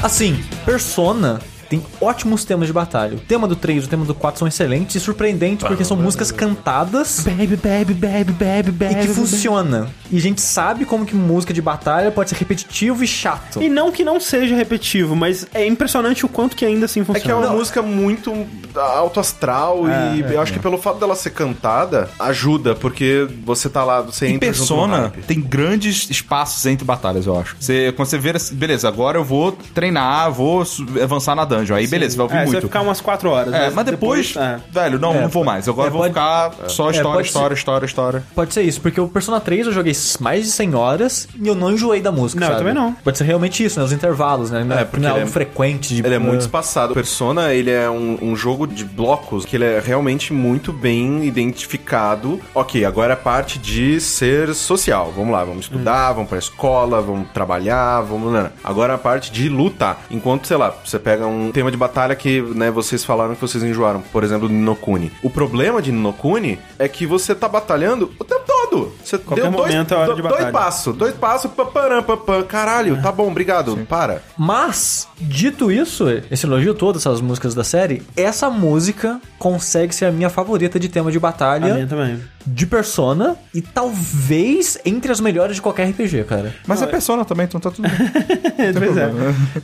Assim, 0.00 0.40
Persona 0.64 1.40
tem 1.68 1.82
ótimos 2.00 2.44
temas 2.44 2.66
de 2.66 2.72
batalha. 2.72 3.16
O 3.16 3.20
tema 3.20 3.46
do 3.46 3.54
3 3.56 3.84
e 3.84 3.86
o 3.86 3.88
tema 3.90 4.04
do 4.04 4.14
4 4.14 4.38
são 4.38 4.48
excelentes 4.48 4.96
e 4.96 5.00
surpreendentes 5.00 5.66
porque 5.66 5.84
são 5.84 5.96
músicas 5.96 6.30
cantadas 6.32 7.24
Baby, 7.24 7.56
baby, 7.56 7.94
baby, 7.94 8.32
baby, 8.32 8.70
baby. 8.72 8.94
e 8.94 9.06
que 9.06 9.08
funciona. 9.08 9.88
E 10.10 10.16
a 10.16 10.20
gente 10.20 10.40
sabe 10.40 10.84
como 10.84 11.04
que 11.04 11.14
música 11.14 11.52
de 11.52 11.60
batalha 11.60 12.10
pode 12.10 12.30
ser 12.30 12.36
repetitivo 12.36 13.04
e 13.04 13.06
chato. 13.06 13.62
E 13.62 13.68
não 13.68 13.92
que 13.92 14.04
não 14.04 14.18
seja 14.20 14.54
repetitivo, 14.56 15.14
mas 15.14 15.46
é 15.52 15.66
impressionante 15.66 16.24
o 16.24 16.28
quanto 16.28 16.56
que 16.56 16.64
ainda 16.64 16.86
assim 16.86 17.00
É 17.00 17.04
funciona. 17.04 17.24
que 17.24 17.30
é 17.30 17.34
uma 17.34 17.50
música 17.50 17.82
muito 17.82 18.46
alto 18.74 19.20
astral 19.20 19.84
e 20.16 20.20
eu 20.32 20.40
acho 20.40 20.52
que 20.52 20.58
pelo 20.58 20.78
fato 20.78 20.98
dela 20.98 21.14
ser 21.14 21.30
cantada, 21.30 22.08
ajuda, 22.18 22.74
porque 22.74 23.26
você 23.44 23.68
tá 23.68 23.84
lá, 23.84 24.00
você 24.00 24.26
Em 24.28 24.34
entra 24.34 24.52
junto 24.52 24.72
no 24.74 24.76
Persona, 24.78 24.98
hype. 25.08 25.22
tem 25.26 25.40
grandes 25.40 26.08
espaços 26.10 26.64
entre 26.66 26.84
batalhas, 26.84 27.26
eu 27.26 27.38
acho. 27.38 27.56
Você, 27.60 27.92
quando 27.96 28.08
você 28.08 28.18
vê, 28.18 28.30
assim, 28.30 28.54
beleza, 28.54 28.88
agora 28.88 29.18
eu 29.18 29.24
vou 29.24 29.52
treinar, 29.74 30.30
vou 30.32 30.64
su- 30.64 30.86
avançar 31.02 31.34
na 31.34 31.44
dungeon. 31.60 31.76
Aí, 31.76 31.86
beleza, 31.86 32.16
vai 32.16 32.24
ouvir 32.24 32.34
É, 32.36 32.38
você 32.40 32.44
vai 32.44 32.52
muito. 32.52 32.66
ficar 32.66 32.80
umas 32.82 33.00
4 33.00 33.30
horas. 33.30 33.54
É, 33.54 33.70
mas 33.70 33.84
depois, 33.84 34.34
é. 34.36 34.58
velho, 34.70 34.98
não, 34.98 35.14
É, 35.14 35.20
não 35.22 35.28
vou 35.28 35.44
mais. 35.44 35.68
Agora 35.68 35.86
é, 35.86 35.88
eu 35.88 35.92
vou 35.92 36.00
pode- 36.02 36.12
ficar 36.14 36.52
só 36.68 36.90
história, 36.90 37.22
história, 37.22 37.54
história, 37.54 37.86
história. 37.86 38.22
Pode 38.34 38.52
ser 38.54 38.62
isso, 38.62 38.80
porque 38.80 39.00
o 39.00 39.08
Persona 39.08 39.40
3 39.40 39.66
eu 39.66 39.72
joguei 39.72 39.92
mais 40.20 40.44
de 40.44 40.50
100 40.50 40.74
horas 40.74 41.28
e 41.40 41.46
eu 41.48 41.54
não 41.54 41.70
enjoei 41.72 42.00
da 42.00 42.12
música, 42.12 42.40
Não, 42.40 42.46
eu 42.48 42.52
sabe? 42.54 42.68
também 42.68 42.74
não. 42.74 42.92
Pode 42.94 43.18
ser 43.18 43.24
realmente 43.24 43.64
isso, 43.64 43.78
né? 43.78 43.84
Os 43.84 43.92
intervalos, 43.92 44.50
né? 44.50 44.64
Não 44.64 44.76
É, 44.76 44.82
é, 44.82 44.84
porque 44.84 45.00
não 45.02 45.08
é 45.10 45.12
algo 45.12 45.24
é- 45.24 45.30
frequente 45.30 45.94
de... 45.94 46.04
Ele 46.04 46.14
é 46.14 46.18
muito 46.18 46.40
espaçado. 46.42 46.94
Persona, 46.94 47.52
ele 47.52 47.70
é 47.70 47.88
um, 47.90 48.18
um 48.22 48.36
jogo 48.36 48.66
de 48.66 48.84
blocos 48.84 49.44
que 49.44 49.56
ele 49.56 49.64
é 49.64 49.82
realmente 49.84 50.32
muito 50.32 50.72
bem 50.72 51.24
identificado. 51.68 52.40
Ok, 52.54 52.84
agora 52.84 53.12
é 53.12 53.14
a 53.14 53.16
parte 53.16 53.58
de 53.58 54.00
ser 54.00 54.54
social. 54.54 55.12
Vamos 55.14 55.32
lá, 55.32 55.44
vamos 55.44 55.64
estudar, 55.64 56.12
vamos 56.12 56.28
pra 56.28 56.38
escola, 56.38 57.00
vamos 57.00 57.28
trabalhar, 57.32 58.00
vamos... 58.02 58.32
né? 58.32 58.50
Agora 58.62 58.94
a 58.94 58.98
parte 58.98 59.30
de 59.32 59.48
luta. 59.48 59.96
Enquanto, 60.10 60.46
sei 60.46 60.56
lá, 60.56 60.72
você 60.84 60.98
pega 60.98 61.26
um 61.26 61.47
tema 61.52 61.70
de 61.70 61.76
batalha 61.76 62.14
que, 62.14 62.40
né, 62.40 62.70
vocês 62.70 63.04
falaram 63.04 63.34
que 63.34 63.40
vocês 63.40 63.62
enjoaram. 63.62 64.00
Por 64.00 64.24
exemplo, 64.24 64.48
Ninokuni. 64.48 65.12
O 65.22 65.30
problema 65.30 65.80
de 65.82 65.92
Ninokuni 65.92 66.58
é 66.78 66.88
que 66.88 67.06
você 67.06 67.34
tá 67.34 67.48
batalhando 67.48 68.12
o 68.18 68.24
tempo 68.24 68.42
todo. 68.46 68.92
Você 69.02 69.18
Qualquer 69.18 69.42
deu 69.42 69.52
dois, 69.52 69.72
momento 69.72 69.94
é 69.94 69.96
hora 69.96 70.14
de 70.14 70.22
dois 70.22 70.32
batalha. 70.32 70.52
passos, 70.52 70.96
dois 70.96 71.14
passos, 71.14 71.50
paparam, 71.50 72.02
papam. 72.02 72.42
Caralho, 72.44 73.00
tá 73.02 73.10
bom, 73.10 73.28
obrigado. 73.28 73.76
Para. 73.88 74.22
Mas, 74.36 75.08
dito 75.20 75.70
isso, 75.70 76.06
esse 76.30 76.46
elogio 76.46 76.74
todo, 76.74 76.98
essas 76.98 77.20
músicas 77.20 77.54
da 77.54 77.64
série, 77.64 78.02
essa 78.16 78.50
música 78.50 79.20
consegue 79.38 79.94
ser 79.94 80.06
a 80.06 80.12
minha 80.12 80.30
favorita 80.30 80.78
de 80.78 80.88
tema 80.88 81.10
de 81.10 81.18
A 81.18 81.20
batalha 81.20 81.74
minha 81.74 81.86
também. 81.86 82.20
De 82.52 82.66
Persona 82.66 83.36
e 83.54 83.60
talvez 83.60 84.78
entre 84.84 85.12
as 85.12 85.20
melhores 85.20 85.56
de 85.56 85.62
qualquer 85.62 85.88
RPG, 85.90 86.24
cara. 86.24 86.54
Mas 86.66 86.82
é 86.82 86.86
Persona 86.86 87.24
também, 87.24 87.46
então 87.46 87.60
tá 87.60 87.70
tudo 87.70 87.88
bem. 87.88 87.92
pois 88.74 88.96
é. 88.96 89.10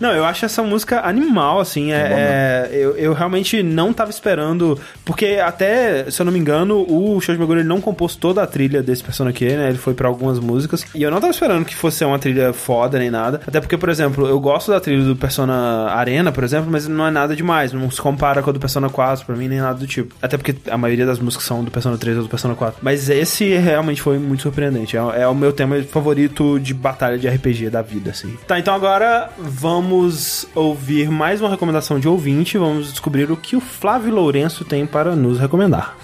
Não, 0.01 0.13
eu 0.13 0.25
acho 0.25 0.45
essa 0.45 0.63
música 0.63 1.01
animal, 1.07 1.61
assim. 1.61 1.93
É, 1.93 2.69
é- 2.71 2.77
eu, 2.77 2.97
eu 2.97 3.13
realmente 3.13 3.63
não 3.63 3.93
tava 3.93 4.11
esperando. 4.11 4.79
Porque 5.05 5.39
até, 5.45 6.11
se 6.11 6.21
eu 6.21 6.27
não 6.27 6.33
me 6.33 6.39
engano, 6.39 6.85
o 6.89 7.21
Shoji 7.21 7.39
Meguro 7.39 7.61
ele 7.61 7.69
não 7.69 7.81
compôs 7.81 8.17
toda 8.17 8.43
a 8.43 8.47
trilha 8.47 8.83
desse 8.83 9.03
Persona 9.03 9.33
Q, 9.33 9.45
né? 9.57 9.69
Ele 9.69 9.79
foi 9.79 9.95
pra 9.95 10.09
algumas 10.09 10.39
músicas. 10.39 10.85
E 10.95 11.03
eu 11.03 11.11
não 11.11 11.21
tava 11.21 11.31
esperando 11.33 11.65
que 11.65 11.75
fosse 11.75 11.99
ser 11.99 12.05
uma 12.05 12.19
trilha 12.19 12.53
foda 12.53 12.99
nem 12.99 13.11
nada. 13.11 13.41
Até 13.47 13.61
porque, 13.61 13.77
por 13.77 13.89
exemplo, 13.89 14.27
eu 14.29 14.39
gosto 14.41 14.71
da 14.71 14.81
trilha 14.81 15.05
do 15.05 15.17
Persona 15.17 15.89
Arena, 15.91 16.33
por 16.33 16.45
exemplo, 16.45 16.71
mas 16.71 16.87
não 16.89 17.07
é 17.07 17.11
nada 17.11 17.35
demais. 17.35 17.73
Não 17.73 17.91
se 17.91 18.01
compara 18.01 18.43
com 18.43 18.51
a 18.51 18.53
do 18.53 18.61
Persona 18.61 18.89
4 18.89 19.25
pra 19.27 19.37
mim, 19.37 19.49
nem 19.49 19.61
nada 19.61 19.79
do 19.79 19.87
tipo. 19.87 20.15
Até 20.21 20.37
porque 20.37 20.55
a 20.71 20.77
maioria 20.79 21.07
das 21.07 21.19
músicas 21.19 21.47
são 21.47 21.63
do 21.65 21.71
Persona 21.71 21.97
3 21.99 22.17
ou 22.19 22.23
do 22.25 22.29
Persona 22.29 22.55
4. 22.55 22.74
Mas 22.83 23.09
esse 23.09 23.57
realmente 23.57 24.03
foi 24.03 24.19
muito 24.19 24.43
surpreendente. 24.43 24.97
É, 24.97 25.23
é 25.23 25.29
o 25.29 25.35
meu 25.35 25.53
tema 25.53 25.83
favorito 25.83 26.59
de 26.59 26.75
batalha 26.75 27.19
de 27.19 27.29
RPG 27.29 27.71
da 27.71 27.83
vida, 27.83 28.11
assim. 28.11 28.37
Tá, 28.47 28.59
então 28.59 28.75
agora 28.75 29.31
vamos 29.39 30.47
ouvir 30.55 31.11
mais 31.11 31.41
uma 31.41 31.51
recomendação 31.51 31.99
de 31.99 32.09
ouvinte. 32.09 32.59
Vamos 32.59 32.91
descobrir 32.91 33.31
o 33.31 33.37
que 33.37 33.57
o 33.57 33.61
Flávio 33.61 34.15
Lourenço 34.15 34.65
tem 34.65 34.87
para 34.87 35.15
nos 35.17 35.39
recomendar. 35.39 35.97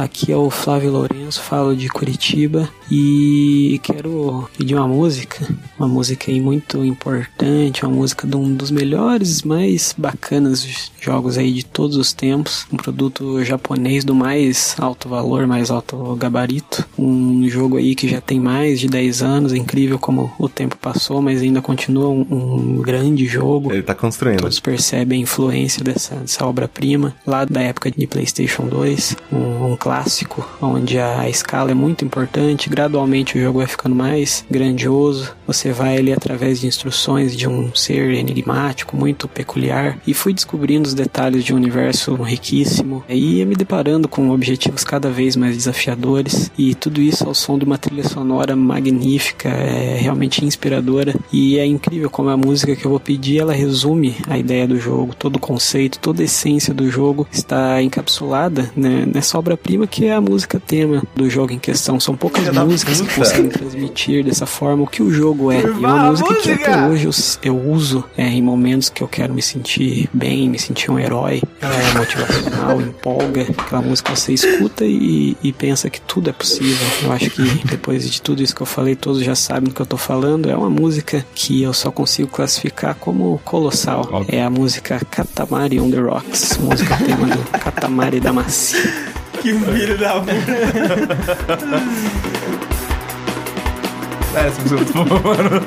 Aqui 0.00 0.32
é 0.32 0.36
o 0.36 0.48
Flávio 0.48 0.92
Lourenço, 0.92 1.42
falo 1.42 1.76
de 1.76 1.86
Curitiba 1.90 2.66
e 2.90 3.78
quero 3.82 4.48
pedir 4.56 4.74
uma 4.74 4.88
música, 4.88 5.46
uma 5.78 5.86
música 5.86 6.30
aí 6.30 6.40
muito 6.40 6.82
importante, 6.82 7.84
uma 7.84 7.94
música 7.94 8.26
de 8.26 8.34
um 8.34 8.54
dos 8.54 8.70
melhores, 8.70 9.42
mais 9.42 9.94
bacanas 9.96 10.90
jogos 10.98 11.36
aí 11.36 11.52
de 11.52 11.66
todos 11.66 11.98
os 11.98 12.14
tempos, 12.14 12.66
um 12.72 12.78
produto 12.78 13.44
japonês 13.44 14.02
do 14.02 14.14
mais 14.14 14.74
alto 14.78 15.06
valor, 15.06 15.46
mais 15.46 15.70
alto 15.70 16.16
gabarito, 16.16 16.82
um 16.98 17.46
jogo 17.46 17.76
aí 17.76 17.94
que 17.94 18.08
já 18.08 18.22
tem 18.22 18.40
mais 18.40 18.80
de 18.80 18.88
10 18.88 19.22
anos, 19.22 19.52
é 19.52 19.58
incrível 19.58 19.98
como 19.98 20.32
o 20.38 20.48
tempo 20.48 20.78
passou, 20.78 21.20
mas 21.20 21.42
ainda 21.42 21.60
continua 21.60 22.08
um, 22.08 22.26
um 22.30 22.82
grande 22.82 23.26
jogo. 23.26 23.70
Ele 23.70 23.82
tá 23.82 23.94
construindo. 23.94 24.40
Todos 24.40 24.60
percebem 24.60 25.18
a 25.18 25.22
influência 25.24 25.84
dessa, 25.84 26.14
dessa 26.14 26.46
obra-prima 26.46 27.14
lá 27.26 27.44
da 27.44 27.60
época 27.60 27.90
de 27.90 28.06
PlayStation 28.06 28.66
2, 28.66 29.16
um, 29.30 29.72
um 29.72 29.76
clássico 29.90 30.48
onde 30.62 31.00
a, 31.00 31.28
escala 31.28 31.72
é 31.72 31.74
muito 31.74 32.04
importante. 32.04 32.70
Gradualmente 32.70 33.36
o 33.36 33.42
jogo 33.42 33.58
vai 33.58 33.66
ficando 33.66 33.96
mais 33.96 34.44
grandioso. 34.48 35.34
Você 35.48 35.72
vai 35.72 35.98
ali 35.98 36.12
através 36.12 36.60
de 36.60 36.68
instruções 36.68 37.36
de 37.36 37.48
um 37.48 37.74
ser 37.74 38.14
enigmático, 38.14 38.96
muito 38.96 39.26
peculiar, 39.26 39.98
e 40.06 40.14
fui 40.14 40.32
descobrindo 40.32 40.86
os 40.86 40.94
detalhes 40.94 41.42
de 41.44 41.52
um 41.52 41.56
universo 41.56 42.14
riquíssimo 42.14 43.02
e 43.08 43.38
ia 43.38 43.46
me 43.46 43.56
deparando 43.56 44.06
com 44.06 44.30
objetivos 44.30 44.84
cada 44.84 45.10
vez 45.10 45.34
mais 45.34 45.56
desafiadores. 45.56 46.52
E 46.56 46.76
tudo 46.76 47.00
isso 47.00 47.26
ao 47.26 47.34
som 47.34 47.58
de 47.58 47.64
uma 47.64 47.76
trilha 47.76 48.04
sonora 48.04 48.54
magnífica, 48.54 49.48
é 49.48 49.98
realmente 50.00 50.44
inspiradora. 50.44 51.16
E 51.32 51.58
é 51.58 51.66
incrível 51.66 52.08
como 52.08 52.28
a 52.28 52.36
música 52.36 52.76
que 52.76 52.84
eu 52.84 52.90
vou 52.92 53.00
pedir 53.00 53.38
ela 53.38 53.52
resume 53.52 54.14
a 54.28 54.38
ideia 54.38 54.68
do 54.68 54.78
jogo, 54.78 55.16
todo 55.16 55.34
o 55.34 55.40
conceito, 55.40 55.98
toda 55.98 56.22
a 56.22 56.24
essência 56.24 56.72
do 56.72 56.88
jogo 56.88 57.26
está 57.32 57.82
encapsulada 57.82 58.70
né, 58.76 59.04
nessa 59.12 59.36
obra-prima 59.36 59.79
que 59.86 60.06
é 60.06 60.14
a 60.14 60.20
música 60.20 60.60
tema 60.60 61.02
do 61.14 61.28
jogo 61.28 61.52
em 61.52 61.58
questão. 61.58 61.98
São 62.00 62.16
poucas 62.16 62.44
da 62.46 62.64
músicas 62.64 63.00
que 63.00 63.14
conseguem 63.14 63.48
transmitir 63.48 64.24
dessa 64.24 64.46
forma 64.46 64.84
o 64.84 64.86
que 64.86 65.02
o 65.02 65.10
jogo 65.10 65.50
é. 65.50 65.60
E 65.60 65.66
Vá, 65.66 65.94
uma 65.94 66.10
música 66.10 66.34
que 66.34 66.50
música! 66.50 66.70
até 66.70 66.86
hoje 66.88 67.04
eu, 67.04 67.12
eu 67.42 67.70
uso 67.70 68.04
é, 68.16 68.26
em 68.26 68.42
momentos 68.42 68.88
que 68.88 69.02
eu 69.02 69.08
quero 69.08 69.32
me 69.34 69.42
sentir 69.42 70.08
bem, 70.12 70.48
me 70.48 70.58
sentir 70.58 70.90
um 70.90 70.98
herói. 70.98 71.42
Ela 71.60 71.74
é 71.74 71.98
motivacional, 71.98 72.80
empolga. 72.82 73.42
Aquela 73.42 73.82
música 73.82 74.14
você 74.14 74.32
escuta 74.32 74.84
e, 74.84 75.36
e 75.42 75.52
pensa 75.52 75.90
que 75.90 76.00
tudo 76.00 76.30
é 76.30 76.32
possível. 76.32 76.86
Eu 77.02 77.12
acho 77.12 77.30
que 77.30 77.42
depois 77.66 78.10
de 78.10 78.20
tudo 78.20 78.42
isso 78.42 78.54
que 78.54 78.62
eu 78.62 78.66
falei, 78.66 78.94
todos 78.96 79.22
já 79.22 79.34
sabem 79.34 79.70
do 79.70 79.74
que 79.74 79.80
eu 79.80 79.86
tô 79.86 79.96
falando. 79.96 80.50
É 80.50 80.56
uma 80.56 80.70
música 80.70 81.24
que 81.34 81.62
eu 81.62 81.72
só 81.72 81.90
consigo 81.90 82.28
classificar 82.28 82.94
como 82.94 83.40
colossal. 83.44 84.08
Óbvio. 84.10 84.26
É 84.28 84.42
a 84.42 84.50
música 84.50 85.00
Katamari 85.10 85.80
on 85.80 85.90
the 85.90 85.98
Rocks, 85.98 86.58
música 86.58 86.96
tema 86.96 87.26
do 87.26 87.58
Katamari 87.58 88.20
Damacy. 88.20 88.76
Que 89.40 89.54
filho 89.54 89.98
da 89.98 90.20
puta. 90.20 90.32
É, 94.34 94.46
essa 94.46 94.60
música 94.62 94.80
é 94.80 94.84
muito 94.84 94.92
boa, 95.20 95.34
mano. 95.36 95.66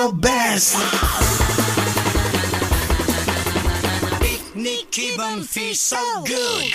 your 0.00 0.12
best. 0.12 0.76
Picnic 4.20 4.90
keep 4.90 5.16
them 5.16 5.42
so 5.74 5.98
good. 6.24 6.72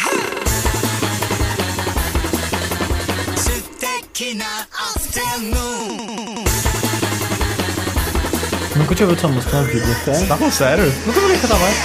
Nunca 8.75 8.93
tinha 8.93 9.07
ouvido 9.07 9.17
essa 9.17 9.27
música 9.27 9.57
na 9.57 9.63
vida. 9.63 9.85
Você 10.05 10.25
tá 10.27 10.37
com 10.37 10.51
sério? 10.51 10.93
Nunca 11.05 11.19
vi 11.21 11.37
cantar 11.39 11.59
mais. 11.59 11.75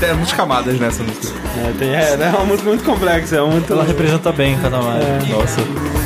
Tem 0.00 0.14
muitas 0.14 0.32
camadas 0.32 0.80
nessa 0.80 1.02
música. 1.02 1.38
É, 1.56 1.72
tem, 1.78 1.94
é, 1.94 2.16
né? 2.16 2.26
é 2.26 2.30
uma 2.30 2.46
música 2.46 2.68
muito 2.68 2.84
complexa. 2.84 3.36
É 3.36 3.40
muito... 3.42 3.72
Ela 3.72 3.84
representa 3.84 4.32
bem 4.32 4.58
cada 4.60 4.80
mais. 4.80 5.04
É. 5.04 5.18
Nossa. 5.32 6.03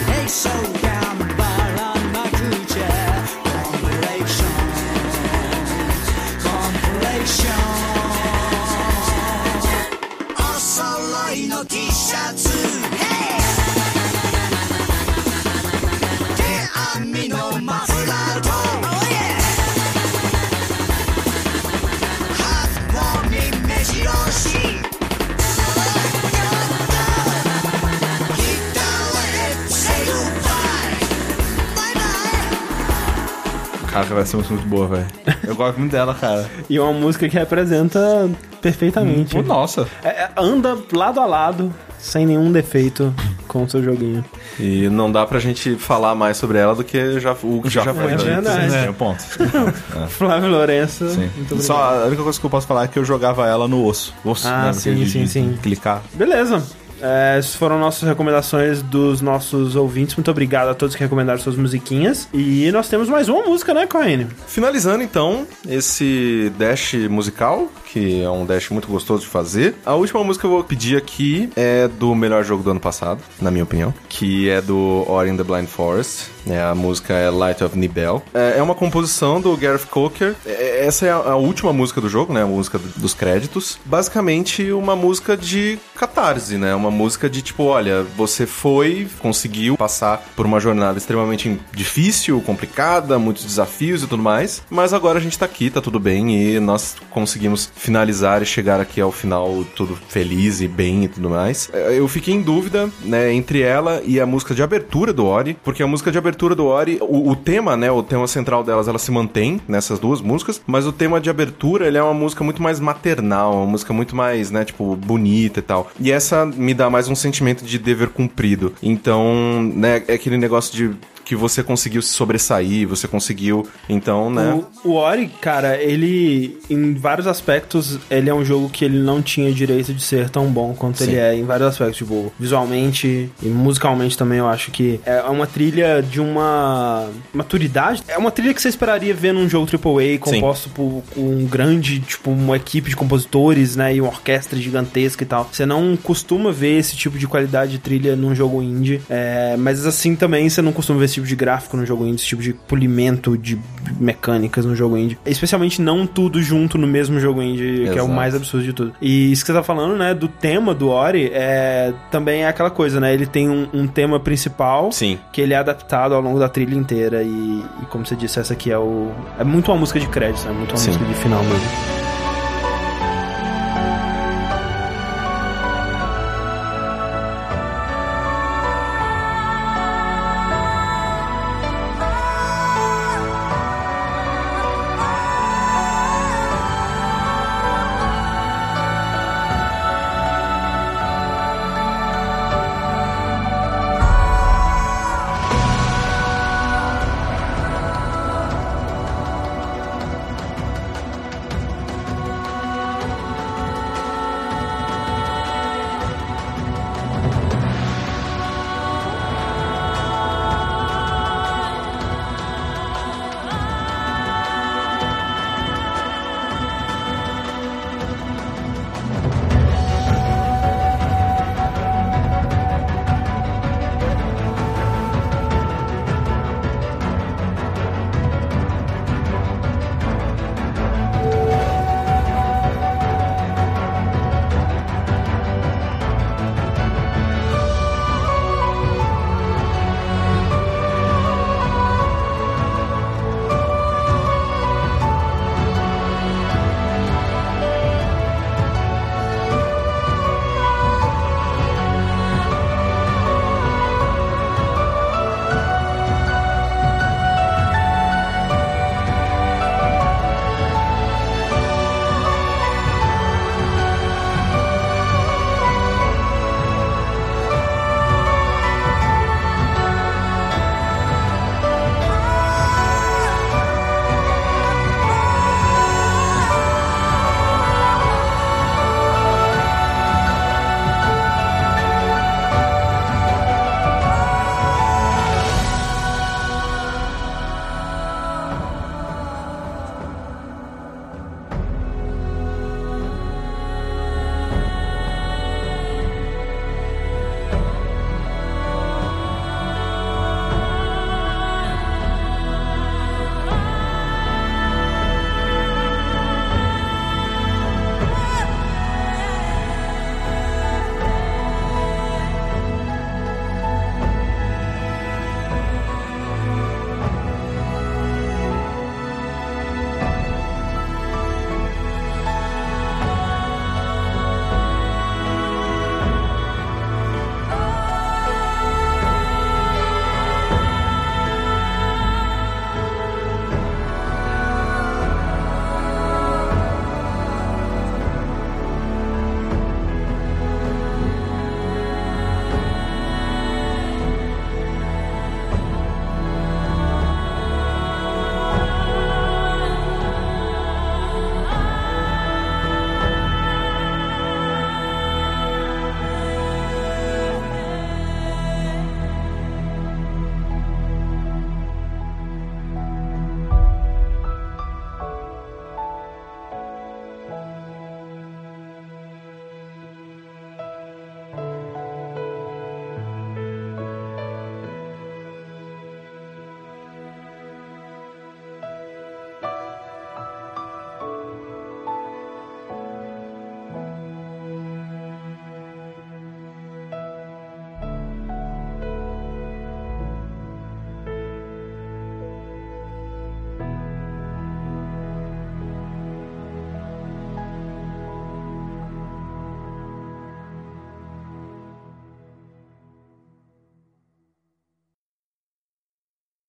Uma 34.37 34.39
música 34.43 34.55
muito 34.55 34.69
boa, 34.69 34.87
velho. 34.89 35.07
Eu 35.47 35.55
gosto 35.57 35.79
muito 35.79 35.93
dela, 35.93 36.15
cara. 36.15 36.49
E 36.69 36.77
é 36.77 36.81
uma 36.83 36.93
música 36.93 37.29
que 37.29 37.37
representa 37.37 38.29
perfeitamente. 38.61 39.35
Pô, 39.35 39.43
nossa. 39.43 39.87
É- 40.03 40.09
é- 40.25 40.31
anda 40.37 40.77
lado 40.93 41.21
a 41.21 41.27
lado, 41.27 41.73
sem 41.99 42.27
nenhum 42.27 42.51
defeito 42.53 43.15
com 43.47 43.63
o 43.65 43.69
seu 43.71 43.83
joguinho. 43.83 44.25
E 44.59 44.89
não 44.89 45.11
dá 45.11 45.25
pra 45.25 45.39
gente 45.39 45.77
falar 45.77 46.15
mais 46.15 46.37
sobre 46.37 46.59
ela 46.59 46.75
do 46.75 46.83
que 46.85 47.19
já, 47.21 47.33
o 47.43 47.63
que 47.63 47.71
já, 47.71 47.83
foi 47.95 48.05
é 48.13 48.17
dito. 48.17 48.25
verdade. 48.25 48.71
Sim, 48.87 48.93
ponto. 48.93 49.23
Flávio 50.11 50.51
Lourenço. 50.51 51.09
Sim. 51.11 51.31
Só 51.61 52.03
a 52.03 52.07
única 52.07 52.23
coisa 52.23 52.39
que 52.39 52.45
eu 52.45 52.51
posso 52.51 52.67
falar 52.67 52.85
é 52.85 52.89
que 52.89 52.99
eu 52.99 53.05
jogava 53.05 53.47
ela 53.47 53.67
no 53.69 53.85
osso. 53.87 54.13
Osso, 54.25 54.49
Ah, 54.49 54.67
né? 54.67 54.73
sim, 54.73 55.07
sim, 55.07 55.23
de 55.25 55.29
sim. 55.29 55.59
Clicar. 55.63 56.03
Beleza. 56.15 56.63
É, 57.01 57.37
essas 57.39 57.55
foram 57.55 57.79
nossas 57.79 58.09
recomendações 58.09 58.83
dos 58.83 59.21
nossos 59.21 59.77
ouvintes. 59.77 60.17
Muito 60.17 60.31
obrigado 60.31 60.69
a 60.69 60.75
todos 60.75 60.95
que 60.95 61.03
recomendaram 61.03 61.41
suas 61.41 61.57
musiquinhas. 61.57 62.29
E 62.33 62.71
nós 62.73 62.89
temos 62.89 63.09
mais 63.09 63.29
uma 63.29 63.43
música, 63.43 63.73
né, 63.73 63.87
Corrine? 63.87 64.27
Finalizando 64.47 65.03
então 65.03 65.47
esse 65.69 66.53
dash 66.59 66.95
musical, 67.09 67.71
que 67.93 68.23
é 68.23 68.31
um 68.31 68.45
dash 68.45 68.71
muito 68.71 68.89
gostoso 68.89 69.23
de 69.23 69.29
fazer. 69.29 69.75
A 69.85 69.95
última 69.95 70.23
música 70.23 70.43
que 70.43 70.47
eu 70.47 70.51
vou 70.51 70.65
pedir 70.65 70.97
aqui 70.97 71.51
é 71.57 71.89
do 71.89 72.15
melhor 72.15 72.45
jogo 72.45 72.63
do 72.63 72.71
ano 72.71 72.81
passado, 72.81 73.21
na 73.41 73.51
minha 73.51 73.65
opinião, 73.65 73.95
que 74.09 74.49
é 74.49 74.61
do 74.61 75.05
Ori 75.09 75.31
and 75.31 75.37
the 75.37 75.45
Blind 75.45 75.67
Forest. 75.67 76.31
É, 76.49 76.61
a 76.63 76.75
música 76.75 77.13
é 77.15 77.29
Light 77.31 77.63
of 77.63 77.77
Nibel. 77.79 78.23
É, 78.33 78.59
é 78.59 78.63
uma 78.63 78.75
composição 78.75 79.41
do 79.41 79.57
Gareth 79.57 79.87
Coker. 79.91 80.35
É, 80.47 80.87
essa 80.87 81.07
é 81.07 81.11
a, 81.11 81.37
última 81.37 81.73
música 81.73 82.01
do 82.01 82.09
jogo, 82.09 82.33
né? 82.33 82.43
A 82.43 82.47
música 82.47 82.79
do- 82.79 82.89
dos 83.01 83.15
créditos. 83.15 83.79
Basicamente, 83.85 84.71
uma 84.73 84.97
música 84.97 85.37
de 85.37 85.79
catarse, 85.95 86.57
né? 86.57 86.75
Uma 86.75 86.91
música 86.91 87.29
de 87.29 87.43
tipo, 87.43 87.65
olha, 87.65 88.05
você 88.17 88.47
foi, 88.47 89.07
conseguiu 89.19 89.77
passar 89.77 90.23
por 90.35 90.47
uma 90.47 90.59
jornada 90.61 90.97
extremamente 90.99 91.61
difícil, 91.73 92.41
complicada, 92.41 93.19
muitos 93.19 93.45
desafios 93.45 94.03
e 94.03 94.07
tudo 94.07 94.23
mais. 94.23 94.63
Mas 94.71 94.93
agora 94.93 95.19
a 95.19 95.23
gente 95.23 95.39
tá 95.39 95.45
aqui, 95.45 95.69
tá 95.71 95.81
tudo 95.81 95.99
bem 96.01 96.35
e 96.55 96.61
nós 96.61 96.97
conseguimos 97.11 97.71
finalizar 97.77 98.43
e 98.43 98.47
chegar 98.47 98.81
aqui 98.81 99.01
ao 99.01 99.13
final 99.13 99.65
tudo 99.77 99.99
feliz 100.09 100.61
e 100.61 100.69
bem 100.69 101.05
e 101.05 101.09
tudo 101.09 101.29
mais. 101.31 101.69
É, 101.73 101.99
Eu 101.99 102.07
fiquei 102.09 102.33
em 102.35 102.41
dúvida, 102.43 102.89
né, 103.03 103.33
entre 103.33 103.61
ela 103.63 104.01
e 104.05 104.21
a 104.21 104.27
música 104.27 104.55
de 104.55 104.63
abertura 104.63 105.13
do 105.13 105.27
Ori, 105.27 105.57
porque 105.65 105.83
a 105.83 105.87
música 105.87 106.11
de 106.13 106.19
abertura 106.19 106.38
do 106.55 106.67
Ori, 106.67 106.99
o, 107.01 107.31
o 107.31 107.37
tema, 107.37 107.77
né, 107.77 107.91
o 107.91 108.03
tema 108.03 108.27
central 108.27 108.63
delas, 108.63 108.89
ela 108.89 108.99
se 108.99 109.11
mantém 109.11 109.61
nessas 109.67 109.99
duas 109.99 110.21
músicas, 110.21 110.61
mas 110.67 110.87
o 110.87 110.93
tema 110.93 111.21
de 111.21 111.29
abertura, 111.29 111.87
ele 111.87 111.99
é 111.99 112.03
uma 112.03 112.15
música 112.15 112.45
muito 112.45 112.63
mais 112.63 112.79
maternal, 112.81 113.55
uma 113.55 113.67
música 113.67 113.93
muito 113.93 114.15
mais, 114.15 114.51
né, 114.51 114.65
tipo, 114.65 114.97
bonita 114.97 115.59
e 115.59 115.63
tal. 115.63 115.91
E 116.01 116.13
essa 116.13 116.47
me 116.47 116.73
dá 116.75 116.89
mais 116.89 117.09
um 117.09 117.15
sentimento 117.15 117.65
de 117.65 117.79
dever 117.79 118.09
cumprido. 118.09 118.73
Então, 118.83 119.63
né, 119.75 120.03
é 120.07 120.15
aquele 120.15 120.37
negócio 120.37 120.75
de 120.75 120.97
que 121.29 121.37
você 121.37 121.63
conseguiu 121.63 122.01
se 122.01 122.09
sobressair, 122.09 122.89
você 122.89 123.07
conseguiu, 123.07 123.69
então, 123.87 124.31
né... 124.31 124.59
O, 124.83 124.93
o 124.93 124.95
Ori, 124.95 125.31
cara, 125.43 125.77
ele, 125.77 126.59
em 126.71 126.95
vários 126.95 127.27
aspectos, 127.27 127.99
ele 128.11 128.31
é 128.31 128.35
um 128.35 128.43
jogo 128.43 128.71
que 128.71 128.83
ele 128.83 128.99
não 128.99 129.21
tinha 129.21 129.53
direito 129.53 129.93
de 129.93 130.03
ser 130.03 130.31
tão 130.31 130.47
bom 130.47 130.73
quanto 130.73 130.97
Sim. 130.97 131.11
ele 131.11 131.17
é, 131.17 131.35
em 131.35 131.45
vários 131.45 131.69
aspectos, 131.69 131.99
tipo, 131.99 132.33
visualmente 132.41 133.31
e 133.43 133.47
musicalmente 133.47 134.17
também, 134.17 134.39
eu 134.39 134.49
acho 134.49 134.71
que 134.71 135.01
é 135.05 135.21
uma 135.25 135.47
trilha 135.47 136.03
de 136.03 136.19
uma 136.19 137.11
maturidade. 137.35 138.03
É 138.09 138.17
uma 138.17 138.31
trilha 138.31 138.55
que 138.55 138.63
você 138.63 138.71
esperaria 138.71 139.13
ver 139.13 139.35
num 139.35 139.47
jogo 139.47 139.69
AAA 139.71 140.19
composto 140.19 140.71
por 140.71 141.03
um 141.15 141.45
grande, 141.45 142.01
tipo, 142.01 142.31
uma 142.31 142.57
equipe 142.57 142.89
de 142.89 142.97
compositores, 142.97 143.77
né, 143.77 143.95
e 143.95 144.01
uma 144.01 144.09
orquestra 144.09 144.59
gigantesca 144.59 145.23
e 145.23 145.27
tal. 145.27 145.47
Você 145.53 145.67
não 145.67 145.95
costuma 145.95 146.51
ver 146.51 146.79
esse 146.79 146.97
tipo 146.97 147.19
de 147.19 147.27
qualidade 147.27 147.73
de 147.73 147.79
trilha 147.79 148.17
num 148.17 148.35
jogo 148.35 148.63
indie, 148.63 149.03
é, 149.11 149.59
mas 149.59 149.85
assim 149.85 150.17
também 150.17 150.49
você 150.49 150.63
não 150.63 150.73
costuma 150.73 150.99
ver 151.01 151.05
esse 151.05 151.18
tipo 151.19 151.27
de 151.27 151.37
gráfico 151.37 151.77
no 151.77 151.85
jogo 151.85 152.05
indie, 152.05 152.17
esse 152.17 152.27
tipo 152.27 152.43
de 152.43 152.53
polimento 152.53 153.37
de 153.37 153.59
mecânicas 153.99 154.65
no 154.65 154.75
jogo 154.75 154.97
indie. 154.97 155.19
Especialmente 155.27 155.81
não 155.81 156.07
tudo 156.07 156.43
junto 156.43 156.79
no 156.79 156.87
mesmo 156.87 157.19
jogo 157.21 157.43
indie, 157.43 157.85
que 157.85 157.89
é 157.89 157.93
o 157.93 157.97
Exato. 157.97 158.09
mais 158.09 158.35
absurdo 158.35 158.65
de 158.65 158.73
tudo. 158.73 158.93
E 159.01 159.33
isso 159.33 159.45
que 159.45 159.53
você 159.53 159.59
tá 159.59 159.63
falando, 159.63 159.97
né, 159.97 160.15
do 160.15 160.29
tema 160.29 160.75
do 160.75 160.89
Ori, 160.89 161.31
é, 161.33 161.93
também 162.11 162.43
é 162.43 162.49
aquela 162.49 162.71
coisa, 162.71 163.01
né, 163.01 163.13
ele 163.13 163.27
tem 163.27 163.49
um, 163.49 163.69
um 163.73 163.87
tema 163.87 164.21
principal 164.21 164.91
Sim. 164.93 165.19
que 165.33 165.41
ele 165.41 165.55
é 165.55 165.57
adaptado 165.57 166.15
ao 166.15 166.21
longo 166.21 166.39
da 166.39 166.49
trilha 166.49 166.75
inteira 166.75 167.23
e, 167.23 167.65
e 167.83 167.87
como 167.87 168.07
você 168.07 168.17
disse, 168.17 168.39
essa 168.39 168.53
aqui 168.53 168.71
é 168.71 168.79
o... 168.79 169.11
É 169.39 169.45
muito 169.45 169.71
uma 169.71 169.79
música 169.79 169.99
de 170.01 170.09
crédito, 170.09 170.49
é 170.49 170.53
muito 170.53 170.71
uma 170.71 170.79
Sim. 170.79 170.89
música 170.89 171.05
de 171.05 171.15
final 171.15 171.43
mesmo. 171.45 172.08